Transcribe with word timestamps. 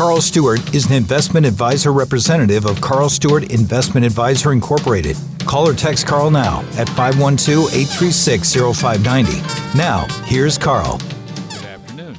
Carl 0.00 0.22
Stuart 0.22 0.74
is 0.74 0.86
an 0.86 0.94
investment 0.94 1.44
advisor 1.44 1.92
representative 1.92 2.64
of 2.64 2.80
Carl 2.80 3.10
Stuart 3.10 3.52
Investment 3.52 4.06
Advisor 4.06 4.50
Incorporated. 4.50 5.14
Call 5.40 5.68
or 5.68 5.74
text 5.74 6.06
Carl 6.06 6.30
now 6.30 6.60
at 6.78 6.88
512 6.88 7.66
836 7.66 8.54
0590. 8.80 9.76
Now, 9.76 10.06
here's 10.24 10.56
Carl. 10.56 10.96
Good 11.50 11.64
afternoon, 11.64 12.16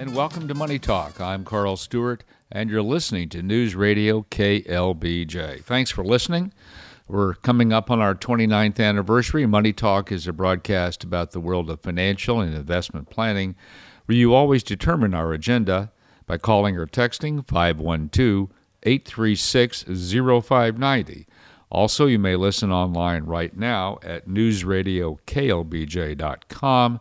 and 0.00 0.16
welcome 0.16 0.48
to 0.48 0.54
Money 0.54 0.80
Talk. 0.80 1.20
I'm 1.20 1.44
Carl 1.44 1.76
Stuart, 1.76 2.24
and 2.50 2.68
you're 2.68 2.82
listening 2.82 3.28
to 3.28 3.40
News 3.40 3.76
Radio 3.76 4.22
KLBJ. 4.22 5.62
Thanks 5.62 5.92
for 5.92 6.04
listening. 6.04 6.52
We're 7.06 7.34
coming 7.34 7.72
up 7.72 7.88
on 7.88 8.00
our 8.00 8.16
29th 8.16 8.80
anniversary. 8.80 9.46
Money 9.46 9.72
Talk 9.72 10.10
is 10.10 10.26
a 10.26 10.32
broadcast 10.32 11.04
about 11.04 11.30
the 11.30 11.40
world 11.40 11.70
of 11.70 11.82
financial 11.82 12.40
and 12.40 12.52
investment 12.52 13.10
planning, 13.10 13.54
where 14.06 14.18
you 14.18 14.34
always 14.34 14.64
determine 14.64 15.14
our 15.14 15.32
agenda 15.32 15.92
by 16.32 16.38
calling 16.38 16.78
or 16.78 16.86
texting 16.86 17.46
512 17.46 18.48
836 18.84 19.82
0590. 19.82 21.26
Also, 21.70 22.06
you 22.06 22.18
may 22.18 22.36
listen 22.36 22.72
online 22.72 23.24
right 23.24 23.54
now 23.54 23.98
at 24.02 24.26
newsradioklbj.com 24.26 27.00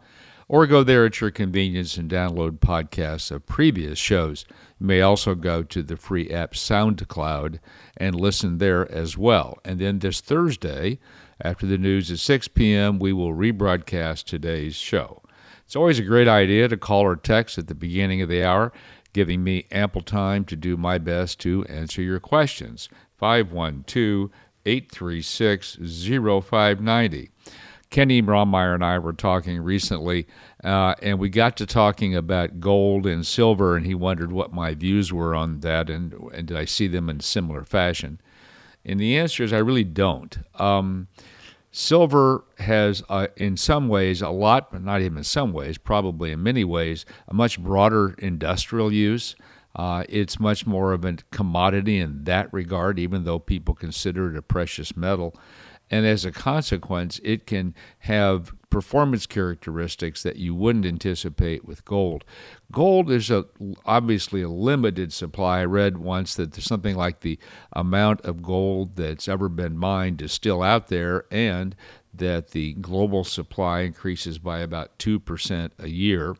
or 0.49 0.67
go 0.67 0.84
there 0.84 1.05
at 1.05 1.21
your 1.21 1.31
convenience 1.31 1.95
and 1.95 2.12
download 2.12 2.59
podcasts 2.59 3.31
of 3.31 3.45
previous 3.45 3.98
shows. 3.98 4.44
You 4.81 4.88
may 4.88 4.99
also 4.99 5.34
go 5.34 5.63
to 5.63 5.82
the 5.82 5.95
free 5.95 6.29
app 6.29 6.52
SoundCloud 6.52 7.59
and 7.95 8.20
listen 8.20 8.57
there 8.57 8.91
as 8.91 9.18
well. 9.18 9.59
And 9.63 9.79
then 9.79 9.99
this 9.99 10.20
Thursday, 10.20 10.99
after 11.40 11.66
the 11.66 11.77
news 11.77 12.12
at 12.12 12.20
6 12.20 12.49
p.m., 12.49 12.99
we 12.99 13.13
will 13.13 13.34
rebroadcast 13.34 14.26
today's 14.26 14.76
show. 14.76 15.21
It's 15.71 15.76
always 15.77 15.99
a 15.99 16.04
great 16.04 16.27
idea 16.27 16.68
to 16.68 16.76
call 16.76 17.04
or 17.04 17.16
text 17.16 17.57
at 17.57 17.68
the 17.68 17.73
beginning 17.73 18.21
of 18.21 18.27
the 18.27 18.43
hour, 18.43 18.73
giving 19.13 19.43
me 19.43 19.65
ample 19.71 20.01
time 20.01 20.45
to 20.45 20.55
do 20.55 20.77
my 20.77 20.97
best 20.97 21.39
to 21.41 21.65
answer 21.65 22.01
your 22.01 22.20
questions. 22.20 22.89
512 23.17 24.29
836 24.65 25.77
0590. 25.81 27.31
Kenny 27.90 28.21
Brommeyer 28.21 28.73
and 28.73 28.85
I 28.85 28.98
were 28.99 29.12
talking 29.12 29.59
recently, 29.59 30.26
uh, 30.63 30.95
and 31.01 31.20
we 31.20 31.27
got 31.27 31.57
to 31.57 31.65
talking 31.65 32.15
about 32.15 32.62
gold 32.62 33.05
and 33.05 33.27
silver, 33.27 33.76
and 33.76 33.85
he 33.85 33.93
wondered 33.93 34.31
what 34.31 34.53
my 34.53 34.73
views 34.73 35.12
were 35.12 35.35
on 35.35 35.59
that, 35.59 35.90
and, 35.90 36.13
and 36.34 36.48
did 36.48 36.55
I 36.55 36.63
see 36.63 36.87
them 36.87 37.09
in 37.09 37.20
similar 37.20 37.65
fashion? 37.65 38.21
And 38.85 38.98
the 38.98 39.18
answer 39.18 39.43
is 39.43 39.51
I 39.51 39.57
really 39.57 39.84
don't. 39.84 40.37
Um, 40.55 41.09
silver 41.72 42.44
has, 42.60 43.04
uh, 43.10 43.27
in 43.38 43.58
some 43.58 43.88
ways, 43.88 44.22
a 44.22 44.30
lot, 44.30 44.72
but 44.72 44.84
not 44.84 45.02
even 45.02 45.20
in 45.20 45.24
some 45.24 45.54
ways, 45.54 45.77
probably 45.77 46.32
in 46.32 46.44
many 46.44 46.64
ways, 46.64 47.05
a 47.27 47.34
much 47.34 47.60
broader 47.60 48.16
industrial 48.18 48.91
use. 48.91 49.36
Uh, 49.76 50.04
it's 50.10 50.40
much 50.40 50.68
more 50.68 50.92
of 50.92 51.05
a 51.05 51.16
commodity 51.32 51.98
in 51.98 52.26
that 52.26 52.52
regard, 52.52 52.99
even 52.99 53.24
though 53.24 53.40
people 53.40 53.74
consider 53.74 54.30
it 54.30 54.38
a 54.38 54.42
precious 54.42 54.98
metal 54.98 55.34
and 55.92 56.05
as 56.05 56.24
a 56.24 56.32
consequence, 56.32 57.20
it 57.24 57.46
can 57.46 57.76
have 57.99 58.54
performance 58.72 59.27
characteristics 59.27 60.24
that 60.24 60.38
you 60.38 60.55
wouldn't 60.55 60.86
anticipate 60.86 61.64
with 61.64 61.86
gold. 61.86 62.24
Gold 62.72 63.12
is 63.12 63.30
a, 63.30 63.46
obviously 63.86 64.41
a 64.41 64.50
limited 64.50 65.14
supply. 65.14 65.59
I 65.59 65.66
read 65.66 65.97
once 65.97 66.34
that 66.36 66.53
there's 66.53 66.66
something 66.66 66.96
like 66.96 67.19
the 67.19 67.38
amount 67.74 68.22
of 68.22 68.42
gold 68.42 68.96
that's 68.96 69.28
ever 69.28 69.47
been 69.50 69.78
mined 69.78 70.24
is 70.24 70.31
still 70.31 70.64
out 70.64 70.88
there, 70.88 71.25
and 71.30 71.75
that 72.14 72.52
the 72.52 72.74
global 72.74 73.24
supply 73.24 73.81
increases 73.81 74.40
by 74.40 74.59
about 74.59 74.97
2% 74.97 75.72
a 75.78 75.90
year. 75.90 76.36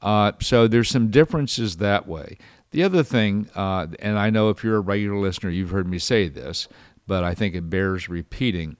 Uh, 0.00 0.32
so 0.40 0.68
there's 0.68 0.90
some 0.90 1.10
differences 1.10 1.78
that 1.78 2.06
way. 2.06 2.36
The 2.70 2.82
other 2.82 3.02
thing, 3.02 3.48
uh, 3.54 3.86
and 4.00 4.18
I 4.18 4.30
know 4.30 4.50
if 4.50 4.62
you're 4.62 4.76
a 4.76 4.80
regular 4.80 5.18
listener, 5.18 5.50
you've 5.50 5.70
heard 5.70 5.88
me 5.88 5.98
say 5.98 6.28
this, 6.28 6.68
but 7.06 7.24
I 7.24 7.34
think 7.34 7.54
it 7.54 7.70
bears 7.70 8.08
repeating. 8.08 8.76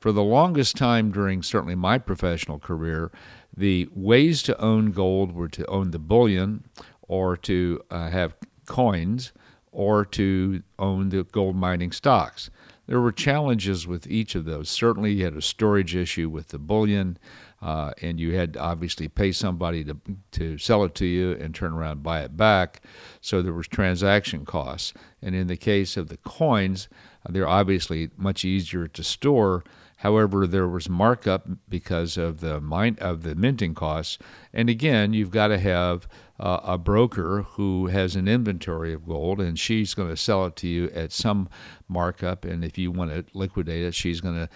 For 0.00 0.12
the 0.12 0.22
longest 0.22 0.76
time 0.76 1.10
during 1.10 1.42
certainly 1.42 1.74
my 1.74 1.98
professional 1.98 2.58
career, 2.58 3.10
the 3.56 3.88
ways 3.94 4.42
to 4.44 4.60
own 4.60 4.92
gold 4.92 5.32
were 5.32 5.48
to 5.48 5.66
own 5.66 5.90
the 5.90 5.98
bullion 5.98 6.64
or 7.02 7.36
to 7.38 7.80
uh, 7.90 8.10
have 8.10 8.34
coins 8.66 9.32
or 9.72 10.04
to 10.04 10.62
own 10.78 11.08
the 11.08 11.24
gold 11.24 11.56
mining 11.56 11.92
stocks. 11.92 12.50
There 12.86 13.00
were 13.00 13.12
challenges 13.12 13.86
with 13.86 14.06
each 14.06 14.34
of 14.34 14.46
those. 14.46 14.70
Certainly, 14.70 15.12
you 15.12 15.24
had 15.24 15.36
a 15.36 15.42
storage 15.42 15.94
issue 15.94 16.30
with 16.30 16.48
the 16.48 16.58
bullion, 16.58 17.18
uh, 17.60 17.92
and 18.00 18.18
you 18.18 18.34
had 18.34 18.54
to 18.54 18.60
obviously 18.60 19.08
pay 19.08 19.30
somebody 19.30 19.84
to, 19.84 19.96
to 20.32 20.56
sell 20.56 20.84
it 20.84 20.94
to 20.94 21.04
you 21.04 21.32
and 21.32 21.54
turn 21.54 21.74
around 21.74 21.92
and 21.92 22.02
buy 22.02 22.22
it 22.22 22.34
back. 22.34 22.80
So 23.20 23.42
there 23.42 23.52
was 23.52 23.68
transaction 23.68 24.46
costs. 24.46 24.94
And 25.20 25.34
in 25.34 25.48
the 25.48 25.56
case 25.56 25.98
of 25.98 26.08
the 26.08 26.16
coins, 26.18 26.88
they're 27.28 27.46
obviously 27.46 28.08
much 28.16 28.42
easier 28.42 28.88
to 28.88 29.04
store. 29.04 29.64
However, 29.98 30.46
there 30.46 30.68
was 30.68 30.88
markup 30.88 31.48
because 31.68 32.16
of 32.16 32.38
the 32.40 32.60
mine 32.60 32.98
of 33.00 33.22
the 33.24 33.34
minting 33.34 33.74
costs. 33.74 34.16
And 34.52 34.70
again, 34.70 35.12
you've 35.12 35.32
got 35.32 35.48
to 35.48 35.58
have 35.58 36.06
uh, 36.38 36.60
a 36.62 36.78
broker 36.78 37.42
who 37.42 37.86
has 37.88 38.14
an 38.14 38.28
inventory 38.28 38.92
of 38.92 39.08
gold, 39.08 39.40
and 39.40 39.58
she's 39.58 39.94
going 39.94 40.08
to 40.08 40.16
sell 40.16 40.46
it 40.46 40.54
to 40.56 40.68
you 40.68 40.88
at 40.94 41.10
some 41.10 41.48
markup. 41.88 42.44
And 42.44 42.64
if 42.64 42.78
you 42.78 42.92
want 42.92 43.10
to 43.10 43.24
liquidate 43.36 43.84
it, 43.84 43.94
she's 43.94 44.20
going 44.20 44.36
to 44.36 44.48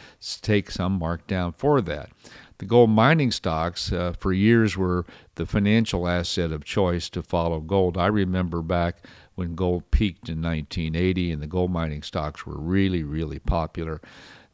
take 0.42 0.70
some 0.70 1.00
markdown 1.00 1.56
for 1.56 1.80
that. 1.80 2.10
The 2.58 2.66
gold 2.66 2.90
mining 2.90 3.32
stocks 3.32 3.92
uh, 3.92 4.12
for 4.16 4.32
years 4.32 4.76
were 4.76 5.04
the 5.34 5.46
financial 5.46 6.06
asset 6.06 6.52
of 6.52 6.62
choice 6.62 7.10
to 7.10 7.20
follow 7.20 7.58
gold. 7.58 7.98
I 7.98 8.06
remember 8.06 8.62
back 8.62 9.04
when 9.34 9.56
gold 9.56 9.90
peaked 9.90 10.28
in 10.28 10.40
1980 10.40 11.32
and 11.32 11.42
the 11.42 11.48
gold 11.48 11.72
mining 11.72 12.04
stocks 12.04 12.46
were 12.46 12.56
really, 12.56 13.02
really 13.02 13.40
popular. 13.40 14.00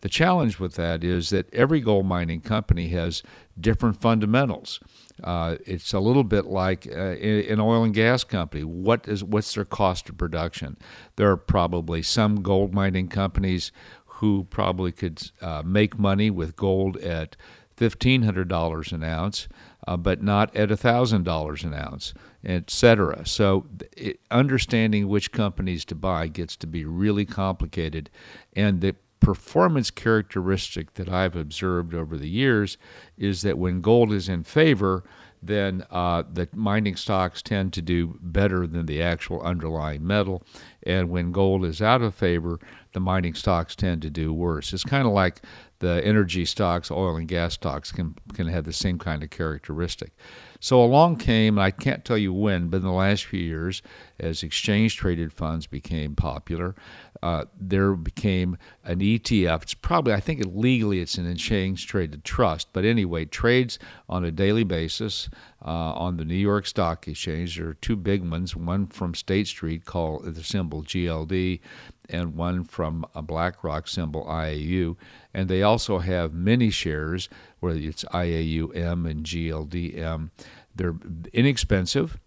The 0.01 0.09
challenge 0.09 0.61
with 0.61 0.75
that 0.75 1.03
is 1.03 1.31
that 1.31 1.53
every 1.53 1.81
gold 1.81 2.07
mining 2.07 2.41
company 2.41 2.89
has 2.89 3.23
different 3.59 4.01
fundamentals. 4.01 4.81
Uh, 5.23 5.57
it's 5.67 5.93
a 5.93 5.99
little 5.99 6.23
bit 6.25 6.47
like 6.47 6.87
uh, 6.87 7.17
an 7.17 7.59
oil 7.59 7.83
and 7.83 7.95
gas 7.95 8.23
company. 8.23 8.63
What 8.63 9.09
is 9.09 9.25
what's 9.25 9.55
their 9.55 9.65
cost 9.65 10.09
of 10.09 10.17
production? 10.17 10.77
There 11.17 11.31
are 11.31 11.37
probably 11.37 12.03
some 12.03 12.43
gold 12.43 12.73
mining 12.73 13.09
companies 13.09 13.73
who 14.07 14.47
probably 14.51 14.93
could 14.93 15.31
uh, 15.41 15.63
make 15.65 15.99
money 15.99 16.31
with 16.31 16.55
gold 16.55 16.97
at 16.99 17.37
fifteen 17.77 18.23
hundred 18.23 18.47
dollars 18.47 18.93
an 18.93 19.03
ounce, 19.03 19.49
uh, 19.89 19.97
but 19.97 20.23
not 20.23 20.55
at 20.55 20.69
$1,000 20.69 21.65
an 21.65 21.75
ounce, 21.75 22.13
etc. 22.45 23.25
So, 23.27 23.67
it, 23.97 24.21
understanding 24.31 25.09
which 25.09 25.33
companies 25.33 25.85
to 25.87 25.95
buy 25.95 26.27
gets 26.27 26.57
to 26.57 26.67
be 26.67 26.85
really 26.85 27.25
complicated. 27.25 28.11
And 28.55 28.81
the 28.81 28.97
performance 29.21 29.91
characteristic 29.91 30.95
that 30.95 31.09
I've 31.09 31.37
observed 31.37 31.95
over 31.95 32.17
the 32.17 32.29
years 32.29 32.79
is 33.17 33.43
that 33.43 33.59
when 33.59 33.81
gold 33.81 34.13
is 34.13 34.29
in 34.29 34.45
favor, 34.45 35.05
then 35.43 35.85
uh, 35.91 36.25
the 36.33 36.49
mining 36.53 36.97
stocks 36.97 37.43
tend 37.43 37.73
to 37.73 37.83
do 37.83 38.19
better 38.21 38.67
than 38.67 38.87
the 38.87 39.03
actual 39.03 39.41
underlying 39.43 40.07
metal. 40.07 40.43
And 40.83 41.11
when 41.11 41.33
gold 41.33 41.65
is 41.65 41.81
out 41.81 42.03
of 42.03 42.15
favor, 42.15 42.59
the 42.93 43.01
mining 43.01 43.35
stocks 43.35 43.77
tend 43.77 44.03
to 44.03 44.11
do 44.11 44.33
worse. 44.33 44.73
It's 44.73 44.85
kind 44.85 45.07
of 45.07 45.13
like 45.13 45.43
the 45.79 46.05
energy 46.05 46.45
stocks, 46.45 46.91
oil 46.91 47.17
and 47.17 47.29
gas 47.29 47.55
stocks 47.55 47.93
can 47.93 48.17
can 48.35 48.49
have 48.49 48.65
the 48.65 48.73
same 48.73 48.99
kind 48.99 49.23
of 49.23 49.31
characteristic. 49.31 50.13
So 50.61 50.83
along 50.83 51.17
came, 51.17 51.59
I 51.59 51.71
can't 51.71 52.05
tell 52.05 52.19
you 52.19 52.33
when, 52.33 52.69
but 52.69 52.79
in 52.79 52.83
the 52.83 52.91
last 52.91 53.27
few 53.27 53.41
years, 53.41 53.83
as 54.21 54.43
exchange 54.43 54.97
traded 54.97 55.33
funds 55.33 55.67
became 55.67 56.15
popular, 56.15 56.75
uh, 57.23 57.45
there 57.59 57.95
became 57.95 58.57
an 58.85 59.01
ETF. 59.01 59.63
It's 59.63 59.75
probably, 59.75 60.13
I 60.13 60.21
think, 60.21 60.43
legally 60.47 61.01
it's 61.01 61.19
an 61.19 61.31
exchange 61.31 61.87
traded 61.87 62.25
trust, 62.25 62.69
but 62.73 62.85
anyway, 62.85 63.25
trades 63.25 63.79
on 64.09 64.25
a 64.25 64.31
daily 64.31 64.65
basis 64.65 65.29
uh, 65.65 65.93
on 65.95 66.17
the 66.17 66.25
New 66.25 66.35
York 66.35 66.67
Stock 66.67 67.07
Exchange. 67.09 67.57
There 67.57 67.69
are 67.69 67.75
two 67.75 67.97
big 67.97 68.29
ones. 68.29 68.55
One 68.55 68.87
from 68.87 69.15
State 69.15 69.49
Street 69.49 69.85
called 69.85 70.35
the 70.35 70.45
symbol 70.45 70.83
GLD, 70.83 71.61
and 72.09 72.37
one 72.37 72.65
from 72.65 73.05
a 73.15 73.23
BlackRock 73.23 73.89
symbol 73.89 74.25
IAU. 74.25 74.97
And 75.35 75.49
they 75.49 75.63
also 75.63 75.99
have 75.99 76.33
mini 76.33 76.71
shares, 76.71 77.29
whether 77.61 77.79
it's 77.79 78.05
IAUM 78.05 79.09
and 79.09 79.25
GLDM. 79.25 80.31
They're 80.75 80.95
inexpensive. 81.33 82.19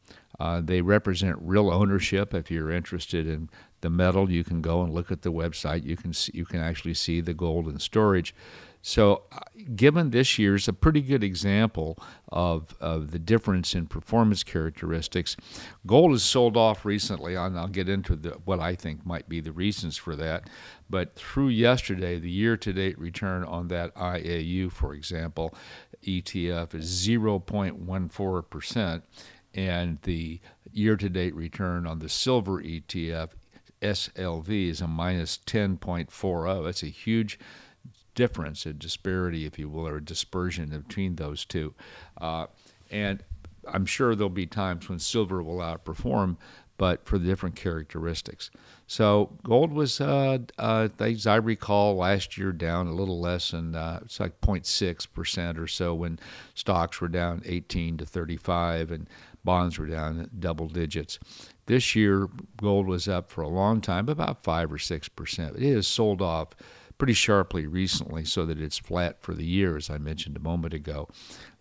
Uh, 0.42 0.60
they 0.60 0.82
represent 0.82 1.38
real 1.40 1.70
ownership. 1.70 2.34
If 2.34 2.50
you're 2.50 2.72
interested 2.72 3.28
in 3.28 3.48
the 3.82 3.92
metal, 3.92 4.32
you 4.32 4.44
can 4.44 4.60
go 4.60 4.82
and 4.82 4.92
look 4.92 5.12
at 5.12 5.22
the 5.22 5.32
website. 5.32 5.84
You 5.84 5.96
can 5.96 6.14
see, 6.14 6.32
you 6.34 6.46
can 6.46 6.60
actually 6.60 6.96
see 6.96 7.22
the 7.22 7.36
gold 7.36 7.68
in 7.68 7.78
storage. 7.78 8.34
So, 8.82 9.22
uh, 9.32 9.42
given 9.76 10.10
this 10.10 10.40
year's 10.40 10.68
a 10.68 10.74
pretty 10.74 11.02
good 11.02 11.24
example 11.24 12.00
of, 12.30 12.76
of 12.82 13.12
the 13.12 13.20
difference 13.20 13.76
in 13.76 13.86
performance 13.86 14.42
characteristics, 14.42 15.38
gold 15.86 16.10
has 16.10 16.24
sold 16.24 16.58
off 16.58 16.86
recently, 16.86 17.36
and 17.36 17.60
I'll 17.60 17.68
get 17.68 17.88
into 17.88 18.16
the, 18.16 18.32
what 18.44 18.60
I 18.60 18.74
think 18.74 19.06
might 19.06 19.30
be 19.30 19.42
the 19.42 19.52
reasons 19.52 19.96
for 19.96 20.16
that. 20.16 20.50
But 20.90 21.14
through 21.14 21.50
yesterday, 21.50 22.18
the 22.18 22.32
year 22.32 22.58
to 22.58 22.74
date 22.74 22.98
return 22.98 23.44
on 23.44 23.68
that 23.68 23.94
IAU, 23.94 24.72
for 24.72 24.96
example, 24.96 25.54
ETF 26.04 26.74
is 26.74 27.08
0.14%, 27.08 29.02
and 29.54 30.00
the 30.04 30.40
year 30.72 30.96
to 30.96 31.10
date 31.10 31.36
return 31.36 31.86
on 31.86 32.00
the 32.00 32.10
silver 32.10 32.62
ETF 32.62 33.30
SLV 33.82 34.70
is 34.70 34.82
a 34.82 34.88
minus 34.88 35.40
10.40. 35.46 36.64
That's 36.64 36.84
a 36.84 36.88
huge 36.88 37.40
difference, 38.16 38.66
a 38.66 38.74
disparity, 38.74 39.46
if 39.46 39.58
you 39.58 39.70
will, 39.70 39.88
or 39.88 39.98
a 39.98 40.04
dispersion 40.04 40.70
between 40.70 41.16
those 41.16 41.46
two. 41.46 41.74
Uh, 42.20 42.48
and 42.90 43.24
I'm 43.68 43.86
sure 43.86 44.16
there'll 44.16 44.30
be 44.30 44.46
times 44.46 44.88
when 44.90 45.00
silver 45.00 45.42
will 45.42 45.58
outperform, 45.58 46.38
but 46.78 47.06
for 47.06 47.18
the 47.18 47.26
different 47.26 47.56
characteristics. 47.56 48.50
So 48.88 49.38
gold 49.44 49.72
was, 49.72 50.02
uh, 50.02 50.40
uh, 50.58 50.90
as 51.00 51.28
I 51.28 51.36
recall, 51.36 51.96
last 51.96 52.38
year 52.38 52.52
down 52.52 52.88
a 52.88 52.94
little 52.94 53.20
less 53.20 53.52
than 53.52 53.76
uh, 53.76 54.00
it's 54.04 54.20
like 54.20 54.42
0.6 54.42 55.08
percent 55.14 55.58
or 55.58 55.68
so 55.68 55.94
when 55.94 56.20
stocks 56.56 57.00
were 57.00 57.08
down 57.08 57.42
18 57.46 57.98
to 57.98 58.06
35 58.06 58.92
and 58.92 59.08
bonds 59.44 59.78
were 59.78 59.88
down 59.88 60.30
double 60.38 60.68
digits. 60.68 61.20
This 61.66 61.96
year, 61.96 62.28
gold 62.58 62.88
was 62.88 63.08
up 63.08 63.30
for 63.30 63.42
a 63.42 63.48
long 63.48 63.82
time, 63.82 64.10
about 64.10 64.44
five 64.44 64.72
or 64.72 64.78
six 64.78 65.08
percent. 65.08 65.56
It 65.58 65.74
has 65.74 65.88
sold 65.88 66.22
off 66.22 66.50
pretty 66.98 67.14
sharply 67.14 67.66
recently, 67.66 68.24
so 68.24 68.46
that 68.46 68.62
it's 68.62 68.78
flat 68.78 69.22
for 69.22 69.34
the 69.34 69.46
year, 69.46 69.76
as 69.76 69.90
I 69.90 69.98
mentioned 69.98 70.38
a 70.38 70.42
moment 70.42 70.74
ago. 70.74 71.08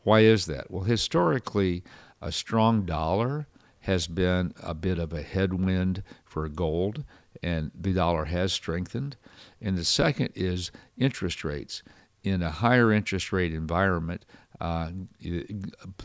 Why 0.02 0.20
is 0.20 0.46
that? 0.46 0.70
Well, 0.70 0.84
historically, 0.84 1.82
a 2.20 2.30
strong 2.32 2.84
dollar 2.84 3.46
has 3.80 4.06
been 4.06 4.52
a 4.62 4.74
bit 4.74 4.98
of 4.98 5.12
a 5.12 5.22
headwind 5.22 6.02
for 6.24 6.48
gold 6.48 7.04
and 7.42 7.70
the 7.74 7.92
dollar 7.92 8.26
has 8.26 8.52
strengthened. 8.52 9.16
And 9.60 9.76
the 9.76 9.84
second 9.84 10.30
is 10.34 10.70
interest 10.98 11.44
rates. 11.44 11.82
In 12.22 12.42
a 12.42 12.50
higher 12.50 12.92
interest 12.92 13.32
rate 13.32 13.54
environment, 13.54 14.26
uh, 14.60 14.90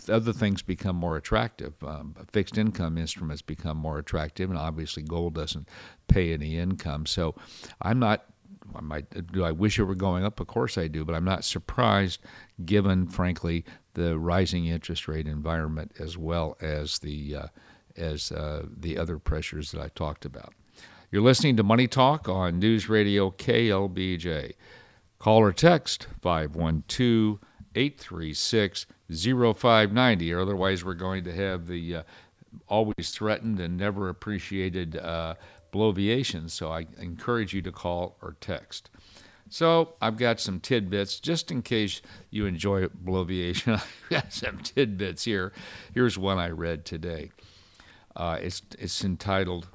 other 0.07 0.31
things 0.31 0.61
become 0.61 0.95
more 0.95 1.17
attractive. 1.17 1.73
Um, 1.83 2.15
fixed 2.31 2.57
income 2.57 2.97
instruments 2.97 3.41
become 3.41 3.77
more 3.77 3.99
attractive, 3.99 4.49
and 4.49 4.57
obviously 4.57 5.03
gold 5.03 5.35
doesn't 5.35 5.67
pay 6.07 6.33
any 6.33 6.57
income. 6.57 7.05
So 7.05 7.35
I'm 7.81 7.99
not. 7.99 8.25
I 8.89 9.01
do 9.01 9.43
I 9.43 9.51
wish 9.51 9.77
it 9.77 9.83
were 9.83 9.95
going 9.95 10.25
up? 10.25 10.39
Of 10.39 10.47
course 10.47 10.77
I 10.77 10.87
do, 10.87 11.05
but 11.05 11.15
I'm 11.15 11.23
not 11.25 11.43
surprised, 11.43 12.19
given, 12.65 13.07
frankly, 13.07 13.63
the 13.93 14.17
rising 14.17 14.65
interest 14.65 15.07
rate 15.07 15.27
environment 15.27 15.93
as 15.99 16.17
well 16.17 16.57
as 16.61 16.99
the 16.99 17.35
uh, 17.35 17.47
as 17.97 18.31
uh, 18.31 18.65
the 18.75 18.97
other 18.97 19.19
pressures 19.19 19.71
that 19.71 19.81
I 19.81 19.89
talked 19.89 20.25
about. 20.25 20.53
You're 21.11 21.21
listening 21.21 21.55
to 21.57 21.63
Money 21.63 21.87
Talk 21.87 22.27
on 22.27 22.59
News 22.59 22.89
Radio 22.89 23.31
KLBJ. 23.31 24.53
Call 25.19 25.39
or 25.39 25.53
text 25.53 26.07
512 26.21 27.39
836 27.75 28.85
0590. 29.09 30.33
Otherwise, 30.33 30.83
we're 30.83 30.93
going 30.93 31.23
to 31.25 31.33
have 31.33 31.67
the 31.67 31.97
uh, 31.97 32.03
always 32.67 33.11
threatened 33.11 33.59
and 33.59 33.77
never 33.77 34.09
appreciated 34.09 34.97
uh, 34.97 35.35
bloviation. 35.73 36.49
So 36.49 36.71
I 36.71 36.87
encourage 36.97 37.53
you 37.53 37.61
to 37.63 37.71
call 37.71 38.17
or 38.21 38.35
text. 38.39 38.89
So 39.49 39.93
I've 40.01 40.17
got 40.17 40.39
some 40.39 40.59
tidbits 40.59 41.19
just 41.19 41.51
in 41.51 41.61
case 41.61 42.01
you 42.31 42.45
enjoy 42.45 42.87
bloviation. 42.87 43.73
I've 43.75 44.09
got 44.09 44.33
some 44.33 44.57
tidbits 44.59 45.23
here. 45.23 45.53
Here's 45.93 46.17
one 46.17 46.39
I 46.39 46.49
read 46.49 46.85
today. 46.85 47.31
Uh, 48.15 48.37
it's 48.41 48.61
it's 48.79 49.03
entitled 49.03 49.67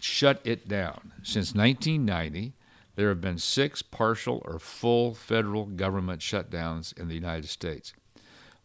shut 0.00 0.40
it 0.44 0.68
down. 0.68 1.12
Since 1.22 1.54
1990, 1.54 2.52
there 2.98 3.10
have 3.10 3.20
been 3.20 3.38
six 3.38 3.80
partial 3.80 4.42
or 4.44 4.58
full 4.58 5.14
federal 5.14 5.66
government 5.66 6.20
shutdowns 6.20 6.98
in 6.98 7.06
the 7.06 7.14
United 7.14 7.46
States. 7.46 7.92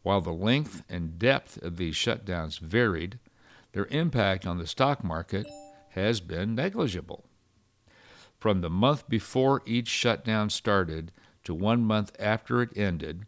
While 0.01 0.21
the 0.21 0.33
length 0.33 0.81
and 0.89 1.19
depth 1.19 1.62
of 1.62 1.77
these 1.77 1.94
shutdowns 1.94 2.57
varied, 2.57 3.19
their 3.74 3.85
impact 3.91 4.47
on 4.47 4.57
the 4.57 4.65
stock 4.65 5.03
market 5.03 5.45
has 5.89 6.19
been 6.19 6.56
negligible. 6.56 7.25
From 8.39 8.62
the 8.62 8.71
month 8.71 9.07
before 9.07 9.62
each 9.68 9.88
shutdown 9.88 10.50
started 10.50 11.12
to 11.44 11.53
one 11.53 11.83
month 11.83 12.12
after 12.18 12.63
it 12.63 12.75
ended, 12.75 13.27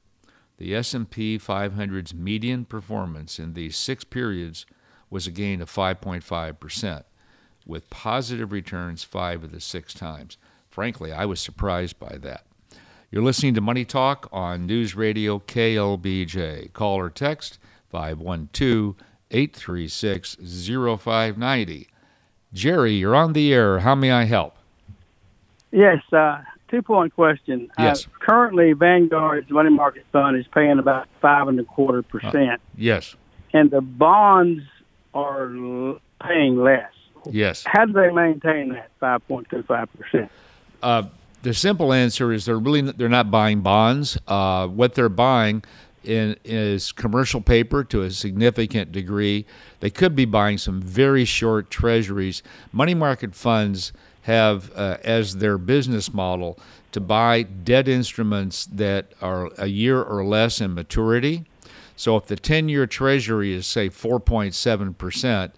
the 0.57 0.73
S&P 0.73 1.37
500's 1.37 2.15
median 2.15 2.65
performance 2.65 3.37
in 3.37 3.53
these 3.53 3.77
six 3.77 4.03
periods 4.03 4.65
was 5.11 5.27
a 5.27 5.31
gain 5.31 5.61
of 5.61 5.69
5.5 5.69 6.59
percent 6.59 7.05
with 7.65 7.89
positive 7.91 8.51
returns 8.51 9.03
five 9.03 9.43
of 9.43 9.51
the 9.51 9.61
six 9.61 9.93
times. 9.93 10.37
Frankly, 10.75 11.13
I 11.13 11.23
was 11.23 11.39
surprised 11.39 11.97
by 11.99 12.17
that. 12.17 12.43
You're 13.09 13.23
listening 13.23 13.53
to 13.53 13.61
Money 13.61 13.85
Talk 13.85 14.27
on 14.33 14.65
News 14.65 14.93
Radio 14.93 15.39
KLBJ. 15.39 16.73
Call 16.73 16.97
or 16.97 17.09
text 17.09 17.59
512 17.89 18.95
836 19.31 20.35
0590. 20.35 21.87
Jerry, 22.51 22.93
you're 22.95 23.15
on 23.15 23.31
the 23.31 23.53
air. 23.53 23.79
How 23.79 23.95
may 23.95 24.11
I 24.11 24.25
help? 24.25 24.57
Yes, 25.71 26.01
uh, 26.11 26.41
two 26.67 26.81
point 26.81 27.15
question. 27.15 27.71
Uh, 27.79 27.83
yes. 27.83 28.05
Uh, 28.05 28.09
currently, 28.19 28.73
Vanguard's 28.73 29.49
money 29.49 29.69
market 29.69 30.05
fund 30.11 30.35
is 30.35 30.45
paying 30.53 30.77
about 30.77 31.07
five 31.21 31.47
and 31.47 31.57
a 31.57 31.63
quarter 31.63 32.01
percent. 32.01 32.35
Uh, 32.35 32.57
yes. 32.77 33.15
And 33.53 33.71
the 33.71 33.79
bonds 33.79 34.63
are 35.13 35.47
paying 36.21 36.57
less. 36.57 36.91
Yes. 37.31 37.63
How 37.65 37.85
do 37.85 37.93
they 37.93 38.09
maintain 38.11 38.73
that 38.73 38.89
5.25 39.01 39.87
percent? 39.97 40.31
Uh, 40.81 41.03
the 41.43 41.53
simple 41.53 41.93
answer 41.93 42.33
is 42.33 42.45
they're 42.45 42.57
really 42.57 42.81
they're 42.81 43.09
not 43.09 43.29
buying 43.29 43.61
bonds. 43.61 44.17
Uh, 44.27 44.67
what 44.67 44.95
they're 44.95 45.09
buying 45.09 45.63
in, 46.03 46.35
is 46.43 46.91
commercial 46.91 47.41
paper 47.41 47.83
to 47.83 48.01
a 48.01 48.11
significant 48.11 48.91
degree. 48.91 49.45
They 49.79 49.89
could 49.89 50.15
be 50.15 50.25
buying 50.25 50.57
some 50.57 50.81
very 50.81 51.25
short 51.25 51.69
treasuries. 51.69 52.41
Money 52.71 52.93
market 52.93 53.35
funds 53.35 53.93
have 54.23 54.71
uh, 54.75 54.97
as 55.03 55.37
their 55.37 55.57
business 55.57 56.13
model 56.13 56.57
to 56.91 56.99
buy 56.99 57.43
debt 57.43 57.87
instruments 57.87 58.65
that 58.65 59.11
are 59.21 59.51
a 59.57 59.67
year 59.67 60.01
or 60.01 60.25
less 60.25 60.61
in 60.61 60.73
maturity. 60.73 61.45
So 61.95 62.17
if 62.17 62.25
the 62.25 62.35
10 62.35 62.69
year 62.69 62.87
treasury 62.87 63.53
is, 63.53 63.67
say, 63.67 63.89
4.7%, 63.89 65.51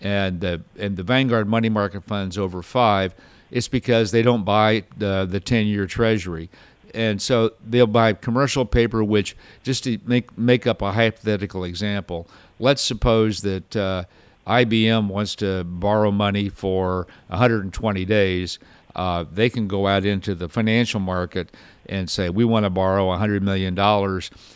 and 0.00 0.40
the 0.40 0.62
and 0.78 0.96
the 0.96 1.02
Vanguard 1.02 1.48
money 1.48 1.68
market 1.68 2.04
funds 2.04 2.38
over 2.38 2.62
five, 2.62 3.14
it's 3.50 3.68
because 3.68 4.10
they 4.10 4.22
don't 4.22 4.44
buy 4.44 4.84
the 4.96 5.26
the 5.28 5.40
ten 5.40 5.66
year 5.66 5.86
Treasury, 5.86 6.50
and 6.94 7.20
so 7.20 7.52
they'll 7.64 7.86
buy 7.86 8.12
commercial 8.12 8.64
paper. 8.64 9.02
Which 9.02 9.36
just 9.62 9.84
to 9.84 9.98
make 10.04 10.36
make 10.36 10.66
up 10.66 10.82
a 10.82 10.92
hypothetical 10.92 11.64
example, 11.64 12.26
let's 12.58 12.82
suppose 12.82 13.42
that 13.42 13.76
uh, 13.76 14.04
IBM 14.46 15.08
wants 15.08 15.34
to 15.36 15.64
borrow 15.64 16.10
money 16.10 16.48
for 16.48 17.06
120 17.28 18.04
days. 18.06 18.58
Uh, 18.96 19.24
they 19.30 19.48
can 19.48 19.68
go 19.68 19.86
out 19.86 20.04
into 20.04 20.34
the 20.34 20.48
financial 20.48 20.98
market 20.98 21.54
and 21.86 22.10
say, 22.10 22.28
we 22.30 22.44
want 22.44 22.64
to 22.64 22.70
borrow 22.70 23.06
$100 23.06 23.42
million. 23.42 23.78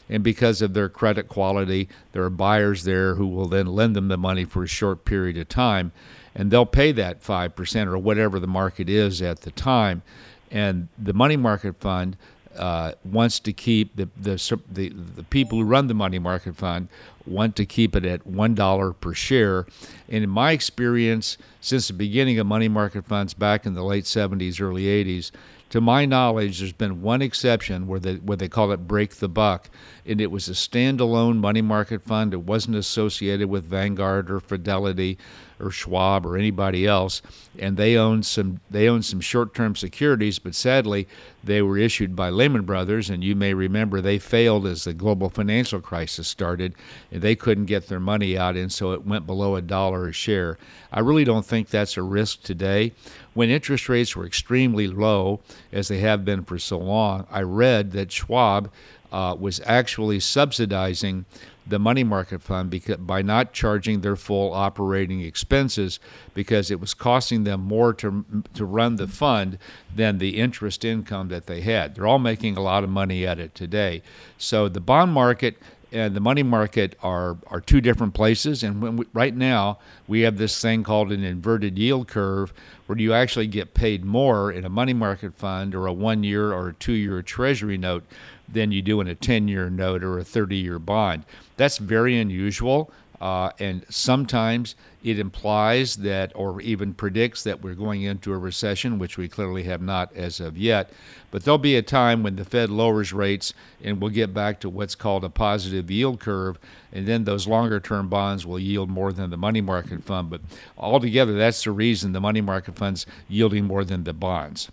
And 0.08 0.25
because 0.25 0.62
of 0.62 0.75
their 0.75 0.88
credit 0.88 1.28
quality, 1.28 1.88
there 2.12 2.25
are 2.25 2.30
buyers 2.30 2.84
there 2.84 3.14
who 3.14 3.28
will 3.28 3.46
then 3.46 3.66
lend 3.66 3.94
them 3.94 4.08
the 4.08 4.16
money 4.16 4.44
for 4.44 4.64
a 4.64 4.68
short 4.68 5.04
period 5.04 5.37
of 5.37 5.49
time. 5.49 5.92
And 6.34 6.50
they'll 6.50 6.66
pay 6.66 6.92
that 6.92 7.22
5% 7.22 7.86
or 7.86 7.98
whatever 7.98 8.38
the 8.38 8.46
market 8.46 8.88
is 8.88 9.20
at 9.20 9.42
the 9.42 9.50
time. 9.50 10.02
And 10.50 10.88
the 10.98 11.12
money 11.12 11.36
market 11.36 11.76
fund 11.76 12.16
uh, 12.56 12.92
wants 13.04 13.40
to 13.40 13.52
keep 13.52 13.96
the, 13.96 14.08
the, 14.16 14.60
the 14.70 14.90
the 14.90 15.22
people 15.24 15.58
who 15.58 15.64
run 15.64 15.86
the 15.86 15.94
money 15.94 16.18
market 16.18 16.56
fund 16.56 16.88
want 17.26 17.56
to 17.56 17.64
keep 17.64 17.96
it 17.96 18.04
at 18.04 18.26
one 18.26 18.54
dollar 18.54 18.92
per 18.92 19.14
share. 19.14 19.66
And 20.08 20.24
in 20.24 20.30
my 20.30 20.52
experience, 20.52 21.38
since 21.60 21.88
the 21.88 21.94
beginning 21.94 22.38
of 22.38 22.46
money 22.46 22.68
market 22.68 23.06
funds 23.06 23.32
back 23.32 23.64
in 23.64 23.74
the 23.74 23.84
late 23.84 24.04
70s, 24.04 24.60
early 24.60 24.84
80s, 24.84 25.30
to 25.70 25.80
my 25.80 26.04
knowledge, 26.04 26.58
there's 26.58 26.72
been 26.72 27.00
one 27.00 27.22
exception 27.22 27.86
where 27.86 27.98
they 27.98 28.16
where 28.16 28.36
they 28.36 28.48
call 28.48 28.72
it 28.72 28.86
break 28.86 29.14
the 29.16 29.28
buck, 29.28 29.70
and 30.04 30.20
it 30.20 30.30
was 30.30 30.48
a 30.48 30.52
standalone 30.52 31.38
money 31.38 31.62
market 31.62 32.02
fund. 32.02 32.34
It 32.34 32.42
wasn't 32.42 32.76
associated 32.76 33.48
with 33.48 33.64
Vanguard 33.64 34.30
or 34.30 34.38
Fidelity 34.38 35.16
or 35.61 35.71
Schwab 35.71 36.26
or 36.26 36.37
anybody 36.37 36.87
else, 36.87 37.23
and 37.59 37.76
they 37.76 37.97
owned 37.97 38.26
some 38.26 38.61
they 38.71 38.88
owned 38.88 39.04
some 39.04 39.21
short-term 39.21 39.76
securities, 39.76 40.38
but 40.38 40.54
sadly 40.54 41.06
they 41.44 41.61
were 41.62 41.78
issued 41.78 42.14
by 42.14 42.30
Lehman 42.30 42.62
Brothers, 42.62 43.11
and 43.11 43.25
you 43.25 43.35
may 43.35 43.54
remember 43.54 44.00
they 44.00 44.18
failed 44.18 44.66
as 44.66 44.85
the 44.85 44.92
global 44.92 45.28
financial 45.28 45.80
crisis 45.80 46.28
started, 46.28 46.75
and 47.11 47.23
they 47.23 47.35
couldn't 47.35 47.66
get 47.66 47.88
their 47.88 48.00
money 48.00 48.37
out, 48.38 48.56
and 48.56 48.73
so 48.73 48.92
it 48.92 49.06
went 49.06 49.26
below 49.26 49.56
a 49.56 49.62
dollar 49.62 50.09
a 50.09 50.12
share. 50.12 50.59
I 50.92 51.00
really 51.00 51.25
don't 51.25 51.47
think 51.47 51.68
that's 51.68 51.97
a 51.97 52.02
risk 52.02 52.42
today. 52.42 52.92
When 53.35 53.50
interest 53.50 53.88
rates 53.88 54.14
were 54.14 54.26
extremely 54.26 54.88
low, 54.88 55.40
as 55.73 55.88
they 55.88 55.99
have 55.99 56.25
been 56.25 56.44
for 56.44 56.59
so 56.59 56.78
long, 56.78 57.26
I 57.30 57.42
read 57.42 57.92
that 57.92 58.12
Schwab 58.12 58.71
uh, 59.11 59.37
was 59.38 59.61
actually 59.66 60.21
subsidizing 60.21 61.25
the 61.66 61.78
money 61.78 62.04
market 62.04 62.42
fund 62.42 62.71
because, 62.71 62.97
by 62.97 63.23
not 63.23 63.52
charging 63.52 64.00
their 64.00 64.16
full 64.16 64.52
operating 64.52 65.21
expenses 65.21 66.00
because 66.35 66.71
it 66.71 66.81
was 66.81 66.95
costing 66.95 67.45
them 67.45 67.61
more 67.61 67.92
to, 67.95 68.25
to 68.54 68.64
run 68.64 68.97
the 68.97 69.09
fund 69.09 69.59
than 69.95 70.19
the 70.19 70.38
interest 70.38 70.85
income 70.85 71.28
that 71.28 71.47
they 71.47 71.61
had. 71.61 71.95
They're 71.95 72.07
all 72.07 72.19
making 72.19 72.57
a 72.57 72.61
lot 72.61 72.85
of 72.85 72.90
money 72.90 73.26
at 73.26 73.38
it 73.38 73.54
today. 73.54 74.02
So 74.38 74.69
the 74.69 74.81
bond 74.81 75.12
market 75.12 75.57
and 75.92 76.14
the 76.14 76.20
money 76.20 76.42
market 76.42 76.96
are 77.02 77.37
are 77.46 77.61
two 77.61 77.80
different 77.80 78.14
places. 78.14 78.62
And 78.62 78.99
we, 78.99 79.06
right 79.12 79.34
now 79.34 79.78
we 80.08 80.20
have 80.22 80.38
this 80.38 80.61
thing 80.61 80.82
called 80.82 81.12
an 81.12 81.22
inverted 81.22 81.78
yield 81.78 82.08
curve, 82.08 82.52
where 82.87 82.99
you 82.99 83.12
actually 83.12 83.46
get 83.46 83.75
paid 83.75 84.04
more 84.04 84.50
in 84.50 84.64
a 84.64 84.68
money 84.68 84.94
market 84.94 85.34
fund 85.34 85.75
or 85.75 85.87
a 85.87 85.92
one 85.92 86.25
year 86.25 86.52
or 86.52 86.68
a 86.68 86.72
two 86.75 86.92
year 86.92 87.22
Treasury 87.22 87.78
note 87.78 88.04
than 88.49 88.72
you 88.72 88.82
do 88.82 89.00
in 89.00 89.08
a 89.08 89.14
10 89.14 89.49
year 89.49 89.70
note 89.70 90.02
or 90.02 90.18
a 90.18 90.25
30 90.25 90.56
year 90.56 90.78
bond. 90.78 91.25
That's 91.56 91.78
very 91.78 92.18
unusual. 92.18 92.90
Uh, 93.20 93.50
and 93.61 93.87
sometimes 93.88 94.75
it 95.02 95.18
implies 95.18 95.97
that, 95.97 96.32
or 96.35 96.61
even 96.61 96.94
predicts 96.94 97.42
that 97.42 97.62
we're 97.62 97.75
going 97.75 98.02
into 98.02 98.32
a 98.32 98.38
recession, 98.38 98.99
which 98.99 99.18
we 99.18 99.28
clearly 99.28 99.64
have 99.64 99.82
not 99.82 100.14
as 100.14 100.38
of 100.40 100.56
yet. 100.56 100.90
But 101.30 101.44
there'll 101.44 101.59
be 101.59 101.76
a 101.76 101.82
time 101.82 102.23
when 102.23 102.37
the 102.37 102.44
Fed 102.44 102.71
lowers 102.71 103.12
rates 103.12 103.54
and 103.82 104.00
we'll 104.00 104.11
get 104.11 104.32
back 104.32 104.61
to 104.61 104.71
what's 104.71 104.94
called 104.94 105.25
a 105.25 105.30
positive 105.30 105.90
yield 105.90 106.21
curve. 106.21 106.59
And 106.92 107.06
then 107.06 107.25
those 107.25 107.49
longer 107.49 107.80
term 107.80 108.09
bonds 108.09 108.47
will 108.47 108.59
yield 108.59 108.90
more 108.90 109.12
than 109.12 109.30
the 109.30 109.37
money 109.37 109.61
market 109.61 110.04
fund. 110.04 110.30
But 110.30 110.42
altogether, 110.76 111.35
that's 111.35 111.64
the 111.64 111.73
reason 111.73 112.12
the 112.12 112.21
money 112.21 112.40
market 112.40 112.76
fund's 112.76 113.06
yielding 113.28 113.64
more 113.64 113.85
than 113.85 114.04
the 114.04 114.12
bonds. 114.12 114.71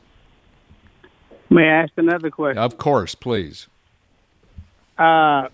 May 1.50 1.64
I 1.64 1.84
ask 1.84 1.94
another 1.96 2.30
question? 2.30 2.62
Of 2.62 2.78
course, 2.78 3.16
please. 3.16 3.68
Uh, 4.98 5.48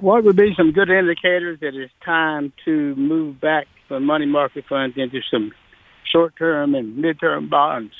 what 0.00 0.24
would 0.24 0.36
be 0.36 0.54
some 0.56 0.72
good 0.72 0.90
indicators 0.90 1.60
that 1.60 1.74
it's 1.74 1.92
time 2.04 2.52
to 2.64 2.94
move 2.96 3.40
back 3.40 3.66
from 3.88 4.04
money 4.04 4.26
market 4.26 4.64
funds 4.68 4.96
into 4.96 5.20
some 5.30 5.52
short 6.10 6.34
term 6.36 6.74
and 6.74 6.96
mid 6.96 7.20
term 7.20 7.48
bonds? 7.48 7.92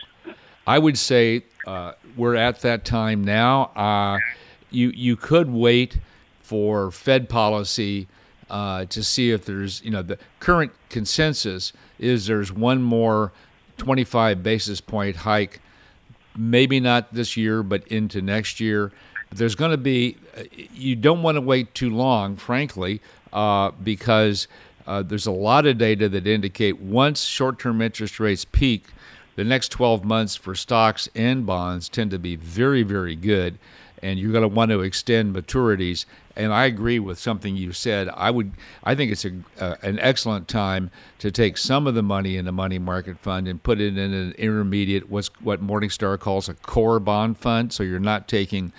I 0.66 0.78
would 0.78 0.98
say 0.98 1.44
uh, 1.66 1.92
we're 2.16 2.36
at 2.36 2.60
that 2.60 2.84
time 2.84 3.24
now. 3.24 3.64
Uh, 3.76 4.18
you 4.70 4.92
you 4.94 5.16
could 5.16 5.50
wait 5.50 5.98
for 6.40 6.90
Fed 6.90 7.28
policy 7.28 8.08
uh, 8.50 8.86
to 8.86 9.02
see 9.02 9.30
if 9.30 9.44
there's 9.44 9.82
you 9.82 9.90
know 9.90 10.02
the 10.02 10.18
current 10.40 10.72
consensus 10.88 11.72
is 11.98 12.26
there's 12.26 12.52
one 12.52 12.82
more 12.82 13.32
25 13.76 14.42
basis 14.42 14.80
point 14.80 15.16
hike, 15.16 15.60
maybe 16.36 16.80
not 16.80 17.12
this 17.12 17.36
year, 17.36 17.62
but 17.62 17.86
into 17.88 18.20
next 18.22 18.60
year 18.60 18.92
there's 19.34 19.54
going 19.54 19.72
to 19.72 19.76
be, 19.76 20.16
you 20.50 20.96
don't 20.96 21.22
want 21.22 21.36
to 21.36 21.40
wait 21.40 21.74
too 21.74 21.90
long, 21.90 22.36
frankly, 22.36 23.00
uh, 23.32 23.70
because 23.82 24.48
uh, 24.86 25.02
there's 25.02 25.26
a 25.26 25.32
lot 25.32 25.66
of 25.66 25.78
data 25.78 26.08
that 26.08 26.26
indicate 26.26 26.80
once 26.80 27.22
short 27.22 27.58
term 27.58 27.80
interest 27.80 28.20
rates 28.20 28.44
peak, 28.44 28.86
the 29.36 29.44
next 29.44 29.70
12 29.70 30.04
months 30.04 30.36
for 30.36 30.54
stocks 30.54 31.08
and 31.14 31.46
bonds 31.46 31.88
tend 31.88 32.10
to 32.10 32.18
be 32.18 32.36
very, 32.36 32.82
very 32.82 33.16
good. 33.16 33.58
And 34.02 34.18
you're 34.18 34.32
going 34.32 34.42
to 34.42 34.48
want 34.48 34.70
to 34.70 34.82
extend 34.82 35.34
maturities. 35.34 36.04
And 36.36 36.52
I 36.52 36.66
agree 36.66 36.98
with 36.98 37.18
something 37.18 37.56
you 37.56 37.72
said. 37.72 38.10
I 38.10 38.30
would, 38.30 38.52
I 38.82 38.94
think 38.94 39.10
it's 39.10 39.24
a, 39.24 39.32
uh, 39.58 39.76
an 39.80 39.98
excellent 39.98 40.46
time 40.46 40.90
to 41.20 41.30
take 41.30 41.56
some 41.56 41.86
of 41.86 41.94
the 41.94 42.02
money 42.02 42.36
in 42.36 42.44
the 42.44 42.52
money 42.52 42.78
market 42.78 43.18
fund 43.18 43.48
and 43.48 43.62
put 43.62 43.80
it 43.80 43.96
in 43.96 44.12
an 44.12 44.32
intermediate, 44.32 45.08
what's 45.08 45.28
what 45.40 45.66
Morningstar 45.66 46.18
calls 46.20 46.50
a 46.50 46.54
core 46.54 47.00
bond 47.00 47.38
fund. 47.38 47.72
So 47.72 47.82
you're 47.82 47.98
not 47.98 48.28
taking 48.28 48.74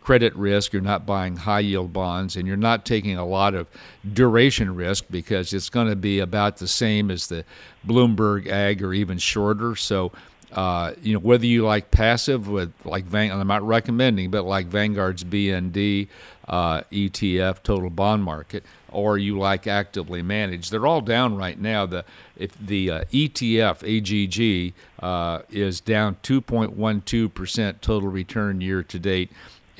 credit 0.00 0.34
risk, 0.34 0.72
you're 0.72 0.82
not 0.82 1.06
buying 1.06 1.36
high 1.36 1.60
yield 1.60 1.92
bonds, 1.92 2.36
and 2.36 2.46
you're 2.46 2.56
not 2.56 2.84
taking 2.84 3.16
a 3.16 3.26
lot 3.26 3.54
of 3.54 3.66
duration 4.12 4.74
risk 4.74 5.04
because 5.10 5.52
it's 5.52 5.68
going 5.68 5.88
to 5.88 5.96
be 5.96 6.18
about 6.20 6.56
the 6.56 6.68
same 6.68 7.10
as 7.10 7.26
the 7.26 7.44
Bloomberg 7.86 8.48
Agg 8.48 8.82
or 8.82 8.94
even 8.94 9.18
shorter. 9.18 9.76
So, 9.76 10.12
uh, 10.52 10.94
you 11.02 11.12
know, 11.12 11.20
whether 11.20 11.46
you 11.46 11.64
like 11.64 11.90
passive 11.90 12.48
with 12.48 12.72
like 12.84 13.12
I'm 13.14 13.46
not 13.46 13.62
recommending, 13.62 14.30
but 14.30 14.44
like 14.44 14.66
Vanguard's 14.66 15.22
BND 15.22 16.08
uh, 16.48 16.80
ETF, 16.90 17.62
total 17.62 17.90
bond 17.90 18.24
market, 18.24 18.64
or 18.90 19.16
you 19.16 19.38
like 19.38 19.68
actively 19.68 20.22
managed, 20.22 20.72
they're 20.72 20.86
all 20.86 21.00
down 21.00 21.36
right 21.36 21.58
now. 21.58 21.86
The 21.86 22.04
if 22.36 22.58
the 22.58 22.90
uh, 22.90 23.04
ETF 23.12 23.84
AGG 23.84 24.74
uh, 25.00 25.42
is 25.50 25.80
down 25.80 26.16
2.12 26.24 27.32
percent 27.32 27.82
total 27.82 28.08
return 28.08 28.60
year 28.60 28.82
to 28.82 28.98
date 28.98 29.30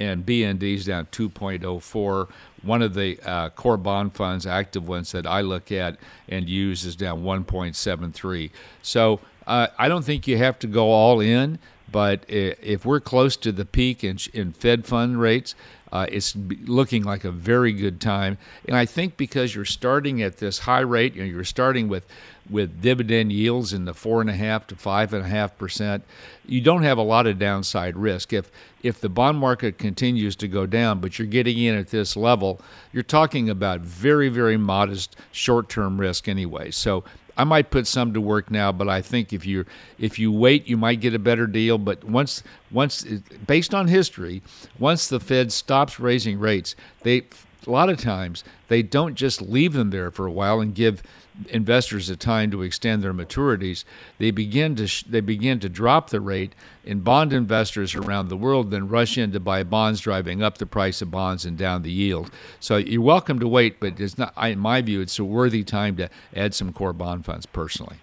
and 0.01 0.25
BND 0.25 0.75
is 0.75 0.87
down 0.87 1.07
2.04. 1.13 2.29
One 2.63 2.83
of 2.83 2.95
the 2.95 3.21
uh, 3.25 3.51
core 3.51 3.77
bond 3.77 4.15
funds, 4.15 4.47
active 4.47 4.89
ones 4.89 5.13
that 5.13 5.27
I 5.27 5.43
look 5.43 5.71
at 5.71 5.99
and 6.29 6.49
use, 6.49 6.85
is 6.85 6.97
down 6.97 7.23
1.73. 7.23 8.51
So 8.83 9.21
uh, 9.47 9.69
I 9.79 9.89
don't 9.89 10.05
think 10.05 10.27
you 10.27 10.39
have 10.39 10.59
to 10.61 10.67
go 10.67 10.91
all 10.91 11.21
in, 11.21 11.59
but 11.93 12.25
if 12.29 12.85
we're 12.85 13.01
close 13.01 13.37
to 13.39 13.53
the 13.53 13.65
peak 13.65 14.03
in, 14.03 14.19
in 14.33 14.53
Fed 14.53 14.87
fund 14.87 15.21
rates, 15.21 15.55
uh, 15.93 16.07
it's 16.09 16.37
looking 16.37 17.03
like 17.03 17.25
a 17.25 17.33
very 17.33 17.73
good 17.73 18.01
time. 18.01 18.39
And 18.67 18.77
I 18.77 18.87
think 18.87 19.17
because 19.17 19.55
you're 19.55 19.65
starting 19.65 20.23
at 20.23 20.39
this 20.39 20.61
high 20.61 20.81
rate, 20.81 21.15
you 21.15 21.23
know, 21.23 21.29
you're 21.29 21.45
starting 21.45 21.89
with 21.89 22.07
with 22.51 22.83
dividend 22.83 23.33
yields 23.33 23.73
in 23.73 23.85
the 23.85 23.95
four 23.95 24.21
and 24.21 24.31
a 24.31 24.35
half 24.35 24.67
to 24.69 24.77
five 24.77 25.13
and 25.13 25.25
a 25.25 25.29
half 25.29 25.57
percent, 25.57 26.05
you 26.47 26.61
don't 26.61 26.83
have 26.83 26.99
a 26.99 27.03
lot 27.03 27.27
of 27.27 27.39
downside 27.39 27.97
risk. 27.97 28.33
If 28.33 28.51
if 28.83 29.01
the 29.01 29.09
bond 29.09 29.39
market 29.39 29.79
continues 29.79 30.37
to 30.37 30.49
go 30.49 30.67
down, 30.67 31.01
but 31.01 31.19
you're 31.19 31.29
getting 31.29 31.59
in 31.59 31.75
at 31.75 31.89
this 31.89 32.17
level, 32.17 32.61
you're 32.93 33.03
talking 33.03 33.49
about 33.49 33.81
very 33.81 34.29
very 34.29 34.57
modest 34.57 35.17
short 35.33 35.69
term 35.69 36.01
risk 36.01 36.29
anyway. 36.29 36.71
So 36.71 37.05
I 37.37 37.45
might 37.45 37.71
put 37.71 37.87
some 37.87 38.13
to 38.13 38.21
work 38.21 38.51
now, 38.51 38.71
but 38.71 38.89
I 38.89 39.01
think 39.01 39.33
if 39.33 39.47
you 39.47 39.65
if 39.99 40.19
you 40.19 40.31
wait, 40.31 40.69
you 40.69 40.77
might 40.77 41.01
get 41.01 41.15
a 41.15 41.19
better 41.19 41.47
deal. 41.47 41.79
But 41.79 42.05
once 42.05 42.43
once 42.71 43.03
based 43.47 43.75
on 43.75 43.89
history, 43.89 44.43
once 44.79 45.07
the 45.09 45.21
Fed 45.21 45.51
stops 45.51 45.99
raising 45.99 46.39
rates, 46.39 46.77
they 47.03 47.23
a 47.67 47.71
lot 47.71 47.89
of 47.89 47.99
times 47.99 48.45
they 48.69 48.83
don't 48.83 49.15
just 49.15 49.41
leave 49.41 49.73
them 49.73 49.91
there 49.91 50.11
for 50.11 50.27
a 50.27 50.33
while 50.33 50.61
and 50.61 50.75
give 50.75 51.03
investors 51.49 52.09
the 52.09 52.17
time 52.17 52.51
to 52.51 52.63
extend 52.63 53.03
their 53.03 53.15
maturities, 53.15 53.85
they 54.19 54.31
begin 54.31 54.75
to 54.77 54.87
sh- 54.87 55.05
they 55.05 55.21
begin 55.21 55.61
to 55.61 55.69
drop 55.69 56.11
the 56.11 56.21
rate, 56.21 56.55
and 56.85 57.03
bond 57.03 57.33
investors 57.33 57.95
around 57.95 58.29
the 58.29 58.37
world 58.37 58.71
then 58.71 58.89
rush 58.89 59.17
in 59.17 59.33
to 59.33 59.41
buy 59.41 59.63
bonds, 59.63 60.01
driving 60.01 60.43
up 60.43 60.59
the 60.59 60.67
price 60.67 61.01
of 61.03 61.11
bonds 61.11 61.45
and 61.45 61.57
down 61.57 61.83
the 61.83 61.93
yield. 61.93 62.31
So 62.59 62.77
you're 62.77 63.03
welcome 63.03 63.39
to 63.41 63.49
wait, 63.49 63.81
but 63.81 64.01
it's 64.01 64.19
not. 64.19 64.35
in 64.37 64.59
my 64.59 64.81
view, 64.83 65.01
it's 65.01 65.19
a 65.19 65.25
worthy 65.25 65.65
time 65.65 65.97
to 65.97 66.09
add 66.35 66.55
some 66.55 66.73
core 66.73 66.93
bond 66.93 67.25
funds. 67.25 67.47
Personally, 67.47 67.97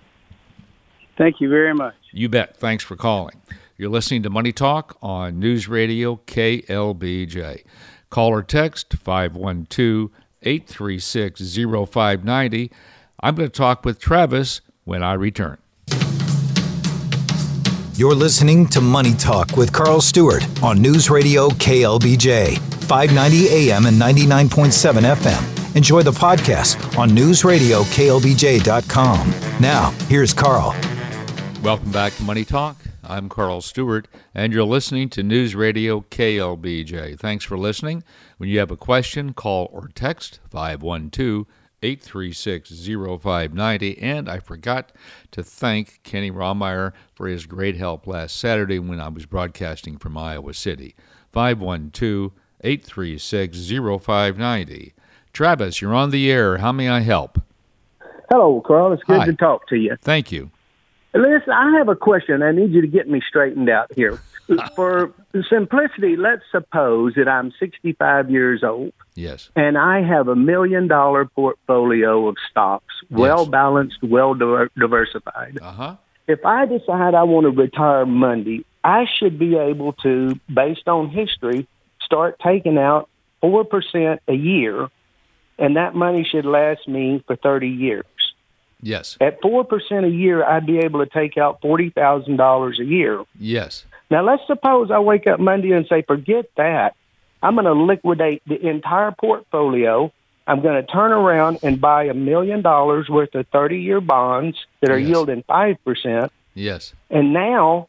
thank 1.17 1.39
you 1.39 1.49
very 1.49 1.73
much. 1.73 1.95
You 2.11 2.29
bet. 2.29 2.57
Thanks 2.57 2.83
for 2.83 2.95
calling. 2.95 3.41
You're 3.77 3.89
listening 3.89 4.23
to 4.23 4.29
Money 4.31 4.51
Talk 4.51 4.97
on 5.03 5.39
News 5.39 5.67
Radio 5.67 6.19
KLBJ. 6.25 7.63
Call 8.09 8.29
or 8.29 8.41
text 8.41 8.93
512 8.93 10.09
836 10.41 11.41
0590. 11.41 12.71
I'm 13.19 13.33
going 13.33 13.49
to 13.49 13.55
talk 13.55 13.83
with 13.83 13.99
Travis 13.99 14.61
when 14.83 15.01
I 15.01 15.13
return. 15.13 15.57
You're 17.95 18.13
listening 18.13 18.67
to 18.67 18.79
Money 18.79 19.15
Talk 19.15 19.57
with 19.57 19.73
Carl 19.73 20.01
Stuart 20.01 20.45
on 20.61 20.79
News 20.79 21.09
Radio 21.09 21.49
KLBJ, 21.49 22.59
590 22.83 23.49
AM 23.49 23.87
and 23.87 23.99
99.7 23.99 25.15
FM. 25.15 25.75
Enjoy 25.75 26.03
the 26.03 26.11
podcast 26.11 26.95
on 26.95 27.09
newsradioklbj.com. 27.09 29.33
Now, 29.59 29.89
here's 30.07 30.31
Carl. 30.31 30.75
Welcome 31.63 31.91
back 31.91 32.13
to 32.17 32.23
Money 32.23 32.45
Talk. 32.45 32.77
I'm 33.03 33.29
Carl 33.29 33.61
Stuart, 33.61 34.07
and 34.35 34.53
you're 34.53 34.63
listening 34.63 35.09
to 35.09 35.23
News 35.23 35.55
Radio 35.55 36.01
KLBJ. 36.11 37.17
Thanks 37.17 37.45
for 37.45 37.57
listening. 37.57 38.03
When 38.37 38.47
you 38.47 38.59
have 38.59 38.69
a 38.69 38.77
question, 38.77 39.33
call 39.33 39.71
or 39.73 39.89
text 39.95 40.39
512 40.51 41.47
836 41.83 42.69
0590. 42.69 43.99
And 43.99 44.29
I 44.29 44.39
forgot 44.39 44.91
to 45.31 45.43
thank 45.43 46.01
Kenny 46.03 46.31
Romeyer 46.31 46.93
for 47.13 47.27
his 47.27 47.45
great 47.45 47.75
help 47.75 48.07
last 48.07 48.35
Saturday 48.35 48.79
when 48.79 48.99
I 48.99 49.09
was 49.09 49.25
broadcasting 49.25 49.97
from 49.97 50.17
Iowa 50.17 50.53
City. 50.53 50.95
512 51.31 52.31
836 52.61 53.69
0590. 53.69 54.93
Travis, 55.33 55.81
you're 55.81 55.93
on 55.93 56.09
the 56.09 56.31
air. 56.31 56.57
How 56.57 56.71
may 56.71 56.89
I 56.89 57.01
help? 57.01 57.39
Hello, 58.29 58.61
Carl. 58.65 58.93
It's 58.93 59.03
good 59.03 59.19
Hi. 59.19 59.25
to 59.27 59.33
talk 59.33 59.67
to 59.67 59.75
you. 59.75 59.95
Thank 60.01 60.31
you. 60.31 60.49
Listen, 61.13 61.53
I 61.53 61.77
have 61.77 61.87
a 61.87 61.95
question. 61.95 62.41
I 62.41 62.51
need 62.51 62.71
you 62.71 62.81
to 62.81 62.87
get 62.87 63.07
me 63.07 63.21
straightened 63.27 63.69
out 63.69 63.91
here. 63.93 64.19
For 64.75 65.13
simplicity, 65.49 66.15
let's 66.15 66.43
suppose 66.51 67.13
that 67.15 67.27
I'm 67.27 67.51
65 67.59 68.31
years 68.31 68.63
old 68.63 68.93
Yes. 69.17 69.49
and 69.55 69.77
I 69.77 70.03
have 70.03 70.27
a 70.27 70.35
million 70.35 70.87
dollar 70.87 71.25
portfolio 71.25 72.27
of 72.27 72.35
stocks, 72.51 72.93
well 73.09 73.47
balanced, 73.47 73.97
well 74.03 74.35
diver- 74.35 74.69
diversified. 74.77 75.57
Uh 75.59 75.71
huh. 75.71 75.95
If 76.27 76.45
I 76.45 76.65
decide 76.65 77.15
I 77.15 77.23
want 77.23 77.45
to 77.45 77.51
retire 77.51 78.05
Monday, 78.05 78.63
I 78.83 79.05
should 79.17 79.39
be 79.39 79.55
able 79.57 79.93
to, 80.03 80.39
based 80.53 80.87
on 80.87 81.09
history, 81.09 81.67
start 82.01 82.39
taking 82.39 82.77
out 82.77 83.09
4% 83.41 84.19
a 84.27 84.33
year, 84.33 84.87
and 85.57 85.75
that 85.77 85.95
money 85.95 86.23
should 86.29 86.45
last 86.45 86.87
me 86.87 87.23
for 87.25 87.35
30 87.35 87.69
years. 87.69 88.05
Yes. 88.81 89.17
At 89.19 89.41
4% 89.41 90.05
a 90.05 90.09
year, 90.09 90.43
I'd 90.43 90.65
be 90.67 90.77
able 90.79 91.03
to 91.03 91.11
take 91.11 91.37
out 91.37 91.61
$40,000 91.61 92.79
a 92.79 92.83
year. 92.85 93.23
Yes. 93.39 93.85
Now, 94.11 94.23
let's 94.23 94.43
suppose 94.47 94.91
I 94.91 94.99
wake 94.99 95.27
up 95.27 95.39
Monday 95.39 95.71
and 95.71 95.87
say, 95.87 96.03
forget 96.03 96.45
that. 96.57 96.95
I'm 97.43 97.55
going 97.55 97.65
to 97.65 97.73
liquidate 97.73 98.41
the 98.47 98.59
entire 98.67 99.11
portfolio. 99.11 100.11
I'm 100.47 100.61
going 100.61 100.81
to 100.83 100.91
turn 100.91 101.11
around 101.11 101.59
and 101.61 101.79
buy 101.79 102.05
a 102.05 102.13
million 102.13 102.61
dollars 102.61 103.09
worth 103.09 103.35
of 103.35 103.47
30 103.49 103.79
year 103.79 104.01
bonds 104.01 104.57
that 104.81 104.89
are 104.89 104.97
Yes. 104.97 105.09
yielding 105.09 105.43
5%. 105.43 106.29
Yes. 106.55 106.93
And 107.09 107.33
now 107.33 107.87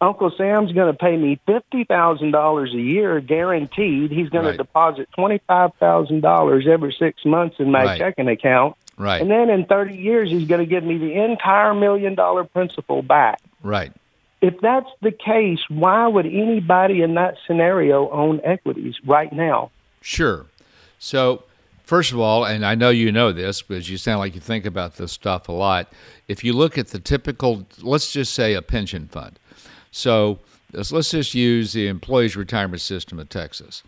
Uncle 0.00 0.30
Sam's 0.38 0.70
going 0.72 0.92
to 0.92 0.96
pay 0.98 1.16
me 1.16 1.40
$50,000 1.48 2.72
a 2.72 2.80
year 2.80 3.20
guaranteed. 3.20 4.10
He's 4.12 4.28
going 4.28 4.44
Right. 4.46 4.52
to 4.52 4.58
deposit 4.58 5.08
$25,000 5.18 6.66
every 6.68 6.92
six 6.98 7.24
months 7.24 7.56
in 7.58 7.70
my 7.72 7.84
Right. 7.84 7.98
checking 7.98 8.28
account. 8.28 8.76
Right. 8.96 9.20
And 9.20 9.30
then 9.30 9.50
in 9.50 9.64
30 9.64 9.96
years, 9.96 10.30
he's 10.30 10.46
going 10.48 10.60
to 10.60 10.66
give 10.66 10.84
me 10.84 10.98
the 10.98 11.14
entire 11.24 11.74
million 11.74 12.14
dollar 12.14 12.44
principal 12.44 13.02
back. 13.02 13.38
right. 13.62 13.92
If 14.40 14.60
that's 14.60 14.88
the 15.02 15.10
case, 15.10 15.58
why 15.68 16.06
would 16.06 16.26
anybody 16.26 17.02
in 17.02 17.14
that 17.14 17.34
scenario 17.46 18.08
own 18.10 18.40
equities 18.44 18.94
right 19.04 19.32
now? 19.32 19.70
Sure. 20.00 20.46
So, 20.98 21.42
first 21.84 22.12
of 22.12 22.20
all, 22.20 22.44
and 22.44 22.64
I 22.64 22.74
know 22.74 22.90
you 22.90 23.10
know 23.10 23.32
this 23.32 23.62
because 23.62 23.90
you 23.90 23.98
sound 23.98 24.20
like 24.20 24.34
you 24.34 24.40
think 24.40 24.64
about 24.64 24.96
this 24.96 25.12
stuff 25.12 25.48
a 25.48 25.52
lot. 25.52 25.92
If 26.28 26.44
you 26.44 26.52
look 26.52 26.78
at 26.78 26.88
the 26.88 27.00
typical, 27.00 27.66
let's 27.80 28.12
just 28.12 28.32
say 28.32 28.54
a 28.54 28.62
pension 28.62 29.08
fund. 29.08 29.38
So, 29.90 30.38
let's, 30.72 31.10
just 31.10 31.34
use 31.34 31.72
the 31.72 31.88
Employees 31.88 32.36
Retirement 32.36 32.80
System 32.80 33.18
of 33.18 33.28
Texas. 33.28 33.82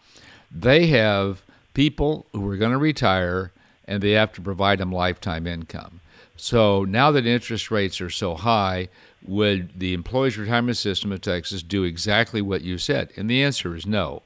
They 0.51 0.89
have 0.89 1.43
people 1.75 2.27
who 2.33 2.49
are 2.51 2.57
going 2.57 2.73
to 2.73 2.79
retire 2.79 3.53
and 3.87 4.03
they 4.03 4.13
have 4.13 4.33
to 4.33 4.41
provide 4.41 4.79
them 4.79 4.91
lifetime 4.91 5.47
income. 5.47 6.01
So, 6.37 6.85
now 6.85 7.11
that 7.11 7.27
interest 7.27 7.71
rates 7.71 8.01
are 8.01 8.11
so 8.11 8.35
high, 8.35 8.89
would 9.27 9.79
the 9.79 9.95
Employees 9.95 10.39
Retirement 10.39 10.77
System 10.77 11.13
of 11.13 11.21
Texas 11.21 11.63
do 11.63 11.85
exactly 11.85 12.41
what 12.43 12.63
you 12.63 12.79
said? 12.79 13.13
And 13.17 13.29
the 13.29 13.43
answer 13.43 13.75
is 13.75 13.87
no. 13.87 14.23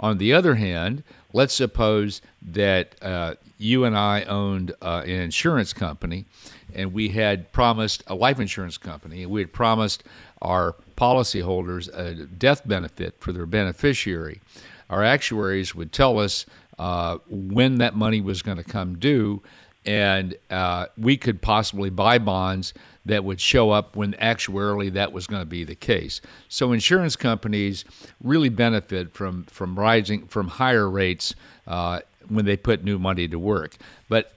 On 0.00 0.18
the 0.18 0.32
other 0.32 0.56
hand, 0.56 1.04
let's 1.32 1.54
suppose 1.54 2.20
that 2.42 2.96
uh, 3.00 3.34
you 3.56 3.84
and 3.84 3.96
I 3.96 4.24
owned 4.24 4.74
uh, 4.82 5.02
an 5.04 5.10
insurance 5.10 5.72
company, 5.72 6.24
and 6.74 6.92
we 6.92 7.10
had 7.10 7.52
promised 7.52 8.02
a 8.08 8.14
life 8.14 8.40
insurance 8.40 8.78
company, 8.78 9.22
and 9.22 9.30
we 9.30 9.40
had 9.40 9.52
promised 9.52 10.02
our 10.40 10.74
policyholders 10.96 11.88
a 11.96 12.26
death 12.26 12.66
benefit 12.66 13.14
for 13.20 13.32
their 13.32 13.46
beneficiary. 13.46 14.40
Our 14.90 15.04
actuaries 15.04 15.74
would 15.74 15.92
tell 15.92 16.18
us 16.18 16.46
uh, 16.78 17.18
when 17.28 17.76
that 17.78 17.94
money 17.94 18.20
was 18.20 18.42
going 18.42 18.56
to 18.56 18.64
come 18.64 18.98
due, 18.98 19.42
and 19.86 20.34
uh, 20.50 20.86
we 20.98 21.16
could 21.16 21.40
possibly 21.40 21.90
buy 21.90 22.18
bonds 22.18 22.74
that 23.04 23.24
would 23.24 23.40
show 23.40 23.70
up 23.70 23.96
when 23.96 24.12
actuarially 24.14 24.92
that 24.92 25.12
was 25.12 25.26
going 25.26 25.42
to 25.42 25.46
be 25.46 25.64
the 25.64 25.74
case. 25.74 26.20
So 26.48 26.72
insurance 26.72 27.16
companies 27.16 27.84
really 28.22 28.48
benefit 28.48 29.12
from 29.12 29.44
from 29.44 29.78
rising 29.78 30.26
from 30.28 30.48
higher 30.48 30.88
rates 30.88 31.34
uh, 31.66 32.00
when 32.28 32.44
they 32.44 32.56
put 32.56 32.84
new 32.84 32.98
money 32.98 33.28
to 33.28 33.38
work. 33.38 33.76
But 34.08 34.32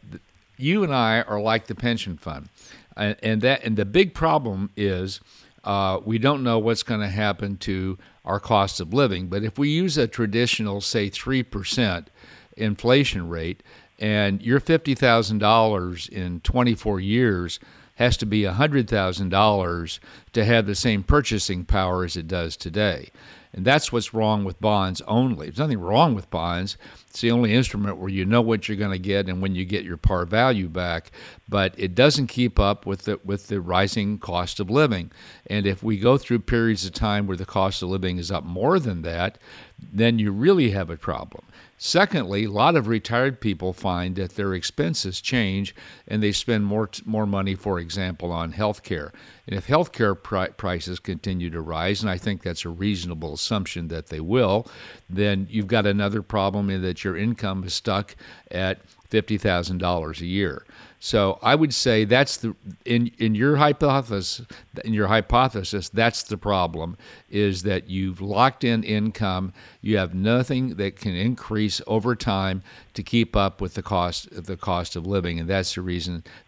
you 0.58 0.84
and 0.84 0.94
I 0.94 1.22
are 1.22 1.40
like 1.40 1.68
the 1.68 1.76
pension 1.76 2.18
fund, 2.18 2.50
and, 2.96 3.16
and 3.22 3.42
that 3.42 3.64
and 3.64 3.78
the 3.78 3.86
big 3.86 4.14
problem 4.14 4.72
is 4.76 5.20
uh, 5.64 6.00
we 6.04 6.18
don't 6.18 6.44
know 6.44 6.60
what's 6.60 6.84
going 6.84 7.02
to 7.02 7.10
happen 7.10 7.58
to 7.58 7.98
our 8.24 8.40
cost 8.40 8.80
of 8.80 8.94
living. 8.94 9.28
But 9.28 9.44
if 9.44 9.58
we 9.58 9.70
use 9.70 9.98
a 9.98 10.08
traditional, 10.08 10.82
say, 10.82 11.10
three 11.10 11.44
percent 11.44 12.10
inflation 12.58 13.30
rate, 13.30 13.62
and 14.00 14.42
your 14.42 14.60
fifty 14.60 14.96
thousand 14.96 15.38
dollars 15.38 16.08
in 16.08 16.40
twenty 16.40 16.74
four 16.74 17.00
years 17.00 17.60
has 17.96 18.18
to 18.18 18.26
be 18.26 18.42
$100,000 18.42 20.00
to 20.34 20.46
have 20.46 20.66
the 20.66 20.76
same 20.76 21.04
purchasing 21.04 21.66
power 21.66 22.04
as 22.04 22.16
it 22.18 22.28
does 22.28 22.56
today. 22.56 23.10
And 23.56 23.64
that's 23.64 23.90
what's 23.90 24.14
wrong 24.14 24.44
with 24.44 24.60
bonds 24.60 25.02
only. 25.08 25.46
There's 25.46 25.60
nothing 25.60 25.80
wrong 25.80 26.14
with 26.14 26.30
bonds. 26.30 26.76
It's 27.10 27.22
the 27.22 27.32
only 27.32 27.54
instrument 27.54 27.96
where 27.96 28.10
you 28.10 28.26
know 28.26 28.42
what 28.42 28.68
you're 28.68 28.78
going 28.78 28.92
to 28.92 29.00
get 29.00 29.30
and 29.30 29.42
when 29.42 29.56
you 29.56 29.64
get 29.64 29.86
your 29.86 29.96
par 29.96 30.26
value 30.26 30.68
back, 30.68 31.10
but 31.48 31.74
it 31.78 31.96
doesn't 31.96 32.28
keep 32.28 32.60
up 32.60 32.86
with 32.86 33.04
the 33.04 33.18
with 33.24 33.48
the 33.48 33.62
rising 33.62 34.20
cost 34.20 34.60
of 34.60 34.70
living. 34.70 35.10
And 35.48 35.66
if 35.66 35.82
we 35.82 35.98
go 35.98 36.18
through 36.18 36.40
periods 36.40 36.86
of 36.86 36.92
time 36.92 37.28
where 37.28 37.38
the 37.38 37.46
cost 37.46 37.82
of 37.82 37.88
living 37.88 38.18
is 38.18 38.30
up 38.30 38.44
more 38.44 38.78
than 38.78 39.04
that, 39.04 39.38
then 39.80 40.20
you 40.20 40.34
really 40.34 40.72
have 40.72 40.90
a 40.90 40.98
problem. 40.98 41.46
Secondly, 41.78 42.46
a 42.46 42.52
lot 42.52 42.76
of 42.76 42.88
retired 42.88 43.40
people 43.40 43.72
find 43.72 44.16
that 44.18 44.36
their 44.36 44.54
expenses 44.54 45.22
change 45.22 45.74
and 46.08 46.22
they 46.22 46.32
spend 46.32 46.66
more 46.66 46.90
more 47.06 47.26
money, 47.26 47.56
for 47.56 47.80
example, 47.80 48.32
on 48.32 48.52
health 48.52 48.84
care. 48.84 49.12
And 49.48 49.56
if 49.56 49.66
health 49.66 49.92
care 49.92 50.16
pri- 50.16 50.50
prices 50.50 51.00
continue 51.00 51.50
to 51.50 51.62
rise, 51.62 52.02
and 52.02 52.10
I 52.10 52.18
think 52.18 52.44
that's 52.44 52.66
a 52.66 52.70
reasonable 52.70 53.34
assumption 53.34 53.88
that 53.90 54.08
they 54.08 54.20
will, 54.20 54.68
then 55.10 55.48
you've 55.50 55.68
got 55.68 55.86
another 55.86 56.22
problem 56.22 56.70
in 56.70 56.82
that 56.82 57.04
your 57.04 57.16
income 57.18 57.64
is 57.64 57.74
stuck 57.74 58.16
at 58.52 58.80
$50,000 59.12 60.22
a 60.22 60.26
year. 60.26 60.66
So 61.00 61.38
I 61.44 61.54
would 61.54 61.74
say 61.74 62.04
that's 62.04 62.38
the 62.38 62.56
in 62.84 63.12
in 63.20 63.36
your 63.36 63.58
hypothesis 63.58 64.42
in 64.84 64.92
your 64.92 65.06
hypothesis 65.06 65.88
that's 65.90 66.24
the 66.24 66.38
problem 66.38 66.98
is 67.30 67.62
that 67.62 67.88
you've 67.88 68.22
locked 68.22 68.64
in 68.64 68.84
income 68.84 69.54
you 69.82 69.98
have 69.98 70.16
nothing 70.16 70.78
that 70.78 70.96
can 70.96 71.14
increase 71.14 71.80
over 71.86 72.16
time 72.16 72.64
to 72.96 73.04
keep 73.04 73.36
up 73.36 73.62
with 73.62 73.76
the 73.76 73.84
cost 73.84 74.30
the 74.32 74.58
cost 74.58 74.96
of 74.96 75.06
living 75.06 75.40
and 75.40 75.48
that's 75.48 75.76
the 75.76 75.82
reason 75.82 75.95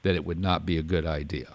that 0.04 0.16
it 0.16 0.26
would 0.26 0.40
not 0.40 0.66
be 0.66 0.78
a 0.78 0.84
good 0.84 1.06
idea. 1.06 1.48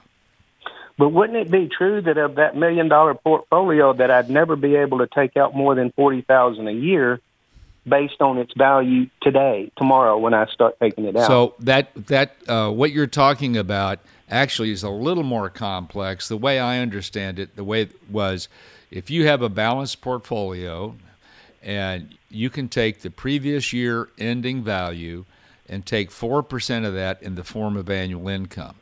But 0.98 1.08
wouldn't 1.08 1.38
it 1.38 1.50
be 1.50 1.68
true 1.68 2.00
that 2.02 2.18
of 2.18 2.36
that 2.36 2.56
million 2.56 2.88
dollar 2.88 3.14
portfolio 3.14 3.92
that 3.94 4.10
I'd 4.10 4.30
never 4.30 4.56
be 4.56 4.76
able 4.76 4.98
to 4.98 5.06
take 5.06 5.36
out 5.36 5.54
more 5.54 5.74
than 5.74 5.90
forty 5.92 6.22
thousand 6.22 6.68
a 6.68 6.72
year 6.72 7.20
based 7.88 8.20
on 8.20 8.38
its 8.38 8.52
value 8.56 9.08
today, 9.20 9.72
tomorrow 9.76 10.16
when 10.18 10.34
I 10.34 10.46
start 10.46 10.78
taking 10.80 11.06
it 11.06 11.16
out? 11.16 11.26
So 11.26 11.54
that 11.60 11.90
that 12.06 12.36
uh, 12.48 12.70
what 12.70 12.92
you're 12.92 13.06
talking 13.06 13.56
about 13.56 13.98
actually 14.28 14.70
is 14.70 14.82
a 14.82 14.90
little 14.90 15.24
more 15.24 15.50
complex. 15.50 16.28
The 16.28 16.36
way 16.36 16.58
I 16.58 16.78
understand 16.78 17.38
it, 17.38 17.56
the 17.56 17.64
way 17.64 17.82
it 17.82 18.10
was, 18.10 18.48
if 18.90 19.10
you 19.10 19.26
have 19.26 19.42
a 19.42 19.48
balanced 19.48 20.00
portfolio, 20.00 20.94
and 21.62 22.16
you 22.28 22.50
can 22.50 22.68
take 22.68 23.00
the 23.00 23.10
previous 23.10 23.72
year 23.72 24.08
ending 24.18 24.62
value 24.62 25.24
and 25.72 25.86
take 25.86 26.10
four 26.10 26.42
percent 26.42 26.84
of 26.84 26.94
that 26.94 27.22
in 27.22 27.34
the 27.34 27.44
form 27.44 27.76
of 27.76 27.88
annual 27.88 28.28
income. 28.28 28.76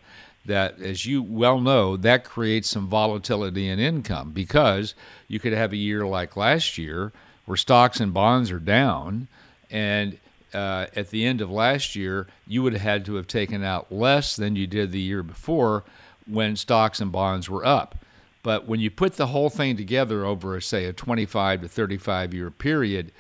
That, 0.45 0.81
as 0.81 1.07
you 1.07 1.23
well 1.23 1.61
know, 1.61 1.97
that 1.99 2.25
creates 2.25 2.69
some 2.69 2.89
volatility 2.89 3.69
in 3.69 3.79
income 3.79 4.33
because 4.33 4.95
you 5.29 5.39
could 5.39 5.53
have 5.53 5.73
a 5.73 5.77
year 5.77 6.07
like 6.07 6.37
last 6.37 6.79
year 6.79 7.13
where 7.45 7.57
stocks 7.57 8.01
and 8.01 8.13
bonds 8.13 8.51
are 8.51 8.59
down, 8.59 9.29
and 9.71 10.19
uh, 10.53 10.87
at 10.97 11.11
the 11.11 11.25
end 11.25 11.41
of 11.41 11.51
last 11.51 11.95
year, 11.95 12.27
you 12.47 12.63
would 12.63 12.73
have 12.73 12.83
had 12.83 13.05
to 13.05 13.15
have 13.15 13.27
taken 13.27 13.63
out 13.63 13.93
less 13.93 14.35
than 14.35 14.57
you 14.57 14.67
did 14.67 14.93
the 14.93 15.01
year 15.01 15.23
before 15.23 15.85
when 16.27 16.57
stocks 16.57 17.01
and 17.01 17.13
bonds 17.13 17.49
were 17.49 17.65
up. 17.65 17.97
But 18.43 18.67
when 18.67 18.81
you 18.81 18.91
put 18.91 19.17
the 19.17 19.29
whole 19.29 19.51
thing 19.51 19.77
together 19.77 20.25
over, 20.25 20.61
say, 20.61 20.87
a 20.87 20.93
25 20.93 21.63
to 21.63 21.69
35 21.69 22.35
year 22.35 22.51
period, 22.51 23.13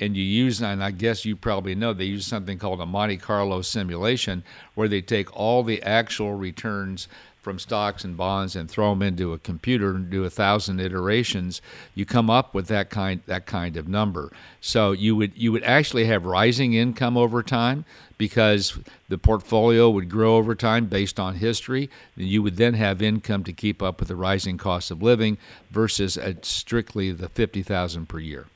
and 0.00 0.16
you 0.16 0.22
use, 0.22 0.60
and 0.62 0.82
I 0.82 0.90
guess 0.90 1.24
you 1.24 1.36
probably 1.36 1.74
know, 1.74 1.92
they 1.92 2.04
use 2.04 2.26
something 2.26 2.58
called 2.58 2.80
a 2.80 2.86
Monte 2.86 3.18
Carlo 3.18 3.62
simulation 3.62 4.44
where 4.74 4.88
they 4.88 5.00
take 5.00 5.34
all 5.36 5.62
the 5.62 5.82
actual 5.82 6.34
returns 6.34 7.08
from 7.48 7.58
stocks 7.58 8.04
and 8.04 8.14
bonds 8.14 8.54
and 8.54 8.70
throw 8.70 8.90
them 8.90 9.00
into 9.00 9.32
a 9.32 9.38
computer 9.38 9.92
and 9.92 10.10
do 10.10 10.24
a 10.24 10.28
thousand 10.28 10.80
iterations, 10.80 11.62
you 11.94 12.04
come 12.04 12.28
up 12.28 12.54
with 12.54 12.66
that 12.66 12.90
kind 12.90 13.22
that 13.24 13.46
kind 13.46 13.78
of 13.78 13.88
number. 13.88 14.30
So 14.60 14.92
you 14.92 15.16
would 15.16 15.32
you 15.34 15.50
would 15.52 15.62
actually 15.62 16.04
have 16.04 16.26
rising 16.26 16.74
income 16.74 17.16
over 17.16 17.42
time 17.42 17.86
because 18.18 18.78
the 19.08 19.16
portfolio 19.16 19.88
would 19.88 20.10
grow 20.10 20.36
over 20.36 20.54
time 20.54 20.86
based 20.86 21.18
on 21.18 21.36
history. 21.36 21.88
You 22.16 22.42
would 22.42 22.56
then 22.56 22.74
have 22.74 23.00
income 23.00 23.44
to 23.44 23.52
keep 23.54 23.82
up 23.82 24.00
with 24.00 24.08
the 24.08 24.16
rising 24.16 24.58
cost 24.58 24.90
of 24.90 25.02
living 25.02 25.38
versus 25.70 26.18
at 26.18 26.44
strictly 26.44 27.12
the 27.12 27.30
fifty 27.30 27.62
thousand 27.62 28.10
per 28.10 28.18
year. 28.18 28.46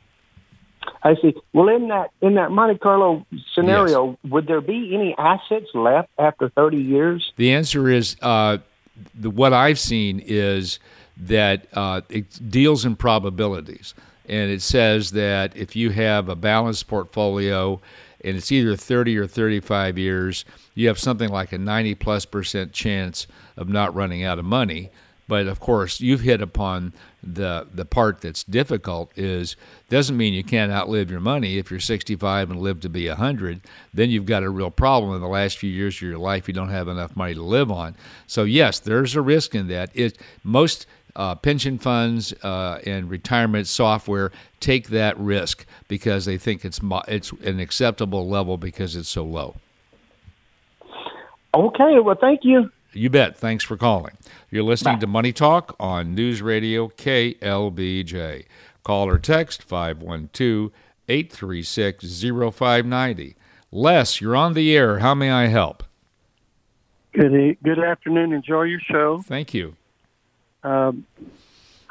I 1.05 1.17
see. 1.17 1.35
Well, 1.53 1.69
in 1.69 1.89
that 1.89 2.11
in 2.21 2.35
that 2.35 2.53
Monte 2.53 2.79
Carlo 2.79 3.27
scenario, 3.55 4.17
would 4.25 4.47
there 4.47 4.61
be 4.61 4.95
any 4.95 5.15
assets 5.19 5.67
left 5.75 6.09
after 6.19 6.49
thirty 6.49 6.79
years? 6.79 7.33
The 7.37 7.53
answer 7.53 7.89
is 7.89 8.17
uh, 8.23 8.59
the, 9.15 9.31
what 9.31 9.53
I've 9.53 9.79
seen 9.79 10.23
is 10.25 10.79
that 11.17 11.67
uh, 11.73 12.03
it 12.09 12.51
deals 12.51 12.85
in 12.85 12.97
probabilities. 12.97 13.95
And 14.29 14.51
it 14.51 14.63
says 14.63 15.11
that 15.13 15.57
if 15.57 15.75
you 15.75 15.91
have 15.91 16.29
a 16.29 16.37
balanced 16.37 16.87
portfolio 16.87 17.81
and 18.25 18.37
it's 18.37 18.53
either 18.53 18.77
30 18.77 19.19
or 19.19 19.27
35 19.27 19.99
years, 19.99 20.45
you 20.75 20.87
have 20.89 20.99
something 20.99 21.29
like 21.29 21.53
a 21.53 21.59
90 21.59 21.97
plus 21.97 22.25
percent 22.25 22.73
chance 22.73 23.27
of 23.57 23.69
not 23.69 23.95
running 23.95 24.23
out 24.23 24.39
of 24.39 24.45
money. 24.45 24.91
But 25.29 25.47
of 25.47 25.61
course, 25.61 26.01
you've 26.01 26.21
hit 26.21 26.43
upon 26.43 26.93
the 27.23 27.67
the 27.73 27.85
part 27.85 28.21
that's 28.21 28.43
difficult 28.43 29.17
is 29.17 29.57
doesn't 29.89 30.17
mean 30.17 30.35
you 30.35 30.43
can't 30.43 30.73
outlive 30.73 31.11
your 31.11 31.21
money. 31.21 31.59
If 31.59 31.71
you're 31.71 31.81
65 31.81 32.51
and 32.51 32.61
live 32.61 32.81
to 32.81 32.89
be 32.89 33.09
100, 33.09 33.61
then 33.95 34.11
you've 34.11 34.27
got 34.27 34.43
a 34.43 34.51
real 34.51 34.71
problem. 34.71 35.15
In 35.15 35.21
the 35.21 35.29
last 35.29 35.59
few 35.59 35.71
years 35.71 35.97
of 35.97 36.03
your 36.03 36.19
life, 36.19 36.49
you 36.49 36.55
don't 36.55 36.71
have 36.71 36.89
enough 36.89 37.15
money 37.17 37.35
to 37.35 37.43
live 37.43 37.71
on. 37.71 37.95
So 38.27 38.45
yes, 38.45 38.79
there's 38.81 39.15
a 39.15 39.23
risk 39.23 39.55
in 39.55 39.69
that. 39.69 39.91
It 39.95 40.19
most 40.43 40.87
uh, 41.15 41.35
pension 41.35 41.79
funds 41.79 42.33
uh, 42.43 42.81
and 42.87 43.11
retirement 43.11 43.67
software 43.67 44.33
take 44.61 44.89
that 44.89 45.19
risk 45.19 45.67
because 45.89 46.25
they 46.25 46.39
think 46.39 46.65
it's 46.65 46.83
mo- 46.83 47.03
it's 47.07 47.33
an 47.45 47.61
acceptable 47.61 48.29
level 48.29 48.57
because 48.57 48.97
it's 48.97 49.09
so 49.09 49.25
low. 49.25 49.57
Okay, 51.55 52.01
well, 52.03 52.17
thank 52.19 52.41
you. 52.45 52.71
You 52.95 53.09
bet. 53.11 53.37
Thanks 53.37 53.65
for 53.65 53.77
calling. 53.77 54.17
You're 54.51 54.65
listening 54.65 54.97
Bye. 54.97 55.01
to 55.01 55.07
Money 55.07 55.33
Talk 55.33 55.75
on 55.81 56.15
News 56.15 56.43
Radio 56.43 56.89
KLBJ. 56.89 58.45
Call 58.83 59.09
or 59.09 59.19
text 59.19 59.63
512 59.63 60.71
836 61.09 62.23
0590. 62.23 63.37
Les, 63.71 64.21
you're 64.21 64.37
on 64.37 64.53
the 64.53 64.77
air. 64.77 64.99
How 64.99 65.15
may 65.15 65.31
I 65.31 65.47
help? 65.47 65.85
Good, 67.15 67.59
good 67.63 67.79
afternoon. 67.79 68.33
Enjoy 68.33 68.63
your 68.63 68.81
show. 68.81 69.23
Thank 69.27 69.55
you. 69.55 69.77
Um, 70.63 71.07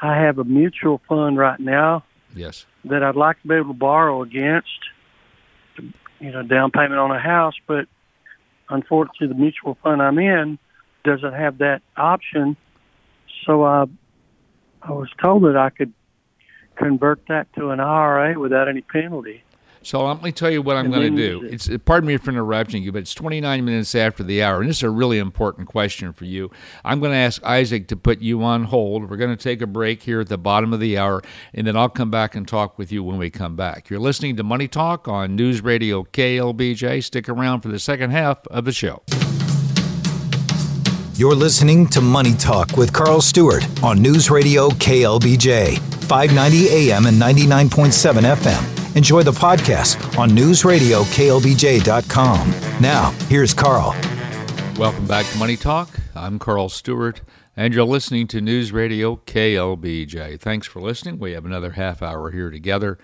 I 0.00 0.16
have 0.16 0.38
a 0.38 0.44
mutual 0.44 1.00
fund 1.08 1.36
right 1.36 1.58
now. 1.58 2.04
Yes. 2.34 2.66
That 2.84 3.02
I'd 3.02 3.16
like 3.16 3.40
to 3.42 3.48
be 3.48 3.54
able 3.54 3.68
to 3.68 3.78
borrow 3.78 4.22
against, 4.22 4.68
you 6.20 6.30
know, 6.30 6.42
down 6.42 6.70
payment 6.70 6.98
on 6.98 7.10
a 7.10 7.20
house. 7.20 7.54
But 7.66 7.86
unfortunately, 8.68 9.28
the 9.28 9.34
mutual 9.34 9.76
fund 9.82 10.00
I'm 10.00 10.18
in 10.18 10.58
doesn't 11.04 11.34
have 11.34 11.58
that 11.58 11.82
option. 11.96 12.56
So 13.44 13.64
I, 13.64 13.86
I 14.82 14.92
was 14.92 15.08
told 15.20 15.44
that 15.44 15.56
I 15.56 15.70
could 15.70 15.92
convert 16.76 17.26
that 17.28 17.52
to 17.54 17.70
an 17.70 17.80
IRA 17.80 18.38
without 18.38 18.68
any 18.68 18.82
penalty. 18.82 19.42
So 19.84 20.06
let 20.06 20.22
me 20.22 20.30
tell 20.30 20.50
you 20.50 20.62
what 20.62 20.76
I'm 20.76 20.90
going 20.90 21.16
to 21.16 21.40
do. 21.40 21.44
It's 21.44 21.68
pardon 21.84 22.06
me 22.06 22.16
for 22.16 22.30
interrupting 22.30 22.82
you, 22.82 22.92
but 22.92 23.00
it's 23.00 23.14
29 23.14 23.64
minutes 23.64 23.94
after 23.94 24.22
the 24.22 24.42
hour, 24.42 24.60
and 24.60 24.68
this 24.68 24.78
is 24.78 24.82
a 24.84 24.90
really 24.90 25.18
important 25.18 25.68
question 25.68 26.12
for 26.12 26.24
you. 26.24 26.50
I'm 26.84 27.00
going 27.00 27.12
to 27.12 27.18
ask 27.18 27.42
Isaac 27.44 27.88
to 27.88 27.96
put 27.96 28.20
you 28.20 28.42
on 28.44 28.64
hold. 28.64 29.10
We're 29.10 29.16
going 29.16 29.36
to 29.36 29.42
take 29.42 29.60
a 29.60 29.66
break 29.66 30.02
here 30.02 30.20
at 30.20 30.28
the 30.28 30.38
bottom 30.38 30.72
of 30.72 30.80
the 30.80 30.98
hour, 30.98 31.22
and 31.52 31.66
then 31.66 31.76
I'll 31.76 31.88
come 31.88 32.10
back 32.10 32.34
and 32.34 32.46
talk 32.46 32.78
with 32.78 32.92
you 32.92 33.02
when 33.02 33.18
we 33.18 33.28
come 33.30 33.56
back. 33.56 33.90
You're 33.90 34.00
listening 34.00 34.36
to 34.36 34.44
Money 34.44 34.68
Talk 34.68 35.08
on 35.08 35.34
News 35.34 35.62
Radio 35.62 36.04
KLBJ. 36.04 37.02
Stick 37.02 37.28
around 37.28 37.60
for 37.62 37.68
the 37.68 37.80
second 37.80 38.10
half 38.10 38.46
of 38.46 38.64
the 38.64 38.72
show. 38.72 39.02
You're 41.22 41.36
listening 41.36 41.86
to 41.90 42.00
Money 42.00 42.34
Talk 42.34 42.76
with 42.76 42.92
Carl 42.92 43.20
Stuart 43.20 43.64
on 43.80 44.02
News 44.02 44.28
Radio 44.28 44.70
KLBJ, 44.70 45.78
590 45.78 46.68
AM 46.68 47.06
and 47.06 47.16
99.7 47.16 48.34
FM. 48.34 48.96
Enjoy 48.96 49.22
the 49.22 49.30
podcast 49.30 50.18
on 50.18 50.30
newsradioklbj.com. 50.30 52.50
Now, 52.80 53.12
here's 53.28 53.54
Carl. 53.54 53.94
Welcome 54.76 55.06
back 55.06 55.24
to 55.26 55.38
Money 55.38 55.56
Talk. 55.56 55.90
I'm 56.16 56.40
Carl 56.40 56.68
Stuart, 56.68 57.20
and 57.56 57.72
you're 57.72 57.84
listening 57.84 58.26
to 58.26 58.40
News 58.40 58.72
Radio 58.72 59.20
KLBJ. 59.24 60.40
Thanks 60.40 60.66
for 60.66 60.82
listening. 60.82 61.20
We 61.20 61.34
have 61.34 61.44
another 61.44 61.70
half 61.70 62.02
hour 62.02 62.32
here 62.32 62.50
together. 62.50 62.98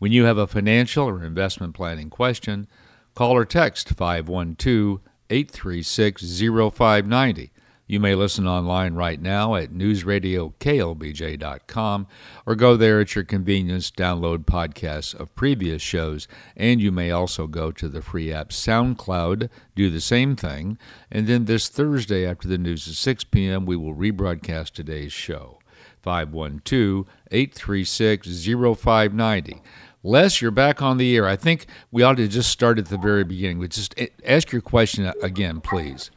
When 0.00 0.10
you 0.10 0.24
have 0.24 0.38
a 0.38 0.48
financial 0.48 1.08
or 1.08 1.22
investment 1.22 1.76
planning 1.76 2.10
question, 2.10 2.66
call 3.14 3.36
or 3.36 3.44
text 3.44 3.90
512 3.90 4.98
836 5.30 6.40
0590. 6.40 7.52
You 7.90 7.98
may 7.98 8.14
listen 8.14 8.46
online 8.46 8.94
right 8.94 9.20
now 9.20 9.56
at 9.56 9.72
newsradioklbj.com 9.72 12.06
or 12.46 12.54
go 12.54 12.76
there 12.76 13.00
at 13.00 13.16
your 13.16 13.24
convenience, 13.24 13.90
download 13.90 14.44
podcasts 14.44 15.12
of 15.12 15.34
previous 15.34 15.82
shows, 15.82 16.28
and 16.56 16.80
you 16.80 16.92
may 16.92 17.10
also 17.10 17.48
go 17.48 17.72
to 17.72 17.88
the 17.88 18.00
free 18.00 18.32
app 18.32 18.50
SoundCloud, 18.50 19.48
do 19.74 19.90
the 19.90 20.00
same 20.00 20.36
thing, 20.36 20.78
and 21.10 21.26
then 21.26 21.46
this 21.46 21.68
Thursday 21.68 22.24
after 22.24 22.46
the 22.46 22.58
news 22.58 22.86
at 22.86 22.94
6 22.94 23.24
p.m., 23.24 23.66
we 23.66 23.74
will 23.74 23.96
rebroadcast 23.96 24.70
today's 24.70 25.12
show. 25.12 25.58
512 26.00 27.06
836 27.32 28.46
0590. 28.78 29.62
Les, 30.04 30.40
you're 30.40 30.52
back 30.52 30.80
on 30.80 30.96
the 30.96 31.16
air. 31.16 31.26
I 31.26 31.34
think 31.34 31.66
we 31.90 32.04
ought 32.04 32.18
to 32.18 32.28
just 32.28 32.50
start 32.50 32.78
at 32.78 32.86
the 32.86 32.98
very 32.98 33.24
beginning. 33.24 33.58
But 33.58 33.70
just 33.70 33.98
ask 34.24 34.52
your 34.52 34.62
question 34.62 35.12
again, 35.20 35.60
please. 35.60 36.12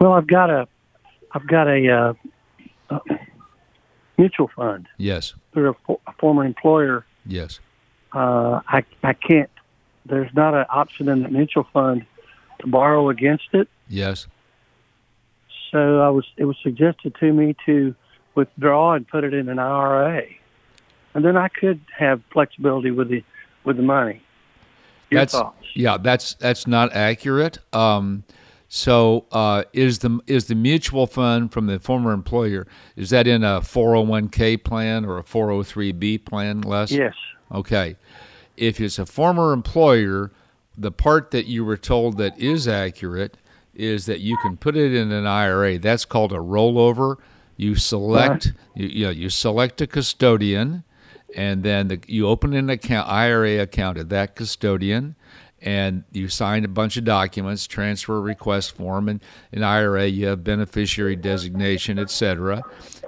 Well, 0.00 0.14
I've 0.14 0.26
got 0.26 0.48
a 0.48 0.66
I've 1.38 1.46
got 1.46 1.68
a, 1.68 1.88
uh, 1.88 2.14
a 2.90 3.00
mutual 4.16 4.50
fund. 4.56 4.88
Yes. 4.96 5.34
Through 5.52 5.76
a, 5.88 5.92
a 6.08 6.12
former 6.18 6.44
employer. 6.44 7.06
Yes. 7.24 7.60
Uh, 8.12 8.60
I 8.66 8.84
I 9.04 9.12
can't. 9.12 9.50
There's 10.04 10.32
not 10.34 10.54
an 10.54 10.64
option 10.68 11.08
in 11.08 11.22
the 11.22 11.28
mutual 11.28 11.64
fund 11.72 12.04
to 12.60 12.66
borrow 12.66 13.08
against 13.08 13.48
it. 13.52 13.68
Yes. 13.88 14.26
So 15.70 16.00
I 16.00 16.08
was. 16.08 16.24
It 16.36 16.46
was 16.46 16.56
suggested 16.62 17.14
to 17.20 17.32
me 17.32 17.54
to 17.66 17.94
withdraw 18.34 18.94
and 18.94 19.06
put 19.06 19.22
it 19.22 19.34
in 19.34 19.48
an 19.48 19.58
IRA, 19.58 20.22
and 21.14 21.24
then 21.24 21.36
I 21.36 21.48
could 21.48 21.80
have 21.96 22.20
flexibility 22.32 22.90
with 22.90 23.10
the 23.10 23.22
with 23.64 23.76
the 23.76 23.82
money. 23.82 24.22
Your 25.10 25.20
that's 25.20 25.34
thoughts? 25.34 25.66
yeah. 25.74 25.98
That's 25.98 26.34
that's 26.34 26.66
not 26.66 26.94
accurate. 26.94 27.58
Um, 27.72 28.24
so 28.68 29.24
uh, 29.32 29.64
is 29.72 30.00
the 30.00 30.20
is 30.26 30.46
the 30.46 30.54
mutual 30.54 31.06
fund 31.06 31.52
from 31.52 31.66
the 31.66 31.80
former 31.80 32.12
employer 32.12 32.66
is 32.96 33.10
that 33.10 33.26
in 33.26 33.42
a 33.42 33.60
401k 33.60 34.62
plan 34.62 35.06
or 35.06 35.18
a 35.18 35.22
403b 35.22 36.24
plan, 36.26 36.60
Les? 36.60 36.90
Yes. 36.92 37.14
Okay. 37.52 37.96
If 38.58 38.80
it's 38.80 38.98
a 38.98 39.06
former 39.06 39.52
employer, 39.52 40.32
the 40.76 40.92
part 40.92 41.30
that 41.30 41.46
you 41.46 41.64
were 41.64 41.78
told 41.78 42.18
that 42.18 42.38
is 42.38 42.68
accurate 42.68 43.38
is 43.74 44.06
that 44.06 44.20
you 44.20 44.36
can 44.42 44.56
put 44.56 44.76
it 44.76 44.92
in 44.92 45.12
an 45.12 45.26
IRA. 45.26 45.78
That's 45.78 46.04
called 46.04 46.32
a 46.32 46.36
rollover. 46.36 47.16
You 47.56 47.74
select 47.74 48.52
you, 48.74 48.86
you, 48.86 49.04
know, 49.06 49.10
you 49.10 49.30
select 49.30 49.80
a 49.80 49.86
custodian, 49.86 50.84
and 51.34 51.62
then 51.62 51.88
the, 51.88 52.00
you 52.06 52.28
open 52.28 52.52
an 52.52 52.68
account 52.68 53.08
IRA 53.08 53.60
account 53.60 53.96
at 53.96 54.10
that 54.10 54.36
custodian 54.36 55.16
and 55.62 56.04
you 56.12 56.28
sign 56.28 56.64
a 56.64 56.68
bunch 56.68 56.96
of 56.96 57.04
documents, 57.04 57.66
transfer 57.66 58.20
request 58.20 58.76
form, 58.76 59.08
and 59.08 59.20
an 59.52 59.62
IRA, 59.62 60.06
you 60.06 60.26
have 60.26 60.44
beneficiary 60.44 61.16
designation, 61.16 61.98
etc. 61.98 62.62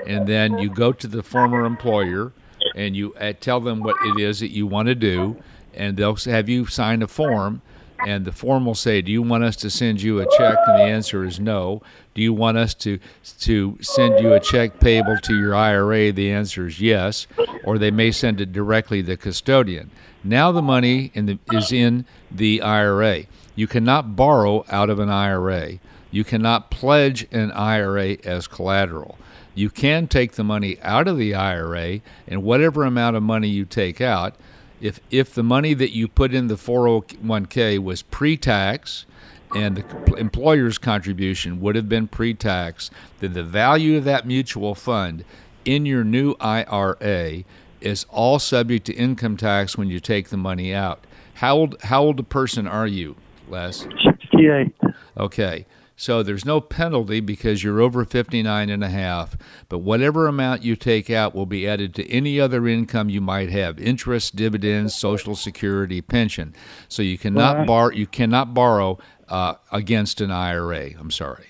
And 0.07 0.27
then 0.27 0.59
you 0.59 0.71
go 0.71 0.93
to 0.93 1.07
the 1.07 1.23
former 1.23 1.65
employer 1.65 2.33
and 2.75 2.97
you 2.97 3.15
uh, 3.15 3.33
tell 3.41 3.61
them 3.61 3.81
what 3.81 3.97
it 4.05 4.21
is 4.21 4.41
that 4.41 4.51
you 4.51 4.67
want 4.67 4.87
to 4.89 4.95
do, 4.95 5.37
and 5.75 5.97
they'll 5.97 6.17
have 6.17 6.49
you 6.49 6.67
sign 6.67 7.03
a 7.03 7.07
form. 7.07 7.63
And 8.07 8.25
the 8.25 8.33
form 8.33 8.67
will 8.67 8.75
say, 8.75 9.03
"Do 9.03 9.13
you 9.13 9.23
want 9.23 9.45
us 9.45 9.57
to 9.57 9.71
send 9.71 10.03
you 10.03 10.21
a 10.21 10.27
check?" 10.39 10.57
And 10.67 10.79
the 10.79 10.85
answer 10.85 11.25
is 11.25 11.39
no. 11.39 11.83
Do 12.15 12.23
you 12.23 12.33
want 12.33 12.59
us 12.59 12.75
to 12.75 12.99
to 13.41 13.79
send 13.81 14.21
you 14.21 14.33
a 14.33 14.41
check 14.41 14.81
payable 14.81 15.19
to 15.23 15.39
your 15.39 15.55
IRA? 15.55 16.13
The 16.13 16.31
answer 16.31 16.67
is 16.67 16.81
yes. 16.81 17.27
Or 17.65 17.79
they 17.79 17.91
may 17.91 18.11
send 18.11 18.41
it 18.41 18.53
directly 18.53 19.03
to 19.03 19.07
the 19.07 19.17
custodian. 19.17 19.91
Now 20.23 20.53
the 20.53 20.63
money 20.63 21.11
in 21.15 21.27
the, 21.27 21.39
is 21.53 21.73
in 21.73 22.05
the 22.31 22.63
IRA. 22.63 23.25
You 23.55 23.67
cannot 23.67 24.17
borrow 24.17 24.65
out 24.71 24.91
of 24.91 24.99
an 24.99 25.11
IRA. 25.11 25.79
You 26.11 26.25
cannot 26.25 26.71
pledge 26.71 27.27
an 27.31 27.53
IRA 27.53 28.17
as 28.25 28.47
collateral. 28.47 29.17
You 29.55 29.71
can 29.71 30.07
take 30.07 30.33
the 30.33 30.45
money 30.45 30.79
out 30.83 31.09
of 31.09 31.19
the 31.19 31.35
IRA, 31.35 32.01
and 32.27 32.43
whatever 32.43 32.85
amount 32.85 33.17
of 33.17 33.23
money 33.23 33.49
you 33.49 33.65
take 33.65 34.01
out, 34.01 34.35
if 34.81 35.01
if 35.11 35.35
the 35.35 35.43
money 35.43 35.75
that 35.75 35.95
you 35.95 36.09
put 36.09 36.33
in 36.33 36.49
the 36.49 36.55
401k 36.55 37.79
was 37.79 38.03
pre-tax 38.03 39.07
and 39.55 39.77
the 39.77 40.15
employer's 40.15 40.79
contribution 40.79 41.61
would 41.61 41.77
have 41.77 41.89
been 41.89 42.07
pre-tax, 42.07 42.91
then 43.19 43.33
the 43.33 43.43
value 43.43 43.97
of 43.97 44.05
that 44.05 44.27
mutual 44.27 44.75
fund 44.75 45.25
in 45.65 45.87
your 45.87 46.05
new 46.05 46.35
IRA 46.41 47.45
is 47.81 48.07
all 48.11 48.39
subject 48.39 48.87
to 48.87 48.95
income 48.95 49.37
tax 49.37 49.77
when 49.77 49.89
you 49.89 50.01
take 50.01 50.29
the 50.29 50.37
money 50.37 50.73
out. 50.73 51.05
How 51.35 51.57
old, 51.57 51.81
how 51.83 52.03
old 52.03 52.21
a 52.21 52.25
person 52.25 52.67
are 52.67 52.87
you, 52.87 53.17
Les? 53.49 53.87
68. 54.05 54.75
Okay. 55.17 55.67
So 56.01 56.23
there's 56.23 56.47
no 56.47 56.63
penalty 56.63 57.21
because 57.21 57.63
you're 57.63 57.83
over 57.83 58.07
59 58.07 58.71
and 58.71 58.83
a 58.83 58.89
half, 58.89 59.37
but 59.69 59.81
whatever 59.81 60.27
amount 60.27 60.63
you 60.63 60.75
take 60.75 61.11
out 61.11 61.35
will 61.35 61.45
be 61.45 61.69
added 61.69 61.95
to 61.97 62.11
any 62.11 62.41
other 62.41 62.67
income 62.67 63.11
you 63.11 63.21
might 63.21 63.51
have, 63.51 63.79
interest, 63.79 64.35
dividends, 64.35 64.95
social 64.95 65.37
security, 65.37 66.01
pension. 66.01 66.55
So 66.89 67.03
you 67.03 67.19
cannot 67.19 67.59
right. 67.59 67.67
borrow 67.67 67.91
you 67.91 68.07
cannot 68.07 68.55
borrow 68.55 68.99
uh, 69.29 69.57
against 69.73 70.23
an 70.23 70.31
IRA. 70.31 70.93
I'm 70.99 71.11
sorry. 71.11 71.49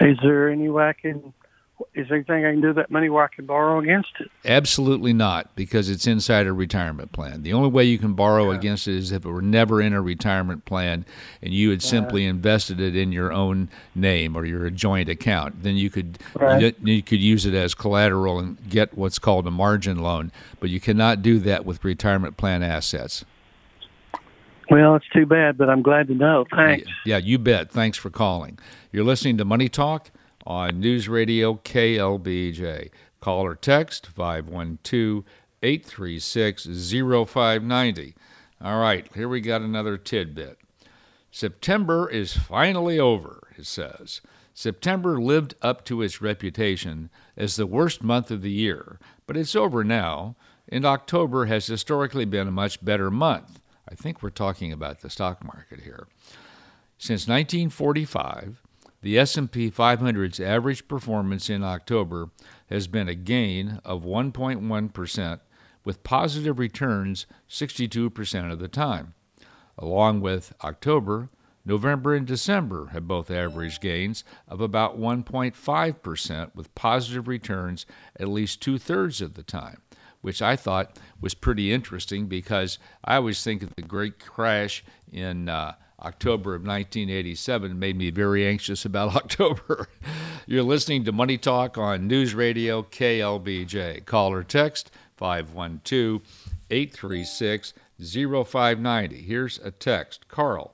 Is 0.00 0.16
there 0.22 0.48
any 0.48 0.70
way 0.70 0.88
I 0.88 0.94
can 0.94 1.34
is 1.94 2.08
there 2.08 2.16
anything 2.16 2.44
I 2.44 2.52
can 2.52 2.60
do 2.60 2.72
that 2.74 2.90
money 2.90 3.08
where 3.08 3.24
I 3.24 3.28
can 3.28 3.46
borrow 3.46 3.78
against 3.78 4.10
it? 4.20 4.30
Absolutely 4.44 5.12
not, 5.12 5.54
because 5.56 5.88
it's 5.88 6.06
inside 6.06 6.46
a 6.46 6.52
retirement 6.52 7.12
plan. 7.12 7.42
The 7.42 7.52
only 7.52 7.68
way 7.68 7.84
you 7.84 7.98
can 7.98 8.14
borrow 8.14 8.50
yeah. 8.50 8.58
against 8.58 8.88
it 8.88 8.96
is 8.96 9.12
if 9.12 9.24
it 9.24 9.28
were 9.28 9.42
never 9.42 9.80
in 9.80 9.92
a 9.92 10.00
retirement 10.00 10.64
plan 10.64 11.04
and 11.42 11.52
you 11.52 11.70
had 11.70 11.82
simply 11.82 12.24
invested 12.24 12.80
it 12.80 12.96
in 12.96 13.12
your 13.12 13.32
own 13.32 13.68
name 13.94 14.36
or 14.36 14.44
your 14.44 14.68
joint 14.70 15.08
account. 15.08 15.62
Then 15.62 15.76
you 15.76 15.90
could 15.90 16.18
right. 16.34 16.60
you, 16.60 16.94
you 16.94 17.02
could 17.02 17.20
use 17.20 17.46
it 17.46 17.54
as 17.54 17.74
collateral 17.74 18.38
and 18.38 18.58
get 18.68 18.96
what's 18.96 19.18
called 19.18 19.46
a 19.46 19.50
margin 19.50 19.98
loan, 19.98 20.32
but 20.58 20.70
you 20.70 20.80
cannot 20.80 21.22
do 21.22 21.38
that 21.40 21.64
with 21.64 21.84
retirement 21.84 22.36
plan 22.36 22.62
assets. 22.62 23.24
Well, 24.70 24.94
it's 24.94 25.08
too 25.08 25.26
bad, 25.26 25.58
but 25.58 25.68
I'm 25.68 25.82
glad 25.82 26.06
to 26.08 26.14
know. 26.14 26.46
Thanks. 26.48 26.88
Yeah, 27.04 27.16
you 27.16 27.38
bet. 27.38 27.72
Thanks 27.72 27.98
for 27.98 28.08
calling. 28.08 28.56
You're 28.92 29.04
listening 29.04 29.36
to 29.38 29.44
Money 29.44 29.68
Talk 29.68 30.10
on 30.46 30.80
News 30.80 31.08
Radio 31.08 31.54
KLBJ. 31.54 32.90
Call 33.20 33.44
or 33.44 33.54
text 33.54 34.06
512 34.06 35.24
836 35.62 36.64
0590. 36.64 38.14
All 38.62 38.80
right, 38.80 39.08
here 39.14 39.28
we 39.28 39.40
got 39.40 39.62
another 39.62 39.96
tidbit. 39.96 40.58
September 41.30 42.08
is 42.08 42.36
finally 42.36 42.98
over, 42.98 43.48
it 43.56 43.66
says. 43.66 44.20
September 44.52 45.20
lived 45.20 45.54
up 45.62 45.84
to 45.84 46.02
its 46.02 46.20
reputation 46.20 47.08
as 47.36 47.56
the 47.56 47.66
worst 47.66 48.02
month 48.02 48.30
of 48.30 48.42
the 48.42 48.50
year, 48.50 48.98
but 49.26 49.36
it's 49.36 49.54
over 49.54 49.84
now, 49.84 50.34
and 50.68 50.84
October 50.84 51.46
has 51.46 51.66
historically 51.66 52.24
been 52.24 52.48
a 52.48 52.52
much 52.52 52.84
better 52.84 53.10
month. 53.10 53.60
I 53.88 53.94
think 53.94 54.22
we're 54.22 54.30
talking 54.30 54.72
about 54.72 55.00
the 55.00 55.10
stock 55.10 55.44
market 55.44 55.80
here. 55.80 56.06
Since 56.98 57.26
1945, 57.28 58.62
the 59.02 59.18
S&P 59.18 59.70
500's 59.70 60.40
average 60.40 60.86
performance 60.86 61.48
in 61.48 61.64
October 61.64 62.30
has 62.68 62.86
been 62.86 63.08
a 63.08 63.14
gain 63.14 63.80
of 63.84 64.04
1.1% 64.04 65.40
with 65.84 66.04
positive 66.04 66.58
returns 66.58 67.26
62% 67.48 68.52
of 68.52 68.58
the 68.58 68.68
time. 68.68 69.14
Along 69.78 70.20
with 70.20 70.52
October, 70.62 71.30
November 71.64 72.14
and 72.14 72.26
December 72.26 72.86
have 72.86 73.08
both 73.08 73.30
averaged 73.30 73.80
gains 73.80 74.24
of 74.48 74.60
about 74.60 74.98
1.5% 74.98 76.54
with 76.54 76.74
positive 76.74 77.28
returns 77.28 77.86
at 78.18 78.28
least 78.28 78.60
two 78.60 78.78
thirds 78.78 79.20
of 79.20 79.34
the 79.34 79.42
time, 79.42 79.80
which 80.20 80.42
I 80.42 80.56
thought 80.56 80.98
was 81.20 81.34
pretty 81.34 81.72
interesting 81.72 82.26
because 82.26 82.78
I 83.04 83.16
always 83.16 83.42
think 83.42 83.62
of 83.62 83.74
the 83.74 83.82
great 83.82 84.18
crash 84.18 84.84
in 85.12 85.48
uh, 85.48 85.74
October 86.02 86.54
of 86.54 86.62
1987 86.62 87.78
made 87.78 87.96
me 87.96 88.10
very 88.10 88.46
anxious 88.46 88.84
about 88.84 89.14
October. 89.16 89.88
You're 90.46 90.62
listening 90.62 91.04
to 91.04 91.12
Money 91.12 91.38
Talk 91.38 91.76
on 91.76 92.06
News 92.06 92.34
Radio 92.34 92.82
KLBJ. 92.82 94.06
Call 94.06 94.32
or 94.32 94.42
text 94.42 94.90
512 95.16 96.22
836 96.70 97.74
0590. 98.00 99.22
Here's 99.22 99.58
a 99.58 99.70
text 99.70 100.28
Carl, 100.28 100.72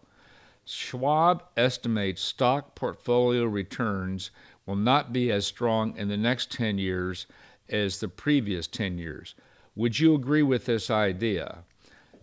Schwab 0.65 1.45
estimates 1.57 2.23
stock 2.23 2.75
portfolio 2.75 3.45
returns 3.45 4.31
will 4.67 4.77
not 4.77 5.12
be 5.12 5.31
as 5.31 5.47
strong 5.47 5.97
in 5.97 6.09
the 6.09 6.17
next 6.17 6.51
10 6.53 6.79
years 6.79 7.27
as 7.69 8.01
the 8.01 8.09
previous 8.09 8.67
10 8.67 8.99
years. 8.99 9.35
Would 9.77 9.99
you 9.99 10.15
agree 10.15 10.43
with 10.43 10.65
this 10.65 10.91
idea? 10.91 11.59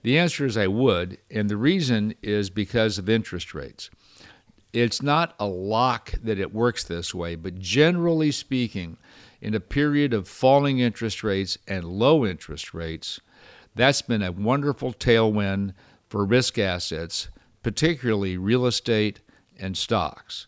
The 0.03 0.19
answer 0.19 0.45
is 0.45 0.57
I 0.57 0.67
would, 0.67 1.17
and 1.31 1.49
the 1.49 1.57
reason 1.57 2.13
is 2.21 2.49
because 2.49 2.97
of 2.97 3.09
interest 3.09 3.53
rates. 3.53 3.89
It's 4.73 5.01
not 5.01 5.33
a 5.39 5.45
lock 5.45 6.11
that 6.23 6.39
it 6.39 6.53
works 6.53 6.83
this 6.83 7.13
way, 7.13 7.35
but 7.35 7.59
generally 7.59 8.31
speaking, 8.31 8.97
in 9.41 9.53
a 9.53 9.59
period 9.59 10.13
of 10.13 10.27
falling 10.27 10.79
interest 10.79 11.23
rates 11.23 11.57
and 11.67 11.83
low 11.85 12.25
interest 12.25 12.73
rates, 12.73 13.19
that's 13.75 14.01
been 14.01 14.21
a 14.21 14.31
wonderful 14.31 14.93
tailwind 14.93 15.73
for 16.07 16.25
risk 16.25 16.57
assets, 16.57 17.29
particularly 17.61 18.37
real 18.37 18.65
estate 18.65 19.19
and 19.59 19.77
stocks. 19.77 20.47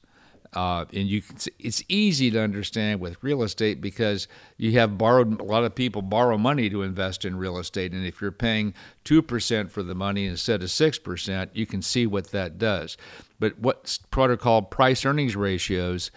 Uh, 0.56 0.86
and 0.94 1.08
you 1.08 1.22
can, 1.22 1.36
it's 1.60 1.84
easy 1.90 2.32
to 2.32 2.42
understand 2.42 3.02
with 3.02 3.22
real 3.22 3.44
estate 3.44 3.82
because 3.82 4.28
you 4.58 4.72
have 4.80 4.98
borrowed 4.98 5.40
a 5.42 5.44
lot 5.44 5.66
of 5.66 5.76
people 5.76 6.02
borrow 6.02 6.38
money 6.38 6.70
to 6.70 6.82
invest 6.82 7.26
in 7.26 7.36
real 7.36 7.58
estate. 7.58 7.92
And 7.92 8.06
if 8.06 8.22
you're 8.22 8.32
paying 8.32 8.74
2% 9.04 9.70
for 9.70 9.84
the 9.84 9.96
money 9.96 10.26
instead 10.26 10.64
of 10.64 10.70
6% 10.70 11.50
you 11.54 11.66
can 11.66 11.82
see 11.82 12.08
what 12.08 12.32
that 12.32 12.58
does. 12.58 12.96
But 13.38 13.60
what's 13.60 13.98
protocol 13.98 14.62
price 14.62 15.06
earnings 15.06 15.36
ratios 15.36 16.10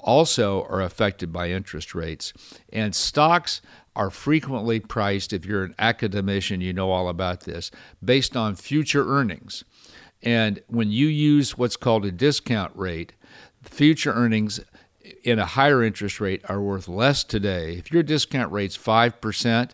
also 0.00 0.64
are 0.64 0.82
affected 0.82 1.32
by 1.32 1.50
interest 1.50 1.94
rates. 1.94 2.34
And 2.72 2.94
stocks 2.94 3.62
are 3.96 4.10
frequently 4.10 4.80
priced 4.80 5.32
if 5.32 5.46
you're 5.46 5.64
an 5.64 5.74
academician 5.78 6.60
you 6.60 6.72
know 6.72 6.90
all 6.90 7.08
about 7.08 7.40
this 7.40 7.70
based 8.04 8.36
on 8.36 8.54
future 8.54 9.08
earnings. 9.08 9.64
And 10.22 10.60
when 10.66 10.90
you 10.90 11.06
use 11.06 11.56
what's 11.56 11.76
called 11.76 12.04
a 12.04 12.12
discount 12.12 12.72
rate 12.76 13.14
future 13.70 14.12
earnings 14.12 14.60
in 15.24 15.38
a 15.38 15.46
higher 15.46 15.82
interest 15.82 16.20
rate 16.20 16.42
are 16.48 16.60
worth 16.60 16.88
less 16.88 17.24
today. 17.24 17.74
If 17.74 17.92
your 17.92 18.02
discount 18.02 18.52
rate's 18.52 18.76
5% 18.76 19.70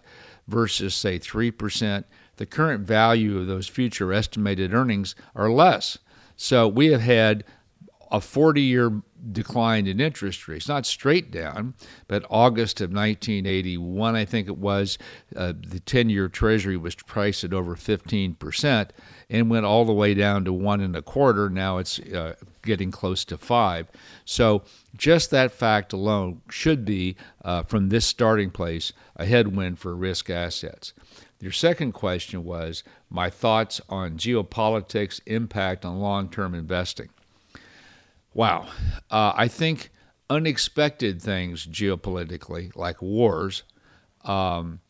versus, 0.46 0.94
say, 0.94 1.18
3%, 1.18 2.04
the 2.36 2.46
current 2.46 2.86
value 2.86 3.38
of 3.38 3.46
those 3.46 3.68
future 3.68 4.12
estimated 4.12 4.74
earnings 4.74 5.14
are 5.34 5.50
less. 5.50 5.98
So 6.36 6.66
we 6.66 6.88
have 6.88 7.00
had 7.00 7.44
a 8.10 8.20
40 8.20 8.60
year 8.60 9.02
decline 9.32 9.86
in 9.86 10.00
interest 10.00 10.46
rates, 10.46 10.68
not 10.68 10.84
straight 10.84 11.30
down, 11.30 11.74
but 12.08 12.26
August 12.28 12.80
of 12.80 12.90
1981, 12.90 14.14
I 14.14 14.24
think 14.24 14.48
it 14.48 14.58
was, 14.58 14.98
uh, 15.34 15.52
the 15.56 15.80
10 15.80 16.10
year 16.10 16.28
Treasury 16.28 16.76
was 16.76 16.94
priced 16.94 17.44
at 17.44 17.54
over 17.54 17.74
15% 17.74 18.90
and 19.30 19.50
went 19.50 19.64
all 19.64 19.84
the 19.84 19.92
way 19.92 20.14
down 20.14 20.44
to 20.44 20.52
one 20.52 20.80
and 20.80 20.94
a 20.94 21.02
quarter. 21.02 21.48
Now 21.48 21.78
it's 21.78 21.98
uh, 21.98 22.34
getting 22.64 22.90
close 22.90 23.24
to 23.26 23.38
five. 23.38 23.88
So 24.24 24.62
just 24.96 25.30
that 25.30 25.52
fact 25.52 25.92
alone 25.92 26.42
should 26.50 26.84
be, 26.84 27.16
uh, 27.44 27.62
from 27.62 27.88
this 27.88 28.06
starting 28.06 28.50
place, 28.50 28.92
a 29.16 29.26
headwind 29.26 29.78
for 29.78 29.94
risk 29.94 30.30
assets. 30.30 30.92
Your 31.40 31.52
second 31.52 31.92
question 31.92 32.44
was 32.44 32.84
my 33.10 33.28
thoughts 33.28 33.80
on 33.88 34.16
geopolitics' 34.16 35.20
impact 35.26 35.84
on 35.84 36.00
long 36.00 36.28
term 36.28 36.54
investing. 36.54 37.10
Wow. 38.32 38.68
Uh, 39.10 39.32
I 39.36 39.48
think 39.48 39.90
unexpected 40.30 41.20
things 41.20 41.66
geopolitically, 41.66 42.74
like 42.74 43.02
wars, 43.02 43.62
um, 44.24 44.80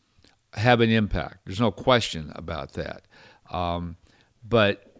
have 0.53 0.81
an 0.81 0.89
impact. 0.89 1.39
There's 1.45 1.59
no 1.59 1.71
question 1.71 2.31
about 2.35 2.73
that. 2.73 3.03
Um, 3.51 3.97
but 4.47 4.94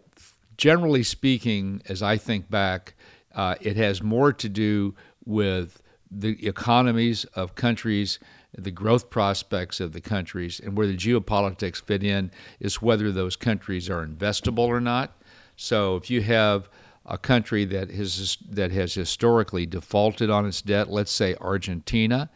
generally 0.56 1.02
speaking, 1.02 1.82
as 1.88 2.02
I 2.02 2.16
think 2.16 2.50
back, 2.50 2.94
uh, 3.34 3.56
it 3.60 3.76
has 3.76 4.02
more 4.02 4.32
to 4.32 4.48
do 4.48 4.94
with 5.24 5.82
the 6.10 6.46
economies 6.46 7.24
of 7.34 7.54
countries, 7.54 8.18
the 8.56 8.70
growth 8.70 9.10
prospects 9.10 9.80
of 9.80 9.92
the 9.92 10.00
countries, 10.00 10.60
and 10.60 10.76
where 10.76 10.86
the 10.86 10.96
geopolitics 10.96 11.82
fit 11.82 12.02
in 12.02 12.30
is 12.60 12.80
whether 12.80 13.12
those 13.12 13.36
countries 13.36 13.90
are 13.90 14.06
investable 14.06 14.66
or 14.66 14.80
not. 14.80 15.20
So 15.56 15.96
if 15.96 16.10
you 16.10 16.22
have 16.22 16.68
a 17.04 17.18
country 17.18 17.64
that 17.64 17.90
has 17.90 18.38
that 18.48 18.72
has 18.72 18.94
historically 18.94 19.66
defaulted 19.66 20.30
on 20.30 20.46
its 20.46 20.62
debt, 20.62 20.88
let's 20.90 21.12
say 21.12 21.34
Argentina, 21.40 22.30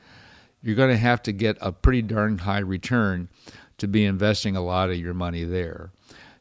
you're 0.62 0.76
going 0.76 0.90
to 0.90 0.96
have 0.96 1.22
to 1.22 1.32
get 1.32 1.56
a 1.60 1.72
pretty 1.72 2.02
darn 2.02 2.38
high 2.38 2.58
return 2.58 3.28
to 3.78 3.88
be 3.88 4.04
investing 4.04 4.56
a 4.56 4.60
lot 4.62 4.90
of 4.90 4.96
your 4.96 5.14
money 5.14 5.44
there. 5.44 5.90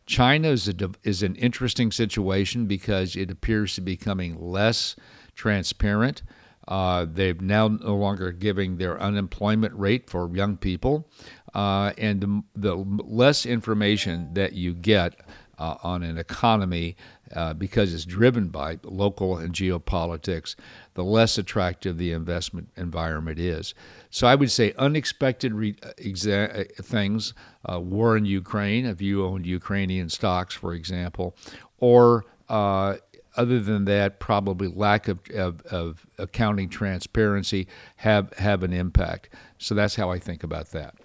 China 0.09 0.47
is, 0.47 0.67
a, 0.67 0.73
is 1.03 1.21
an 1.21 1.35
interesting 1.35 1.91
situation 1.91 2.65
because 2.65 3.15
it 3.15 3.29
appears 3.29 3.75
to 3.75 3.81
be 3.81 3.95
becoming 3.95 4.41
less 4.41 4.95
transparent. 5.35 6.23
Uh, 6.67 7.05
they're 7.07 7.35
now 7.35 7.67
no 7.67 7.95
longer 7.95 8.31
giving 8.31 8.77
their 8.77 8.99
unemployment 8.99 9.71
rate 9.75 10.09
for 10.09 10.35
young 10.35 10.57
people. 10.57 11.07
Uh, 11.53 11.93
and 11.99 12.21
the, 12.21 12.41
the, 12.55 12.75
less 12.75 13.45
information 13.45 14.33
that 14.33 14.53
you 14.53 14.73
get 14.73 15.19
uh, 15.59 15.75
on 15.83 16.01
an 16.01 16.17
economy 16.17 16.97
uh, 17.35 17.53
because 17.53 17.93
it's 17.93 18.05
driven 18.05 18.47
by 18.47 18.79
local 18.83 19.37
and 19.37 19.53
geopolitics, 19.53 20.55
the 20.93 21.03
less 21.03 21.37
attractive 21.37 21.97
the 21.97 22.11
investment 22.11 22.69
environment 22.75 23.39
is. 23.39 23.73
So 24.09 24.27
I 24.27 24.35
would 24.35 24.51
say 24.51 24.73
unexpected 24.77 25.53
re- 25.53 25.73
exa- 25.73 26.61
uh, 26.61 26.83
things, 26.83 27.33
uh, 27.71 27.79
war 27.79 28.17
in 28.17 28.25
Ukraine, 28.25 28.85
if 28.85 29.01
you 29.01 29.25
owned 29.25 29.45
Ukrainian 29.45 30.09
stocks, 30.09 30.55
for 30.55 30.73
example, 30.73 31.35
or 31.77 32.25
uh, 32.47 32.95
other 33.35 33.59
than 33.59 33.85
that, 33.85 34.19
probably 34.19 34.67
lack 34.67 35.07
of, 35.07 35.19
of, 35.35 35.61
of, 35.67 36.05
accounting 36.17 36.67
transparency 36.67 37.67
have, 37.97 38.33
have 38.33 38.63
an 38.63 38.73
impact. 38.73 39.29
So 39.59 39.75
that's 39.75 39.95
how 39.95 40.09
I 40.09 40.17
think 40.17 40.43
about 40.43 40.71
that. 40.71 40.95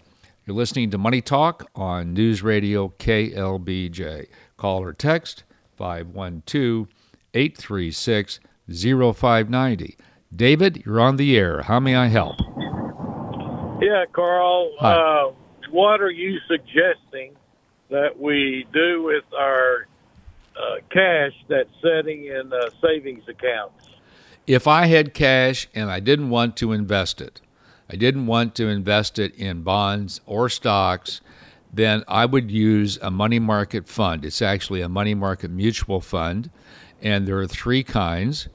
You're 0.46 0.56
listening 0.56 0.90
to 0.90 0.98
Money 0.98 1.20
Talk 1.20 1.70
on 1.74 2.12
News 2.12 2.42
Radio 2.42 2.88
KLBJ. 2.98 4.26
Call 4.56 4.82
or 4.82 4.92
text 4.92 5.44
512 5.76 6.88
836 7.34 8.40
0590. 8.68 9.96
David, 10.34 10.82
you're 10.84 11.00
on 11.00 11.16
the 11.16 11.36
air. 11.36 11.62
How 11.62 11.80
may 11.80 11.94
I 11.94 12.06
help? 12.06 12.36
Yeah, 13.80 14.04
Carl. 14.12 14.72
Uh, 14.80 15.32
what 15.70 16.00
are 16.00 16.10
you 16.10 16.38
suggesting 16.48 17.34
that 17.90 18.18
we 18.18 18.66
do 18.72 19.02
with 19.02 19.24
our 19.36 19.86
uh, 20.56 20.76
cash 20.90 21.32
that's 21.48 21.68
sitting 21.82 22.26
in 22.26 22.52
uh, 22.52 22.70
savings 22.80 23.24
accounts? 23.28 23.88
If 24.46 24.66
I 24.66 24.86
had 24.86 25.14
cash 25.14 25.68
and 25.74 25.90
I 25.90 26.00
didn't 26.00 26.30
want 26.30 26.56
to 26.58 26.72
invest 26.72 27.20
it, 27.20 27.40
I 27.88 27.96
didn't 27.96 28.26
want 28.26 28.54
to 28.56 28.68
invest 28.68 29.18
it 29.18 29.34
in 29.34 29.62
bonds 29.62 30.20
or 30.26 30.48
stocks, 30.48 31.20
then 31.76 32.04
I 32.06 32.26
would 32.26 32.50
use 32.50 32.98
a 33.02 33.10
money 33.10 33.38
market 33.38 33.88
fund. 33.88 34.24
It's 34.24 34.42
actually 34.42 34.80
a 34.80 34.88
money 34.88 35.14
market 35.14 35.50
mutual 35.50 36.00
fund, 36.00 36.50
and 37.02 37.26
there 37.26 37.38
are 37.38 37.46
three 37.46 37.82
kinds. 37.82 38.48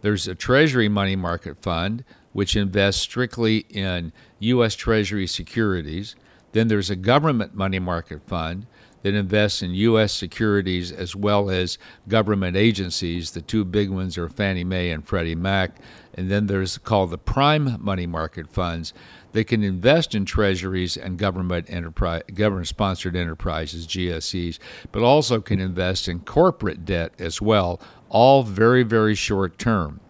There's 0.00 0.26
a 0.26 0.34
Treasury 0.34 0.88
money 0.88 1.16
market 1.16 1.62
fund, 1.62 2.04
which 2.32 2.56
invests 2.56 3.00
strictly 3.00 3.58
in 3.70 4.12
U.S. 4.40 4.74
Treasury 4.74 5.26
securities. 5.26 6.16
Then 6.52 6.68
there's 6.68 6.90
a 6.90 6.96
government 6.96 7.54
money 7.54 7.78
market 7.78 8.22
fund 8.26 8.66
that 9.02 9.14
invests 9.14 9.62
in 9.62 9.70
U.S. 9.74 10.12
securities 10.12 10.90
as 10.90 11.14
well 11.14 11.50
as 11.50 11.78
government 12.08 12.56
agencies. 12.56 13.32
The 13.32 13.42
two 13.42 13.64
big 13.64 13.90
ones 13.90 14.16
are 14.18 14.28
Fannie 14.28 14.64
Mae 14.64 14.90
and 14.90 15.06
Freddie 15.06 15.34
Mac. 15.34 15.76
And 16.14 16.30
then 16.30 16.46
there's 16.46 16.78
called 16.78 17.10
the 17.10 17.18
prime 17.18 17.76
money 17.80 18.06
market 18.06 18.50
funds 18.50 18.94
that 19.34 19.46
can 19.46 19.62
invest 19.62 20.14
in 20.14 20.24
treasuries 20.24 20.96
and 20.96 21.18
government 21.18 21.66
enterprise, 21.68 22.22
government-sponsored 22.32 23.14
enterprises, 23.14 23.86
GSEs, 23.86 24.58
but 24.90 25.02
also 25.02 25.40
can 25.40 25.60
invest 25.60 26.08
in 26.08 26.20
corporate 26.20 26.84
debt 26.84 27.12
as 27.18 27.42
well, 27.42 27.80
all 28.08 28.42
very, 28.42 28.82
very 28.82 29.14
short 29.14 29.58
term 29.58 30.00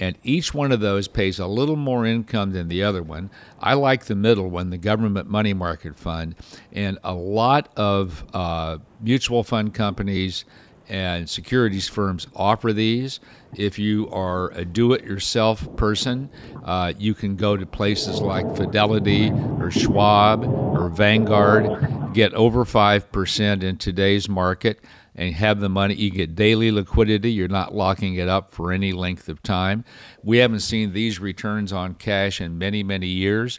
and 0.00 0.16
each 0.22 0.54
one 0.54 0.72
of 0.72 0.80
those 0.80 1.06
pays 1.06 1.38
a 1.38 1.46
little 1.46 1.76
more 1.76 2.06
income 2.06 2.52
than 2.52 2.68
the 2.68 2.82
other 2.82 3.02
one. 3.02 3.30
I 3.60 3.74
like 3.74 4.06
the 4.06 4.14
middle 4.14 4.48
one, 4.48 4.70
the 4.70 4.78
government 4.78 5.28
money 5.28 5.52
market 5.52 5.96
fund, 5.96 6.34
and 6.72 6.98
a 7.04 7.12
lot 7.12 7.70
of 7.76 8.24
uh, 8.32 8.78
mutual 9.00 9.44
fund 9.44 9.74
companies 9.74 10.46
and 10.88 11.28
securities 11.28 11.86
firms 11.86 12.26
offer 12.34 12.72
these. 12.72 13.20
If 13.54 13.78
you 13.78 14.08
are 14.10 14.50
a 14.50 14.64
do 14.64 14.92
it 14.92 15.04
yourself 15.04 15.76
person, 15.76 16.30
uh, 16.64 16.92
you 16.98 17.14
can 17.14 17.36
go 17.36 17.56
to 17.56 17.66
places 17.66 18.20
like 18.20 18.56
Fidelity 18.56 19.30
or 19.30 19.70
Schwab 19.70 20.44
or 20.44 20.88
Vanguard, 20.88 22.14
get 22.14 22.32
over 22.34 22.64
5% 22.64 23.62
in 23.62 23.76
today's 23.76 24.28
market 24.28 24.80
and 25.14 25.34
have 25.34 25.60
the 25.60 25.68
money. 25.68 25.94
You 25.94 26.10
get 26.10 26.34
daily 26.34 26.70
liquidity. 26.70 27.32
You're 27.32 27.48
not 27.48 27.74
locking 27.74 28.14
it 28.14 28.28
up 28.28 28.52
for 28.52 28.72
any 28.72 28.92
length 28.92 29.28
of 29.28 29.42
time. 29.42 29.84
We 30.22 30.38
haven't 30.38 30.60
seen 30.60 30.92
these 30.92 31.18
returns 31.18 31.72
on 31.72 31.94
cash 31.94 32.40
in 32.40 32.58
many, 32.58 32.82
many 32.82 33.08
years. 33.08 33.58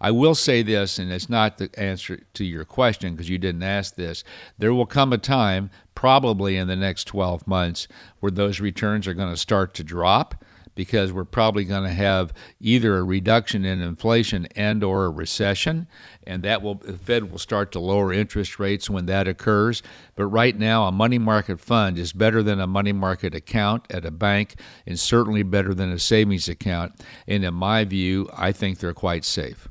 I 0.00 0.10
will 0.10 0.34
say 0.34 0.62
this, 0.62 0.98
and 0.98 1.12
it's 1.12 1.28
not 1.28 1.58
the 1.58 1.70
answer 1.78 2.20
to 2.34 2.44
your 2.44 2.64
question 2.64 3.12
because 3.12 3.28
you 3.28 3.38
didn't 3.38 3.62
ask 3.62 3.94
this. 3.94 4.24
There 4.58 4.72
will 4.72 4.86
come 4.86 5.12
a 5.12 5.18
time, 5.18 5.70
probably 6.02 6.56
in 6.56 6.66
the 6.66 6.74
next 6.74 7.04
12 7.04 7.46
months, 7.46 7.86
where 8.18 8.32
those 8.32 8.58
returns 8.58 9.06
are 9.06 9.14
going 9.14 9.32
to 9.32 9.36
start 9.36 9.72
to 9.72 9.84
drop 9.84 10.44
because 10.74 11.12
we're 11.12 11.24
probably 11.24 11.62
going 11.62 11.84
to 11.84 11.94
have 11.94 12.32
either 12.58 12.96
a 12.96 13.04
reduction 13.04 13.64
in 13.64 13.80
inflation 13.80 14.48
and 14.56 14.82
or 14.82 15.04
a 15.04 15.10
recession 15.10 15.86
and 16.26 16.42
that 16.42 16.60
will 16.60 16.74
the 16.74 16.94
Fed 16.94 17.30
will 17.30 17.38
start 17.38 17.70
to 17.70 17.78
lower 17.78 18.12
interest 18.12 18.58
rates 18.58 18.90
when 18.90 19.06
that 19.06 19.28
occurs. 19.28 19.80
But 20.16 20.26
right 20.26 20.58
now 20.58 20.86
a 20.86 20.92
money 20.92 21.18
market 21.18 21.60
fund 21.60 21.96
is 21.98 22.12
better 22.12 22.42
than 22.42 22.58
a 22.58 22.66
money 22.66 22.92
market 22.92 23.32
account 23.32 23.84
at 23.88 24.04
a 24.04 24.10
bank 24.10 24.56
and 24.88 24.98
certainly 24.98 25.44
better 25.44 25.72
than 25.72 25.92
a 25.92 26.00
savings 26.00 26.48
account. 26.48 26.94
And 27.28 27.44
in 27.44 27.54
my 27.54 27.84
view 27.84 28.28
I 28.36 28.50
think 28.50 28.80
they're 28.80 28.92
quite 28.92 29.24
safe. 29.24 29.68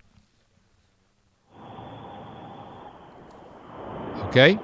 Okay 4.28 4.58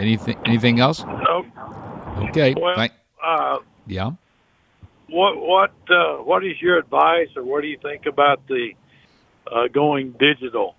anything 0.00 0.36
anything 0.44 0.80
else 0.80 1.04
Okay 2.30 2.54
well, 2.56 2.88
uh, 3.22 3.58
yeah 3.86 4.10
what 5.08 5.36
what 5.40 5.72
uh, 5.88 6.16
what 6.16 6.44
is 6.44 6.60
your 6.60 6.78
advice, 6.78 7.28
or 7.36 7.44
what 7.44 7.62
do 7.62 7.68
you 7.68 7.78
think 7.80 8.06
about 8.06 8.46
the 8.48 8.70
uh, 9.50 9.68
going 9.68 10.12
digital? 10.12 10.76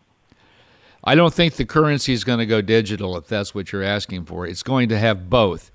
I 1.04 1.16
don't 1.16 1.34
think 1.34 1.54
the 1.54 1.66
currency 1.66 2.12
is 2.12 2.24
going 2.24 2.40
to 2.40 2.46
go 2.46 2.62
digital 2.62 3.16
if 3.18 3.28
that's 3.28 3.56
what 3.56 3.72
you're 3.72 3.84
asking 3.84 4.26
for. 4.26 4.46
It's 4.46 4.64
going 4.64 4.90
to 4.90 5.00
have 5.00 5.30
both. 5.30 5.72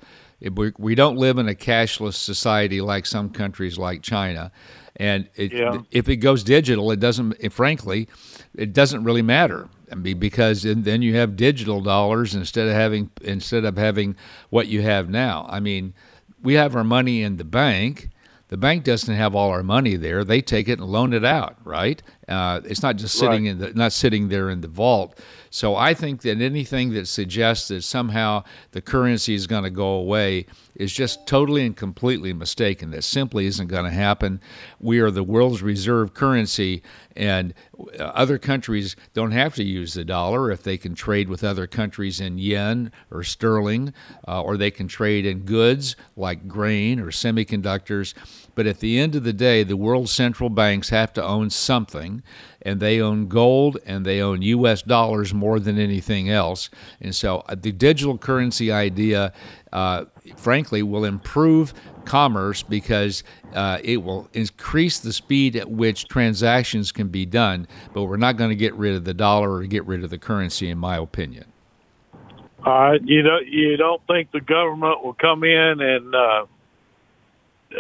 We 0.79 0.95
don't 0.95 1.17
live 1.17 1.39
in 1.39 1.49
a 1.49 1.55
cashless 1.55 2.15
society 2.15 2.81
like 2.81 3.07
some 3.07 3.31
countries 3.31 3.79
like 3.79 4.03
China. 4.03 4.51
And 4.97 5.29
it, 5.37 5.53
yeah. 5.53 5.81
if 5.93 6.09
it 6.09 6.17
goes 6.17 6.43
digital, 6.43 6.91
it 6.91 6.99
doesn't, 6.99 7.37
it, 7.39 7.53
frankly, 7.53 8.09
it 8.55 8.73
doesn't 8.73 9.05
really 9.05 9.23
matter. 9.23 9.69
Because 10.01 10.63
then 10.63 11.03
you 11.03 11.17
have 11.17 11.37
digital 11.37 11.81
dollars 11.81 12.35
instead 12.35 12.69
of 12.69 12.75
having 12.75 13.11
instead 13.23 13.65
of 13.65 13.77
having 13.77 14.17
what 14.51 14.69
you 14.69 14.83
have 14.83 15.09
now. 15.09 15.47
I 15.49 15.61
mean, 15.61 15.95
we 16.43 16.55
have 16.55 16.75
our 16.75 16.85
money 16.85 17.23
in 17.23 17.37
the 17.37 17.45
bank, 17.45 18.09
the 18.49 18.57
bank 18.57 18.85
doesn't 18.85 19.15
have 19.15 19.35
all 19.35 19.51
our 19.51 19.63
money 19.63 19.97
there; 19.97 20.25
they 20.25 20.41
take 20.41 20.69
it 20.69 20.79
and 20.79 20.89
loan 20.89 21.13
it 21.13 21.25
out, 21.25 21.57
right? 21.65 22.03
Uh, 22.33 22.61
it's 22.65 22.83
not 22.83 22.97
just 22.97 23.19
sitting 23.19 23.45
right. 23.45 23.51
in 23.53 23.59
the 23.59 23.75
not 23.75 23.93
sitting 23.93 24.29
there 24.29 24.49
in 24.49 24.63
the 24.63 24.69
vault. 24.69 25.19
So 25.51 25.77
I 25.77 25.93
think 25.93 26.23
that 26.23 26.41
anything 26.41 26.95
that 26.95 27.07
suggests 27.07 27.69
that 27.69 27.83
somehow 27.83 28.45
the 28.71 28.81
currency 28.81 29.35
is 29.35 29.47
going 29.47 29.65
to 29.65 29.71
go 29.71 29.89
away 29.89 30.47
is 30.75 30.91
just 30.95 31.27
totally 31.27 31.67
and 31.67 31.77
completely 31.77 32.33
mistaken. 32.33 32.91
That 32.91 33.05
simply 33.05 33.45
isn't 33.45 33.67
going 33.67 33.85
to 33.85 33.91
happen. 33.91 34.41
We 34.81 35.01
are 35.01 35.11
the 35.11 35.23
world's 35.23 35.63
reserve 35.63 36.15
currency, 36.15 36.83
and 37.15 37.53
uh, 37.79 38.05
other 38.05 38.39
countries 38.39 38.97
don't 39.13 39.33
have 39.33 39.55
to 39.57 39.63
use 39.63 39.93
the 39.93 40.07
dollar 40.07 40.51
if 40.51 40.63
they 40.63 40.79
can 40.79 40.95
trade 40.95 41.29
with 41.29 41.45
other 41.45 41.67
countries 41.67 42.19
in 42.19 42.39
yen 42.39 42.91
or 43.11 43.23
sterling, 43.23 43.93
uh, 44.27 44.43
or 44.43 44.57
they 44.57 44.71
can 44.71 44.89
trade 44.89 45.27
in 45.27 45.41
goods 45.41 45.97
like 46.17 46.49
grain 46.49 46.99
or 46.99 47.11
semiconductors. 47.11 48.15
But 48.55 48.67
at 48.67 48.81
the 48.81 48.99
end 48.99 49.15
of 49.15 49.25
the 49.25 49.33
day, 49.33 49.63
the 49.63 49.77
world's 49.77 50.13
central 50.13 50.51
banks 50.51 50.91
have 50.91 51.13
to 51.15 51.25
own 51.25 51.51
something, 51.51 52.23
and 52.61 52.81
they 52.81 53.01
own 53.01 53.29
gold 53.29 53.79
and 53.87 54.05
they 54.05 54.21
own 54.21 54.43
U.S. 54.43 54.83
dollars 54.83 55.33
more 55.33 55.59
than 55.59 55.79
anything 55.79 56.29
else. 56.29 56.69
And 57.01 57.15
so 57.15 57.39
uh, 57.49 57.55
the 57.55 57.73
digital 57.73 58.19
currency 58.19 58.71
idea, 58.71 59.33
uh, 59.73 60.05
frankly, 60.37 60.83
will 60.83 61.05
improve 61.05 61.73
commerce 62.05 62.63
because 62.63 63.25
uh, 63.55 63.79
it 63.83 63.99
will 64.03 64.29
increase 64.35 64.99
the 64.99 65.13
speed 65.13 65.57
at 65.57 65.71
which 65.71 66.09
transactions 66.09 66.93
can 66.93 67.09
be 67.09 67.25
done. 67.25 67.67
But 67.95 68.05
we're 68.05 68.17
not 68.17 68.37
going 68.37 68.51
to 68.51 68.57
get 68.57 68.75
rid 68.75 68.95
of 68.95 69.05
the 69.05 69.15
dollar 69.15 69.53
or 69.53 69.63
get 69.65 69.87
rid 69.87 70.05
of 70.05 70.11
the 70.11 70.19
currency, 70.19 70.69
in 70.69 70.79
my 70.79 70.99
opinion. 70.99 71.47
All 72.65 72.73
right, 72.73 73.01
you 73.05 73.23
don't 73.23 73.47
you 73.49 73.77
don't 73.77 74.01
think 74.07 74.31
the 74.31 74.41
government 74.41 75.03
will 75.03 75.15
come 75.15 75.43
in 75.43 75.81
and 75.81 76.15
uh, 76.15 76.47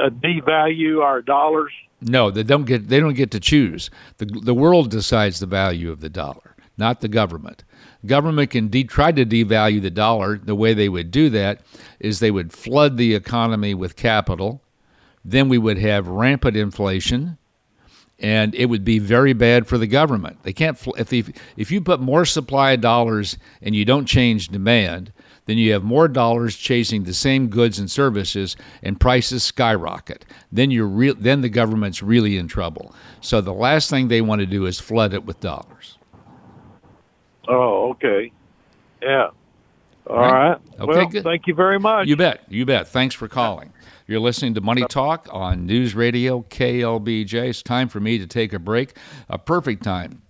uh, 0.00 0.10
devalue 0.10 1.02
our 1.02 1.22
dollars? 1.22 1.72
No, 2.00 2.30
they 2.30 2.42
don't 2.42 2.64
get 2.64 2.88
they 2.88 3.00
don't 3.00 3.14
get 3.14 3.30
to 3.30 3.40
choose. 3.40 3.90
The 4.18 4.26
the 4.26 4.54
world 4.54 4.90
decides 4.90 5.38
the 5.40 5.46
value 5.46 5.90
of 5.90 6.00
the 6.00 6.08
dollar, 6.08 6.56
not 6.76 7.00
the 7.00 7.08
government. 7.08 7.64
Government 8.04 8.50
can 8.50 8.68
de- 8.68 8.84
try 8.84 9.12
to 9.12 9.24
devalue 9.24 9.80
the 9.80 9.90
dollar. 9.90 10.36
The 10.38 10.56
way 10.56 10.74
they 10.74 10.88
would 10.88 11.12
do 11.12 11.30
that 11.30 11.60
is 12.00 12.18
they 12.18 12.32
would 12.32 12.52
flood 12.52 12.96
the 12.96 13.14
economy 13.14 13.74
with 13.74 13.94
capital. 13.94 14.60
Then 15.24 15.48
we 15.48 15.58
would 15.58 15.78
have 15.78 16.08
rampant 16.08 16.56
inflation, 16.56 17.38
and 18.18 18.52
it 18.56 18.66
would 18.66 18.84
be 18.84 18.98
very 18.98 19.32
bad 19.32 19.68
for 19.68 19.78
the 19.78 19.86
government. 19.86 20.42
They 20.42 20.52
can't 20.52 20.76
if 20.98 21.12
if 21.56 21.70
you 21.70 21.80
put 21.80 22.00
more 22.00 22.24
supply 22.24 22.72
of 22.72 22.80
dollars 22.80 23.38
and 23.62 23.76
you 23.76 23.84
don't 23.84 24.06
change 24.06 24.48
demand, 24.48 25.12
then 25.46 25.58
you 25.58 25.72
have 25.72 25.82
more 25.82 26.08
dollars 26.08 26.56
chasing 26.56 27.04
the 27.04 27.14
same 27.14 27.48
goods 27.48 27.78
and 27.78 27.90
services, 27.90 28.56
and 28.82 29.00
prices 29.00 29.42
skyrocket. 29.42 30.24
Then 30.50 30.70
you're 30.70 30.86
re- 30.86 31.14
then 31.14 31.40
the 31.40 31.48
government's 31.48 32.02
really 32.02 32.36
in 32.36 32.48
trouble. 32.48 32.94
So 33.20 33.40
the 33.40 33.52
last 33.52 33.90
thing 33.90 34.08
they 34.08 34.20
want 34.20 34.40
to 34.40 34.46
do 34.46 34.66
is 34.66 34.80
flood 34.80 35.14
it 35.14 35.24
with 35.24 35.40
dollars. 35.40 35.98
Oh, 37.48 37.90
okay. 37.90 38.32
Yeah. 39.02 39.30
All 40.06 40.16
right. 40.16 40.50
right. 40.50 40.60
Okay, 40.80 40.86
well, 40.86 41.06
good. 41.06 41.24
thank 41.24 41.46
you 41.46 41.54
very 41.54 41.78
much. 41.78 42.06
You 42.06 42.16
bet. 42.16 42.42
You 42.48 42.64
bet. 42.64 42.88
Thanks 42.88 43.14
for 43.14 43.28
calling. 43.28 43.72
You're 44.06 44.20
listening 44.20 44.54
to 44.54 44.60
Money 44.60 44.84
Talk 44.88 45.28
on 45.30 45.64
News 45.64 45.94
Radio 45.94 46.42
KLBJ. 46.50 47.34
It's 47.34 47.62
time 47.62 47.88
for 47.88 48.00
me 48.00 48.18
to 48.18 48.26
take 48.26 48.52
a 48.52 48.58
break. 48.58 48.96
A 49.28 49.38
perfect 49.38 49.82
time 49.84 50.22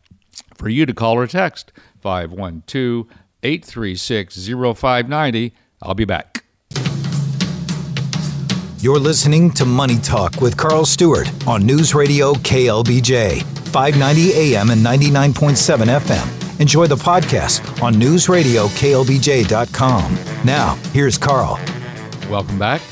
for 0.57 0.68
you 0.68 0.87
to 0.87 0.94
call 0.94 1.16
or 1.16 1.27
text 1.27 1.72
512 2.01 3.07
836 3.42 4.46
0590. 4.46 5.52
I'll 5.83 5.94
be 5.94 6.05
back. 6.05 6.44
You're 8.78 8.98
listening 8.98 9.52
to 9.52 9.64
Money 9.64 9.98
Talk 9.98 10.40
with 10.40 10.57
Carl 10.57 10.85
Stuart 10.85 11.31
on 11.46 11.64
News 11.64 11.94
Radio 11.94 12.35
KLBJ, 12.35 13.44
590 13.68 14.33
AM 14.33 14.70
and 14.70 14.85
99.7 14.85 16.00
FM. 16.00 16.61
Enjoy 16.61 16.88
the 16.88 16.96
podcast 16.96 17.81
on 17.81 17.94
newsradioklbj.com. 17.94 20.18
Now, 20.45 20.74
here's 20.93 21.16
Carl. 21.16 21.61
Welcome 22.28 22.59
back. 22.59 22.82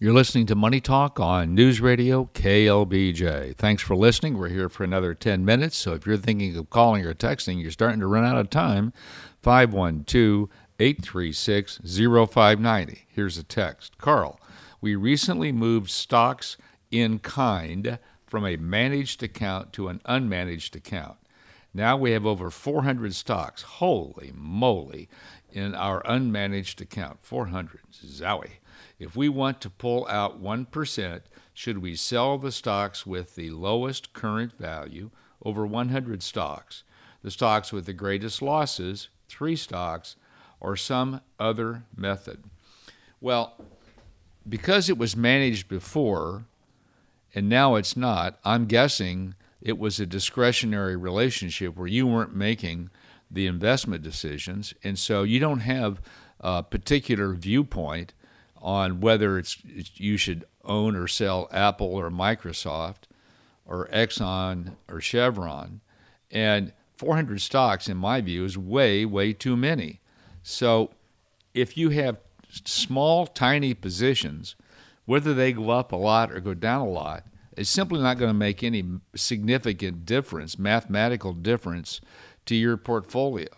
You're 0.00 0.12
listening 0.12 0.46
to 0.46 0.54
Money 0.54 0.80
Talk 0.80 1.18
on 1.18 1.56
News 1.56 1.80
Radio 1.80 2.30
KLBJ. 2.32 3.56
Thanks 3.56 3.82
for 3.82 3.96
listening. 3.96 4.38
We're 4.38 4.50
here 4.50 4.68
for 4.68 4.84
another 4.84 5.14
10 5.14 5.44
minutes. 5.44 5.76
So 5.76 5.94
if 5.94 6.06
you're 6.06 6.16
thinking 6.16 6.56
of 6.56 6.70
calling 6.70 7.04
or 7.04 7.12
texting, 7.14 7.60
you're 7.60 7.72
starting 7.72 7.98
to 7.98 8.06
run 8.06 8.24
out 8.24 8.38
of 8.38 8.48
time. 8.50 8.92
512 9.42 10.48
836 10.80 11.80
0590. 11.84 13.06
Here's 13.08 13.38
a 13.38 13.42
text 13.42 13.98
Carl, 13.98 14.40
we 14.80 14.94
recently 14.94 15.52
moved 15.52 15.90
stocks 15.90 16.56
in 16.90 17.18
kind 17.18 17.98
from 18.26 18.46
a 18.46 18.56
managed 18.56 19.22
account 19.22 19.72
to 19.72 19.88
an 19.88 20.00
unmanaged 20.06 20.74
account. 20.74 21.16
Now 21.74 21.96
we 21.96 22.12
have 22.12 22.26
over 22.26 22.50
400 22.50 23.14
stocks. 23.14 23.62
Holy 23.62 24.32
moly! 24.34 25.08
In 25.50 25.74
our 25.74 26.02
unmanaged 26.02 26.80
account, 26.80 27.18
400. 27.22 27.80
Zowie. 27.92 28.58
If 28.98 29.16
we 29.16 29.28
want 29.28 29.60
to 29.62 29.70
pull 29.70 30.06
out 30.08 30.42
1%, 30.42 31.20
should 31.54 31.78
we 31.78 31.94
sell 31.94 32.38
the 32.38 32.52
stocks 32.52 33.06
with 33.06 33.34
the 33.34 33.50
lowest 33.50 34.12
current 34.12 34.58
value, 34.58 35.10
over 35.42 35.66
100 35.66 36.22
stocks, 36.22 36.84
the 37.22 37.30
stocks 37.30 37.72
with 37.72 37.86
the 37.86 37.92
greatest 37.92 38.42
losses, 38.42 39.08
three 39.28 39.56
stocks, 39.56 40.16
or 40.60 40.76
some 40.76 41.20
other 41.38 41.84
method? 41.96 42.44
Well, 43.20 43.54
because 44.48 44.88
it 44.88 44.98
was 44.98 45.16
managed 45.16 45.68
before 45.68 46.44
and 47.34 47.48
now 47.48 47.74
it's 47.74 47.96
not, 47.96 48.38
I'm 48.44 48.66
guessing 48.66 49.34
it 49.60 49.78
was 49.78 50.00
a 50.00 50.06
discretionary 50.06 50.96
relationship 50.96 51.76
where 51.76 51.86
you 51.86 52.06
weren't 52.06 52.34
making 52.34 52.90
the 53.30 53.46
investment 53.46 54.02
decisions. 54.02 54.72
And 54.82 54.98
so 54.98 55.22
you 55.22 55.38
don't 55.38 55.60
have 55.60 56.00
a 56.40 56.62
particular 56.62 57.34
viewpoint 57.34 58.14
on 58.56 59.00
whether 59.00 59.38
it's 59.38 59.58
you 59.94 60.16
should 60.16 60.44
own 60.64 60.96
or 60.96 61.06
sell 61.06 61.48
Apple 61.52 61.94
or 61.94 62.10
Microsoft 62.10 63.04
or 63.66 63.88
Exxon 63.92 64.76
or 64.88 65.00
Chevron. 65.00 65.80
And 66.30 66.72
400 66.98 67.40
stocks, 67.40 67.88
in 67.88 67.96
my 67.96 68.20
view, 68.20 68.44
is 68.44 68.58
way, 68.58 69.04
way 69.04 69.32
too 69.32 69.56
many. 69.56 70.00
So 70.42 70.90
if 71.54 71.76
you 71.76 71.90
have 71.90 72.18
small, 72.64 73.26
tiny 73.26 73.72
positions, 73.72 74.56
whether 75.04 75.32
they 75.32 75.52
go 75.52 75.70
up 75.70 75.92
a 75.92 75.96
lot 75.96 76.32
or 76.32 76.40
go 76.40 76.54
down 76.54 76.80
a 76.80 76.90
lot, 76.90 77.24
it's 77.56 77.70
simply 77.70 78.00
not 78.00 78.18
going 78.18 78.30
to 78.30 78.34
make 78.34 78.62
any 78.62 78.84
significant 79.14 80.06
difference, 80.06 80.58
mathematical 80.58 81.32
difference, 81.32 82.00
to 82.46 82.54
your 82.54 82.76
portfolio. 82.76 83.48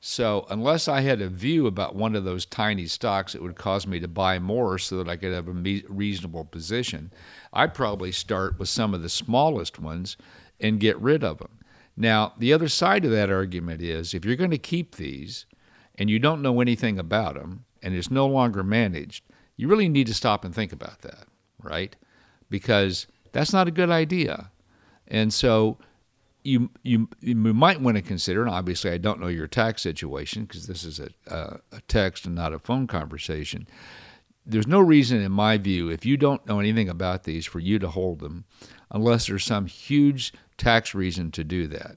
So, 0.00 0.46
unless 0.50 0.88
I 0.88 1.00
had 1.00 1.20
a 1.20 1.28
view 1.28 1.66
about 1.66 1.96
one 1.96 2.14
of 2.14 2.24
those 2.24 2.46
tiny 2.46 2.86
stocks 2.86 3.32
that 3.32 3.42
would 3.42 3.56
cause 3.56 3.86
me 3.86 3.98
to 3.98 4.08
buy 4.08 4.38
more 4.38 4.78
so 4.78 4.98
that 4.98 5.08
I 5.08 5.16
could 5.16 5.32
have 5.32 5.48
a 5.48 5.82
reasonable 5.88 6.44
position, 6.44 7.10
I'd 7.52 7.74
probably 7.74 8.12
start 8.12 8.58
with 8.58 8.68
some 8.68 8.94
of 8.94 9.02
the 9.02 9.08
smallest 9.08 9.80
ones 9.80 10.16
and 10.60 10.78
get 10.78 10.98
rid 11.00 11.24
of 11.24 11.38
them. 11.38 11.55
Now, 11.96 12.34
the 12.38 12.52
other 12.52 12.68
side 12.68 13.04
of 13.04 13.10
that 13.12 13.30
argument 13.30 13.80
is 13.80 14.12
if 14.12 14.24
you're 14.24 14.36
going 14.36 14.50
to 14.50 14.58
keep 14.58 14.96
these 14.96 15.46
and 15.94 16.10
you 16.10 16.18
don't 16.18 16.42
know 16.42 16.60
anything 16.60 16.98
about 16.98 17.34
them 17.34 17.64
and 17.82 17.94
it's 17.94 18.10
no 18.10 18.26
longer 18.26 18.62
managed, 18.62 19.24
you 19.56 19.68
really 19.68 19.88
need 19.88 20.06
to 20.08 20.14
stop 20.14 20.44
and 20.44 20.54
think 20.54 20.72
about 20.72 21.00
that, 21.02 21.26
right? 21.62 21.96
Because 22.50 23.06
that's 23.32 23.52
not 23.52 23.68
a 23.68 23.72
good 23.72 23.90
idea. 23.90 24.50
And 25.08 25.32
so 25.32 25.78
you, 26.44 26.70
you, 26.82 27.08
you 27.20 27.34
might 27.34 27.80
want 27.80 27.96
to 27.96 28.02
consider, 28.02 28.42
and 28.42 28.50
obviously 28.50 28.90
I 28.90 28.98
don't 28.98 29.20
know 29.20 29.28
your 29.28 29.46
tax 29.46 29.82
situation 29.82 30.44
because 30.44 30.66
this 30.66 30.84
is 30.84 31.00
a, 31.00 31.08
a, 31.26 31.60
a 31.72 31.80
text 31.88 32.26
and 32.26 32.34
not 32.34 32.52
a 32.52 32.58
phone 32.58 32.86
conversation. 32.86 33.66
There's 34.48 34.68
no 34.68 34.78
reason, 34.78 35.20
in 35.20 35.32
my 35.32 35.58
view, 35.58 35.88
if 35.88 36.06
you 36.06 36.16
don't 36.16 36.46
know 36.46 36.60
anything 36.60 36.88
about 36.88 37.24
these, 37.24 37.46
for 37.46 37.58
you 37.58 37.80
to 37.80 37.88
hold 37.88 38.20
them 38.20 38.44
unless 38.90 39.26
there's 39.26 39.44
some 39.44 39.66
huge 39.66 40.32
tax 40.56 40.94
reason 40.94 41.32
to 41.32 41.42
do 41.42 41.66
that. 41.66 41.96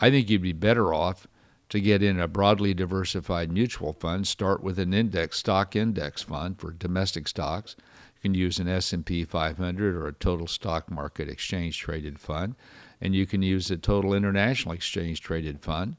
I 0.00 0.10
think 0.10 0.28
you'd 0.28 0.42
be 0.42 0.52
better 0.52 0.92
off 0.92 1.28
to 1.68 1.80
get 1.80 2.02
in 2.02 2.18
a 2.18 2.26
broadly 2.26 2.74
diversified 2.74 3.52
mutual 3.52 3.92
fund. 3.92 4.26
Start 4.26 4.62
with 4.62 4.78
an 4.78 4.92
index 4.92 5.38
stock 5.38 5.76
index 5.76 6.22
fund 6.22 6.58
for 6.58 6.72
domestic 6.72 7.28
stocks. 7.28 7.76
You 8.16 8.30
can 8.30 8.34
use 8.34 8.58
an 8.58 8.68
S&P 8.68 9.24
500 9.24 9.94
or 9.94 10.08
a 10.08 10.12
total 10.12 10.48
stock 10.48 10.90
market 10.90 11.28
exchange 11.28 11.78
traded 11.78 12.18
fund, 12.18 12.56
and 13.00 13.14
you 13.14 13.24
can 13.24 13.42
use 13.42 13.70
a 13.70 13.76
total 13.76 14.14
international 14.14 14.74
exchange 14.74 15.20
traded 15.20 15.60
fund. 15.60 15.96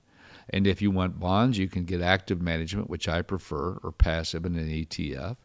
And 0.49 0.67
if 0.67 0.81
you 0.81 0.91
want 0.91 1.19
bonds, 1.19 1.57
you 1.57 1.67
can 1.67 1.85
get 1.85 2.01
active 2.01 2.41
management, 2.41 2.89
which 2.89 3.07
I 3.07 3.21
prefer, 3.21 3.79
or 3.81 3.91
passive 3.91 4.45
in 4.45 4.57
an 4.57 4.67
ETF. 4.67 5.37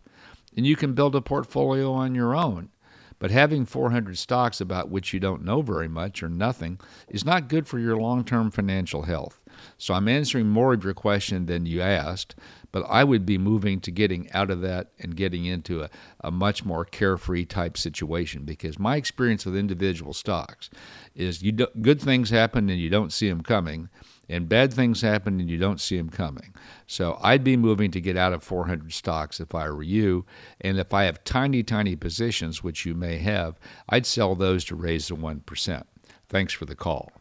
And 0.56 0.66
you 0.66 0.76
can 0.76 0.94
build 0.94 1.14
a 1.14 1.20
portfolio 1.20 1.92
on 1.92 2.14
your 2.14 2.34
own. 2.34 2.70
But 3.20 3.30
having 3.30 3.66
400 3.66 4.16
stocks 4.16 4.62
about 4.62 4.88
which 4.88 5.12
you 5.12 5.20
don't 5.20 5.44
know 5.44 5.60
very 5.60 5.88
much 5.88 6.22
or 6.22 6.30
nothing 6.30 6.80
is 7.08 7.24
not 7.24 7.48
good 7.48 7.68
for 7.68 7.78
your 7.78 7.96
long 7.96 8.24
term 8.24 8.50
financial 8.50 9.02
health. 9.02 9.38
So 9.76 9.92
I'm 9.92 10.08
answering 10.08 10.48
more 10.48 10.72
of 10.72 10.82
your 10.82 10.94
question 10.94 11.44
than 11.44 11.66
you 11.66 11.82
asked, 11.82 12.34
but 12.72 12.82
I 12.88 13.04
would 13.04 13.26
be 13.26 13.36
moving 13.36 13.78
to 13.80 13.90
getting 13.90 14.30
out 14.32 14.50
of 14.50 14.62
that 14.62 14.92
and 14.98 15.16
getting 15.16 15.44
into 15.44 15.82
a, 15.82 15.90
a 16.20 16.30
much 16.30 16.64
more 16.64 16.86
carefree 16.86 17.44
type 17.44 17.76
situation 17.76 18.44
because 18.44 18.78
my 18.78 18.96
experience 18.96 19.44
with 19.44 19.54
individual 19.54 20.14
stocks 20.14 20.70
is 21.14 21.42
you 21.42 21.52
do, 21.52 21.66
good 21.82 22.00
things 22.00 22.30
happen 22.30 22.70
and 22.70 22.80
you 22.80 22.88
don't 22.88 23.12
see 23.12 23.28
them 23.28 23.42
coming 23.42 23.90
and 24.30 24.48
bad 24.48 24.72
things 24.72 25.00
happen 25.00 25.40
and 25.40 25.50
you 25.50 25.58
don't 25.58 25.80
see 25.80 25.98
them 25.98 26.08
coming. 26.08 26.54
So 26.86 27.18
I'd 27.22 27.44
be 27.44 27.56
moving 27.56 27.90
to 27.90 28.00
get 28.00 28.16
out 28.16 28.32
of 28.32 28.42
400 28.42 28.92
stocks 28.92 29.40
if 29.40 29.54
I 29.54 29.68
were 29.68 29.82
you. 29.82 30.24
And 30.60 30.78
if 30.78 30.94
I 30.94 31.04
have 31.04 31.24
tiny, 31.24 31.62
tiny 31.62 31.96
positions, 31.96 32.62
which 32.62 32.86
you 32.86 32.94
may 32.94 33.18
have, 33.18 33.58
I'd 33.88 34.06
sell 34.06 34.34
those 34.34 34.64
to 34.66 34.76
raise 34.76 35.08
the 35.08 35.16
1%. 35.16 35.82
Thanks 36.28 36.52
for 36.52 36.64
the 36.64 36.76
call. 36.76 37.12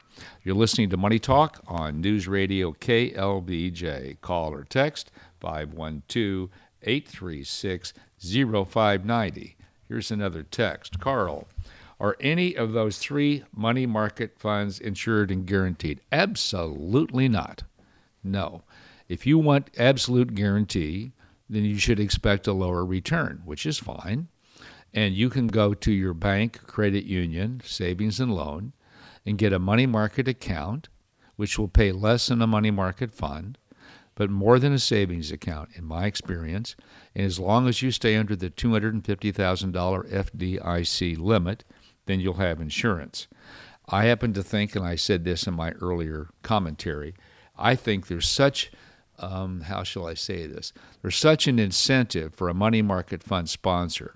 You're 0.44 0.56
listening 0.56 0.90
to 0.92 0.98
Money 0.98 1.20
Talk 1.20 1.62
on 1.68 2.02
News 2.02 2.28
Radio 2.28 2.74
KLBJ. 2.74 4.22
Call 4.22 4.54
or 4.54 4.64
text 4.64 5.12
512 5.40 6.50
836 6.84 7.94
0590. 8.22 9.58
Here's 9.88 10.12
another 10.12 10.44
text. 10.44 11.00
Carl, 11.00 11.48
are 12.00 12.16
any 12.20 12.56
of 12.56 12.72
those 12.72 12.98
three 12.98 13.44
money 13.54 13.86
market 13.86 14.40
funds 14.40 14.80
insured 14.80 15.32
and 15.32 15.46
guaranteed? 15.46 16.02
Absolutely 16.12 17.28
not. 17.28 17.64
No. 18.24 18.64
If 19.08 19.26
you 19.26 19.38
want 19.38 19.72
absolute 19.78 20.36
guarantee, 20.36 21.12
then 21.50 21.66
you 21.66 21.78
should 21.78 22.00
expect 22.00 22.48
a 22.48 22.54
lower 22.54 22.86
return, 22.86 23.42
which 23.44 23.66
is 23.66 23.80
fine. 23.80 24.28
And 24.94 25.14
you 25.14 25.30
can 25.30 25.48
go 25.48 25.74
to 25.74 25.92
your 25.92 26.14
bank, 26.14 26.66
credit 26.66 27.06
union, 27.06 27.62
savings 27.66 28.20
and 28.20 28.34
loan, 28.34 28.74
and 29.26 29.38
get 29.38 29.54
a 29.54 29.60
money 29.60 29.86
market 29.86 30.28
account, 30.28 30.90
which 31.36 31.60
will 31.60 31.68
pay 31.68 31.92
less 31.92 32.28
than 32.28 32.42
a 32.42 32.48
money 32.48 32.72
market 32.72 33.14
fund, 33.14 33.58
but 34.16 34.30
more 34.30 34.60
than 34.60 34.74
a 34.74 34.80
savings 34.80 35.32
account, 35.32 35.70
in 35.76 35.86
my 35.86 36.06
experience. 36.06 36.76
And 37.16 37.26
as 37.26 37.40
long 37.40 37.68
as 37.68 37.82
you 37.82 37.92
stay 37.92 38.16
under 38.16 38.36
the 38.36 38.50
$250,000 38.50 39.02
FDIC 40.12 41.18
limit, 41.18 41.64
then 42.10 42.20
you'll 42.20 42.34
have 42.36 42.60
insurance. 42.60 43.28
I 43.88 44.06
happen 44.06 44.34
to 44.34 44.44
think, 44.44 44.76
and 44.76 44.86
I 44.86 44.96
said 44.96 45.24
this 45.24 45.48
in 45.48 45.54
my 45.54 45.72
earlier 45.74 46.30
commentary, 46.42 47.14
I 47.58 47.76
think 47.76 48.08
there's 48.08 48.28
such, 48.28 48.72
um, 49.20 49.62
how 49.62 49.84
shall 49.84 50.08
I 50.08 50.14
say 50.14 50.48
this? 50.48 50.74
There's 51.02 51.16
such 51.16 51.48
an 51.48 51.60
incentive 51.60 52.34
for 52.34 52.50
a 52.50 52.54
money 52.54 52.82
market 52.82 53.22
fund 53.24 53.50
sponsor 53.50 54.16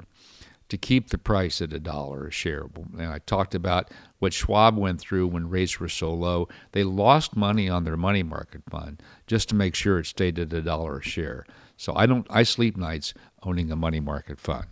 to 0.69 0.77
keep 0.77 1.09
the 1.09 1.17
price 1.17 1.61
at 1.61 1.73
a 1.73 1.79
dollar 1.79 2.27
a 2.27 2.31
share. 2.31 2.65
And 2.97 3.07
I 3.07 3.19
talked 3.19 3.53
about 3.53 3.91
what 4.19 4.33
Schwab 4.33 4.77
went 4.77 4.99
through 4.99 5.27
when 5.27 5.49
rates 5.49 5.79
were 5.79 5.89
so 5.89 6.11
low. 6.13 6.47
They 6.71 6.83
lost 6.83 7.35
money 7.35 7.69
on 7.69 7.83
their 7.83 7.97
money 7.97 8.23
market 8.23 8.63
fund 8.69 9.03
just 9.27 9.49
to 9.49 9.55
make 9.55 9.75
sure 9.75 9.99
it 9.99 10.05
stayed 10.05 10.39
at 10.39 10.53
a 10.53 10.61
dollar 10.61 10.97
a 10.97 11.03
share. 11.03 11.45
So 11.77 11.93
I 11.95 12.05
don't 12.05 12.25
I 12.29 12.43
sleep 12.43 12.77
nights 12.77 13.13
owning 13.43 13.71
a 13.71 13.75
money 13.75 13.99
market 13.99 14.39
fund. 14.39 14.65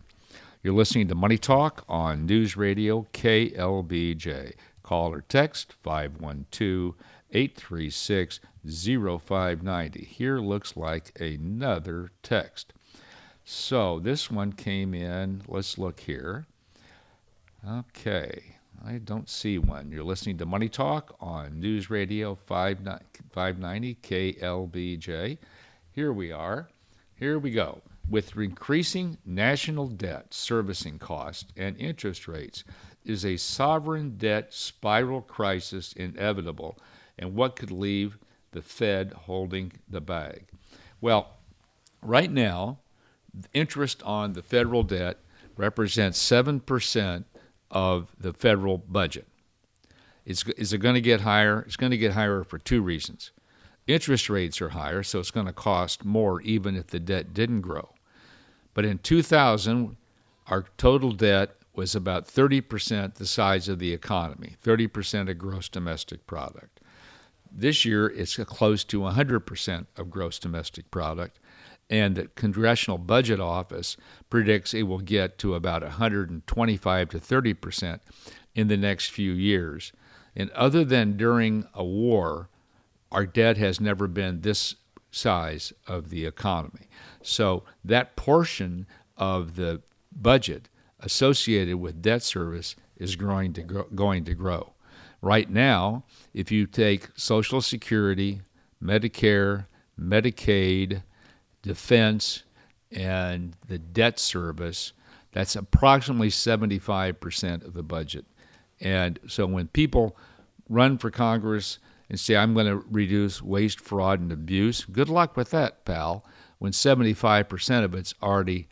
You're 0.64 0.76
listening 0.76 1.08
to 1.08 1.16
Money 1.16 1.40
Talk 1.40 1.84
on 1.90 2.28
News 2.28 2.56
Radio 2.56 3.08
KLBJ. 3.14 4.54
Call 4.84 5.12
or 5.12 5.22
text 5.22 5.74
512 5.82 6.94
836 7.32 8.40
0590. 8.64 10.06
Here 10.06 10.38
looks 10.38 10.78
like 10.78 11.20
another 11.20 12.12
text. 12.22 12.74
So 13.44 14.00
this 14.00 14.30
one 14.30 14.54
came 14.54 14.94
in. 14.94 15.42
Let's 15.48 15.80
look 15.80 16.02
here. 16.02 16.46
Okay. 17.68 18.58
I 18.86 19.00
don't 19.00 19.30
see 19.30 19.58
one. 19.58 19.92
You're 19.92 20.04
listening 20.04 20.38
to 20.38 20.46
Money 20.46 20.70
Talk 20.70 21.16
on 21.20 21.60
News 21.60 21.90
Radio 21.90 22.36
590 22.36 23.98
KLBJ. 24.04 25.40
Here 25.92 26.14
we 26.14 26.32
are. 26.32 26.70
Here 27.16 27.40
we 27.40 27.50
go. 27.50 27.82
With 28.12 28.36
increasing 28.36 29.20
national 29.26 29.88
debt 29.88 30.34
servicing 30.34 31.00
costs 31.00 31.46
and 31.56 31.78
interest 31.78 32.28
rates, 32.28 32.66
is 33.06 33.24
a 33.24 33.38
sovereign 33.38 34.18
debt 34.18 34.54
spiral 34.54 35.22
crisis 35.22 35.94
inevitable, 35.94 36.78
and 37.18 37.36
what 37.36 37.56
could 37.56 37.72
leave 37.72 38.18
the 38.52 38.62
Fed 38.62 39.14
holding 39.14 39.72
the 39.88 40.02
bag? 40.02 40.48
Well, 41.00 41.38
right 42.02 42.30
now, 42.30 42.80
interest 43.54 44.04
on 44.04 44.34
the 44.34 44.44
federal 44.44 44.84
debt 44.84 45.20
represents 45.56 46.22
7% 46.22 47.24
of 47.72 48.14
the 48.20 48.34
federal 48.34 48.78
budget. 48.78 49.26
It's, 50.26 50.46
is 50.58 50.74
it 50.74 50.80
going 50.80 50.96
to 50.96 51.02
get 51.02 51.22
higher? 51.22 51.62
It's 51.62 51.78
going 51.78 51.92
to 51.92 51.98
get 51.98 52.12
higher 52.12 52.44
for 52.44 52.58
two 52.58 52.82
reasons. 52.82 53.32
Interest 53.88 54.30
rates 54.30 54.62
are 54.62 54.70
higher, 54.70 55.02
so 55.02 55.20
it's 55.20 55.32
going 55.32 55.46
to 55.46 55.54
cost 55.54 56.04
more 56.04 56.42
even 56.42 56.76
if 56.76 56.88
the 56.88 57.00
debt 57.00 57.34
didn't 57.34 57.62
grow. 57.62 57.91
But 58.74 58.86
in 58.86 59.00
2000, 59.00 59.98
our 60.48 60.66
total 60.78 61.12
debt 61.12 61.56
was 61.74 61.96
about 61.96 62.28
30% 62.28 63.16
the 63.16 63.26
size 63.26 63.68
of 63.70 63.80
the 63.80 63.94
economy, 63.94 64.56
30% 64.64 65.30
of 65.30 65.38
gross 65.38 65.70
domestic 65.70 66.28
product. 66.28 66.80
This 67.52 67.86
year, 67.86 68.08
it's 68.08 68.38
close 68.38 68.84
to 68.86 69.02
100% 69.02 69.86
of 69.98 70.10
gross 70.10 70.40
domestic 70.40 70.90
product. 70.92 71.40
and 71.90 72.16
the 72.16 72.28
Congressional 72.36 72.98
Budget 72.98 73.42
Office 73.42 73.98
predicts 74.30 74.74
it 74.74 74.84
will 74.84 75.00
get 75.00 75.38
to 75.40 75.56
about 75.56 75.84
125 75.84 77.10
to 77.10 77.20
30 77.20 77.54
percent 77.54 78.02
in 78.56 78.70
the 78.70 78.78
next 78.78 79.12
few 79.12 79.34
years. 79.34 79.92
And 80.34 80.50
other 80.52 80.86
than 80.86 81.18
during 81.18 81.68
a 81.74 81.84
war, 81.84 82.50
our 83.12 83.26
debt 83.26 83.58
has 83.58 83.82
never 83.82 84.08
been 84.08 84.42
this 84.42 84.76
size 85.12 85.74
of 85.88 86.10
the 86.10 86.26
economy. 86.26 86.88
So 87.22 87.64
that 87.84 88.16
portion 88.16 88.88
of 89.18 89.56
the 89.56 89.82
budget 90.12 90.70
associated 91.00 91.76
with 91.78 92.02
debt 92.02 92.24
service 92.24 92.76
is 92.96 93.16
growing 93.16 93.54
to 93.54 93.86
going 93.94 94.26
to 94.26 94.34
grow. 94.34 94.74
Right 95.22 95.50
now, 95.50 96.04
if 96.34 96.52
you 96.52 96.66
take 96.66 97.10
Social 97.16 97.62
Security, 97.62 98.42
Medicare, 98.84 99.66
Medicaid, 100.00 101.04
defense, 101.62 102.44
and 102.92 103.56
the 103.68 103.78
debt 103.78 104.20
service, 104.20 104.94
that's 105.32 105.56
approximately 105.56 106.30
75% 106.30 107.66
of 107.66 107.74
the 107.74 107.84
budget. 107.84 108.26
And 108.80 109.20
so 109.28 109.46
when 109.46 109.68
people 109.68 110.18
run 110.68 110.98
for 110.98 111.12
Congress 111.12 111.78
and 112.12 112.20
say, 112.20 112.36
I'm 112.36 112.54
going 112.54 112.66
to 112.66 112.84
reduce 112.92 113.42
waste, 113.42 113.80
fraud, 113.80 114.20
and 114.20 114.34
abuse, 114.34 114.84
good 114.84 115.08
luck 115.08 115.38
with 115.38 115.52
that, 115.52 115.86
pal, 115.86 116.26
when 116.60 116.74
75% 116.74 117.86
of 117.86 117.96
it's 117.96 118.14
already, 118.22 118.68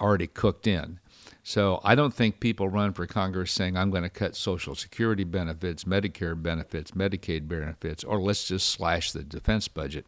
already 0.00 0.26
cooked 0.26 0.66
in. 0.66 0.98
So 1.42 1.82
I 1.84 1.94
don't 1.94 2.14
think 2.14 2.40
people 2.40 2.70
run 2.70 2.94
for 2.94 3.06
Congress 3.06 3.52
saying, 3.52 3.76
I'm 3.76 3.90
going 3.90 4.04
to 4.04 4.08
cut 4.08 4.34
Social 4.34 4.74
Security 4.74 5.24
benefits, 5.24 5.84
Medicare 5.84 6.42
benefits, 6.42 6.92
Medicaid 6.92 7.46
benefits, 7.46 8.04
or 8.04 8.22
let's 8.22 8.48
just 8.48 8.70
slash 8.70 9.12
the 9.12 9.22
defense 9.22 9.68
budget 9.68 10.06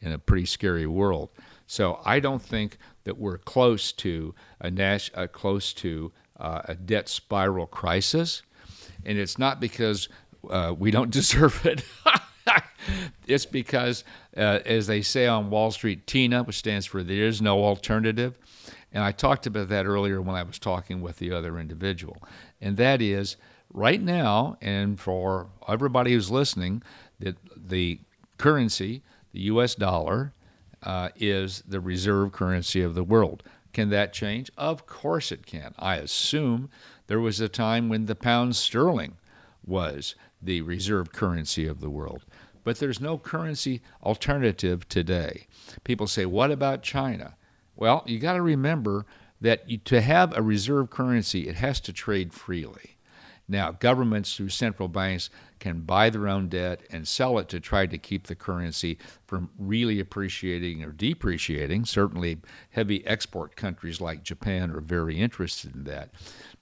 in 0.00 0.10
a 0.10 0.18
pretty 0.18 0.46
scary 0.46 0.88
world. 0.88 1.28
So 1.68 2.00
I 2.04 2.18
don't 2.18 2.42
think 2.42 2.78
that 3.04 3.16
we're 3.16 3.38
close 3.38 3.92
to 3.92 4.34
a, 4.60 4.72
Nash, 4.72 5.12
uh, 5.14 5.28
close 5.28 5.72
to 5.74 6.10
uh, 6.36 6.62
a 6.64 6.74
debt 6.74 7.08
spiral 7.08 7.68
crisis, 7.68 8.42
and 9.04 9.18
it's 9.18 9.38
not 9.38 9.60
because 9.60 10.08
uh, 10.50 10.74
we 10.78 10.90
don't 10.90 11.10
deserve 11.20 11.64
it. 11.66 11.84
it's 13.26 13.46
because, 13.46 14.04
uh, 14.36 14.60
as 14.64 14.86
they 14.86 15.02
say 15.02 15.26
on 15.26 15.50
Wall 15.50 15.70
Street, 15.70 16.06
TINA, 16.06 16.44
which 16.44 16.56
stands 16.56 16.86
for 16.86 17.02
there 17.02 17.24
is 17.24 17.42
no 17.42 17.64
alternative. 17.64 18.38
And 18.92 19.04
I 19.04 19.12
talked 19.12 19.46
about 19.46 19.68
that 19.68 19.86
earlier 19.86 20.22
when 20.22 20.34
I 20.34 20.42
was 20.42 20.58
talking 20.58 21.02
with 21.02 21.18
the 21.18 21.32
other 21.32 21.58
individual. 21.58 22.22
And 22.60 22.76
that 22.78 23.02
is 23.02 23.36
right 23.72 24.00
now, 24.00 24.56
and 24.62 24.98
for 24.98 25.48
everybody 25.68 26.12
who's 26.12 26.30
listening, 26.30 26.82
that 27.18 27.36
the 27.54 28.00
currency, 28.38 29.02
the 29.32 29.40
US 29.40 29.74
dollar, 29.74 30.32
uh, 30.82 31.10
is 31.16 31.62
the 31.66 31.80
reserve 31.80 32.32
currency 32.32 32.80
of 32.80 32.94
the 32.94 33.04
world. 33.04 33.42
Can 33.72 33.90
that 33.90 34.12
change? 34.12 34.50
Of 34.56 34.86
course 34.86 35.30
it 35.30 35.44
can. 35.44 35.74
I 35.78 35.96
assume 35.96 36.70
there 37.08 37.20
was 37.20 37.40
a 37.40 37.48
time 37.48 37.88
when 37.88 38.06
the 38.06 38.14
pound 38.14 38.56
sterling 38.56 39.16
was 39.64 40.14
the 40.40 40.60
reserve 40.62 41.12
currency 41.12 41.66
of 41.66 41.80
the 41.80 41.90
world. 41.90 42.24
But 42.64 42.78
there's 42.78 43.00
no 43.00 43.18
currency 43.18 43.80
alternative 44.02 44.88
today. 44.88 45.46
People 45.84 46.06
say, 46.06 46.26
what 46.26 46.50
about 46.50 46.82
China? 46.82 47.36
Well, 47.76 48.02
you 48.06 48.18
got 48.18 48.34
to 48.34 48.42
remember 48.42 49.06
that 49.40 49.68
you, 49.70 49.78
to 49.78 50.00
have 50.00 50.36
a 50.36 50.42
reserve 50.42 50.90
currency, 50.90 51.48
it 51.48 51.56
has 51.56 51.80
to 51.80 51.92
trade 51.92 52.32
freely. 52.32 52.96
Now, 53.50 53.70
governments 53.70 54.36
through 54.36 54.50
central 54.50 54.88
banks 54.88 55.30
can 55.58 55.80
buy 55.80 56.10
their 56.10 56.28
own 56.28 56.48
debt 56.48 56.82
and 56.90 57.08
sell 57.08 57.38
it 57.38 57.48
to 57.48 57.60
try 57.60 57.86
to 57.86 57.96
keep 57.96 58.26
the 58.26 58.34
currency 58.34 58.98
from 59.26 59.48
really 59.58 60.00
appreciating 60.00 60.84
or 60.84 60.92
depreciating. 60.92 61.86
Certainly, 61.86 62.40
heavy 62.70 63.06
export 63.06 63.56
countries 63.56 64.02
like 64.02 64.22
Japan 64.22 64.70
are 64.70 64.80
very 64.80 65.18
interested 65.18 65.74
in 65.74 65.84
that. 65.84 66.10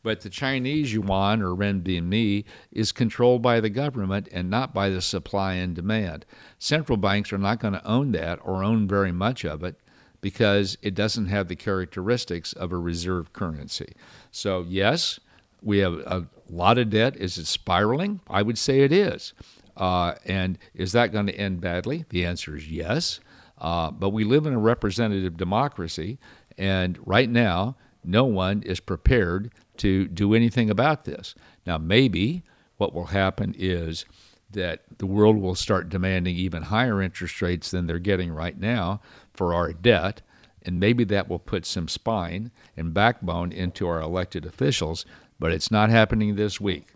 But 0.03 0.21
the 0.21 0.31
Chinese 0.31 0.93
yuan 0.93 1.43
or 1.43 1.55
renminbi 1.55 2.45
is 2.71 2.93
controlled 2.93 3.43
by 3.43 3.61
the 3.61 3.71
government 3.71 4.29
and 4.31 4.49
not 4.49 4.73
by 4.73 4.89
the 4.89 5.03
supply 5.03 5.55
and 5.55 5.75
demand. 5.75 6.25
Central 6.59 6.97
banks 6.97 7.33
are 7.33 7.39
not 7.39 7.61
going 7.61 7.75
to 7.75 7.87
own 7.87 8.13
that 8.13 8.39
or 8.43 8.63
own 8.63 8.87
very 8.87 9.13
much 9.13 9.45
of 9.45 9.65
it 9.65 9.81
because 10.21 10.79
it 10.83 10.95
doesn't 10.95 11.27
have 11.27 11.49
the 11.49 11.57
characteristics 11.57 12.53
of 12.53 12.73
a 12.73 12.79
reserve 12.79 13.33
currency. 13.33 13.93
So, 14.31 14.65
yes, 14.69 15.21
we 15.63 15.79
have 15.79 15.95
a 15.95 16.27
lot 16.49 16.79
of 16.79 16.91
debt. 16.91 17.17
Is 17.17 17.39
it 17.39 17.47
spiraling? 17.47 18.21
I 18.29 18.43
would 18.43 18.59
say 18.59 18.81
it 18.81 18.93
is. 18.93 19.35
Uh, 19.77 20.15
and 20.25 20.59
is 20.75 20.93
that 20.93 21.13
going 21.13 21.27
to 21.27 21.35
end 21.35 21.61
badly? 21.61 22.05
The 22.09 22.25
answer 22.25 22.57
is 22.57 22.69
yes. 22.69 23.21
Uh, 23.59 23.91
but 23.91 24.11
we 24.11 24.25
live 24.25 24.47
in 24.47 24.53
a 24.53 24.59
representative 24.59 25.37
democracy, 25.37 26.19
and 26.59 26.99
right 27.07 27.29
now, 27.29 27.77
no 28.05 28.25
one 28.25 28.63
is 28.63 28.81
prepared 28.81 29.53
to 29.79 30.07
do 30.09 30.35
anything 30.35 30.71
about 30.71 31.05
this. 31.05 31.35
Now, 31.67 31.79
maybe 31.79 32.43
what 32.77 32.95
will 32.95 33.07
happen 33.07 33.55
is 33.59 34.05
that 34.51 34.83
the 34.99 35.07
world 35.07 35.37
will 35.37 35.55
start 35.55 35.89
demanding 35.89 36.37
even 36.37 36.65
higher 36.65 37.03
interest 37.03 37.43
rates 37.43 37.71
than 37.71 37.87
they're 37.87 37.99
getting 37.99 38.33
right 38.33 38.59
now 38.59 39.01
for 39.33 39.53
our 39.53 39.73
debt, 39.73 40.23
and 40.63 40.81
maybe 40.81 41.05
that 41.05 41.29
will 41.29 41.39
put 41.39 41.67
some 41.67 41.89
spine 41.89 42.51
and 42.77 42.95
backbone 42.95 43.53
into 43.53 43.87
our 43.87 44.01
elected 44.01 44.47
officials 44.47 45.05
but 45.39 45.53
it's 45.53 45.71
not 45.71 45.91
happening 45.91 46.35
this 46.35 46.61
week. 46.61 46.89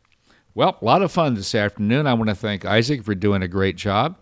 Well, 0.54 0.78
a 0.80 0.84
lot 0.84 1.02
of 1.02 1.12
fun 1.12 1.34
this 1.34 1.54
afternoon. 1.54 2.06
I 2.06 2.14
want 2.14 2.28
to 2.28 2.34
thank 2.34 2.64
Isaac 2.64 3.04
for 3.04 3.14
doing 3.14 3.42
a 3.42 3.48
great 3.48 3.76
job. 3.76 4.16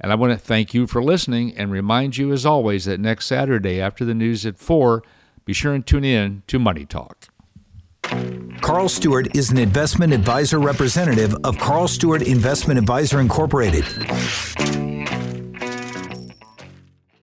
And 0.00 0.12
I 0.12 0.14
want 0.14 0.32
to 0.32 0.38
thank 0.38 0.74
you 0.74 0.86
for 0.86 1.02
listening 1.02 1.56
and 1.56 1.72
remind 1.72 2.16
you, 2.16 2.32
as 2.32 2.46
always, 2.46 2.84
that 2.84 3.00
next 3.00 3.26
Saturday 3.26 3.80
after 3.80 4.04
the 4.04 4.14
news 4.14 4.46
at 4.46 4.58
4, 4.58 5.02
be 5.44 5.52
sure 5.52 5.74
and 5.74 5.84
tune 5.84 6.04
in 6.04 6.42
to 6.46 6.58
Money 6.58 6.86
Talk. 6.86 7.28
Carl 8.60 8.88
Stuart 8.88 9.36
is 9.36 9.50
an 9.50 9.58
investment 9.58 10.12
advisor 10.12 10.58
representative 10.58 11.34
of 11.44 11.58
Carl 11.58 11.88
Stuart 11.88 12.22
Investment 12.22 12.78
Advisor 12.78 13.20
Incorporated. 13.20 13.84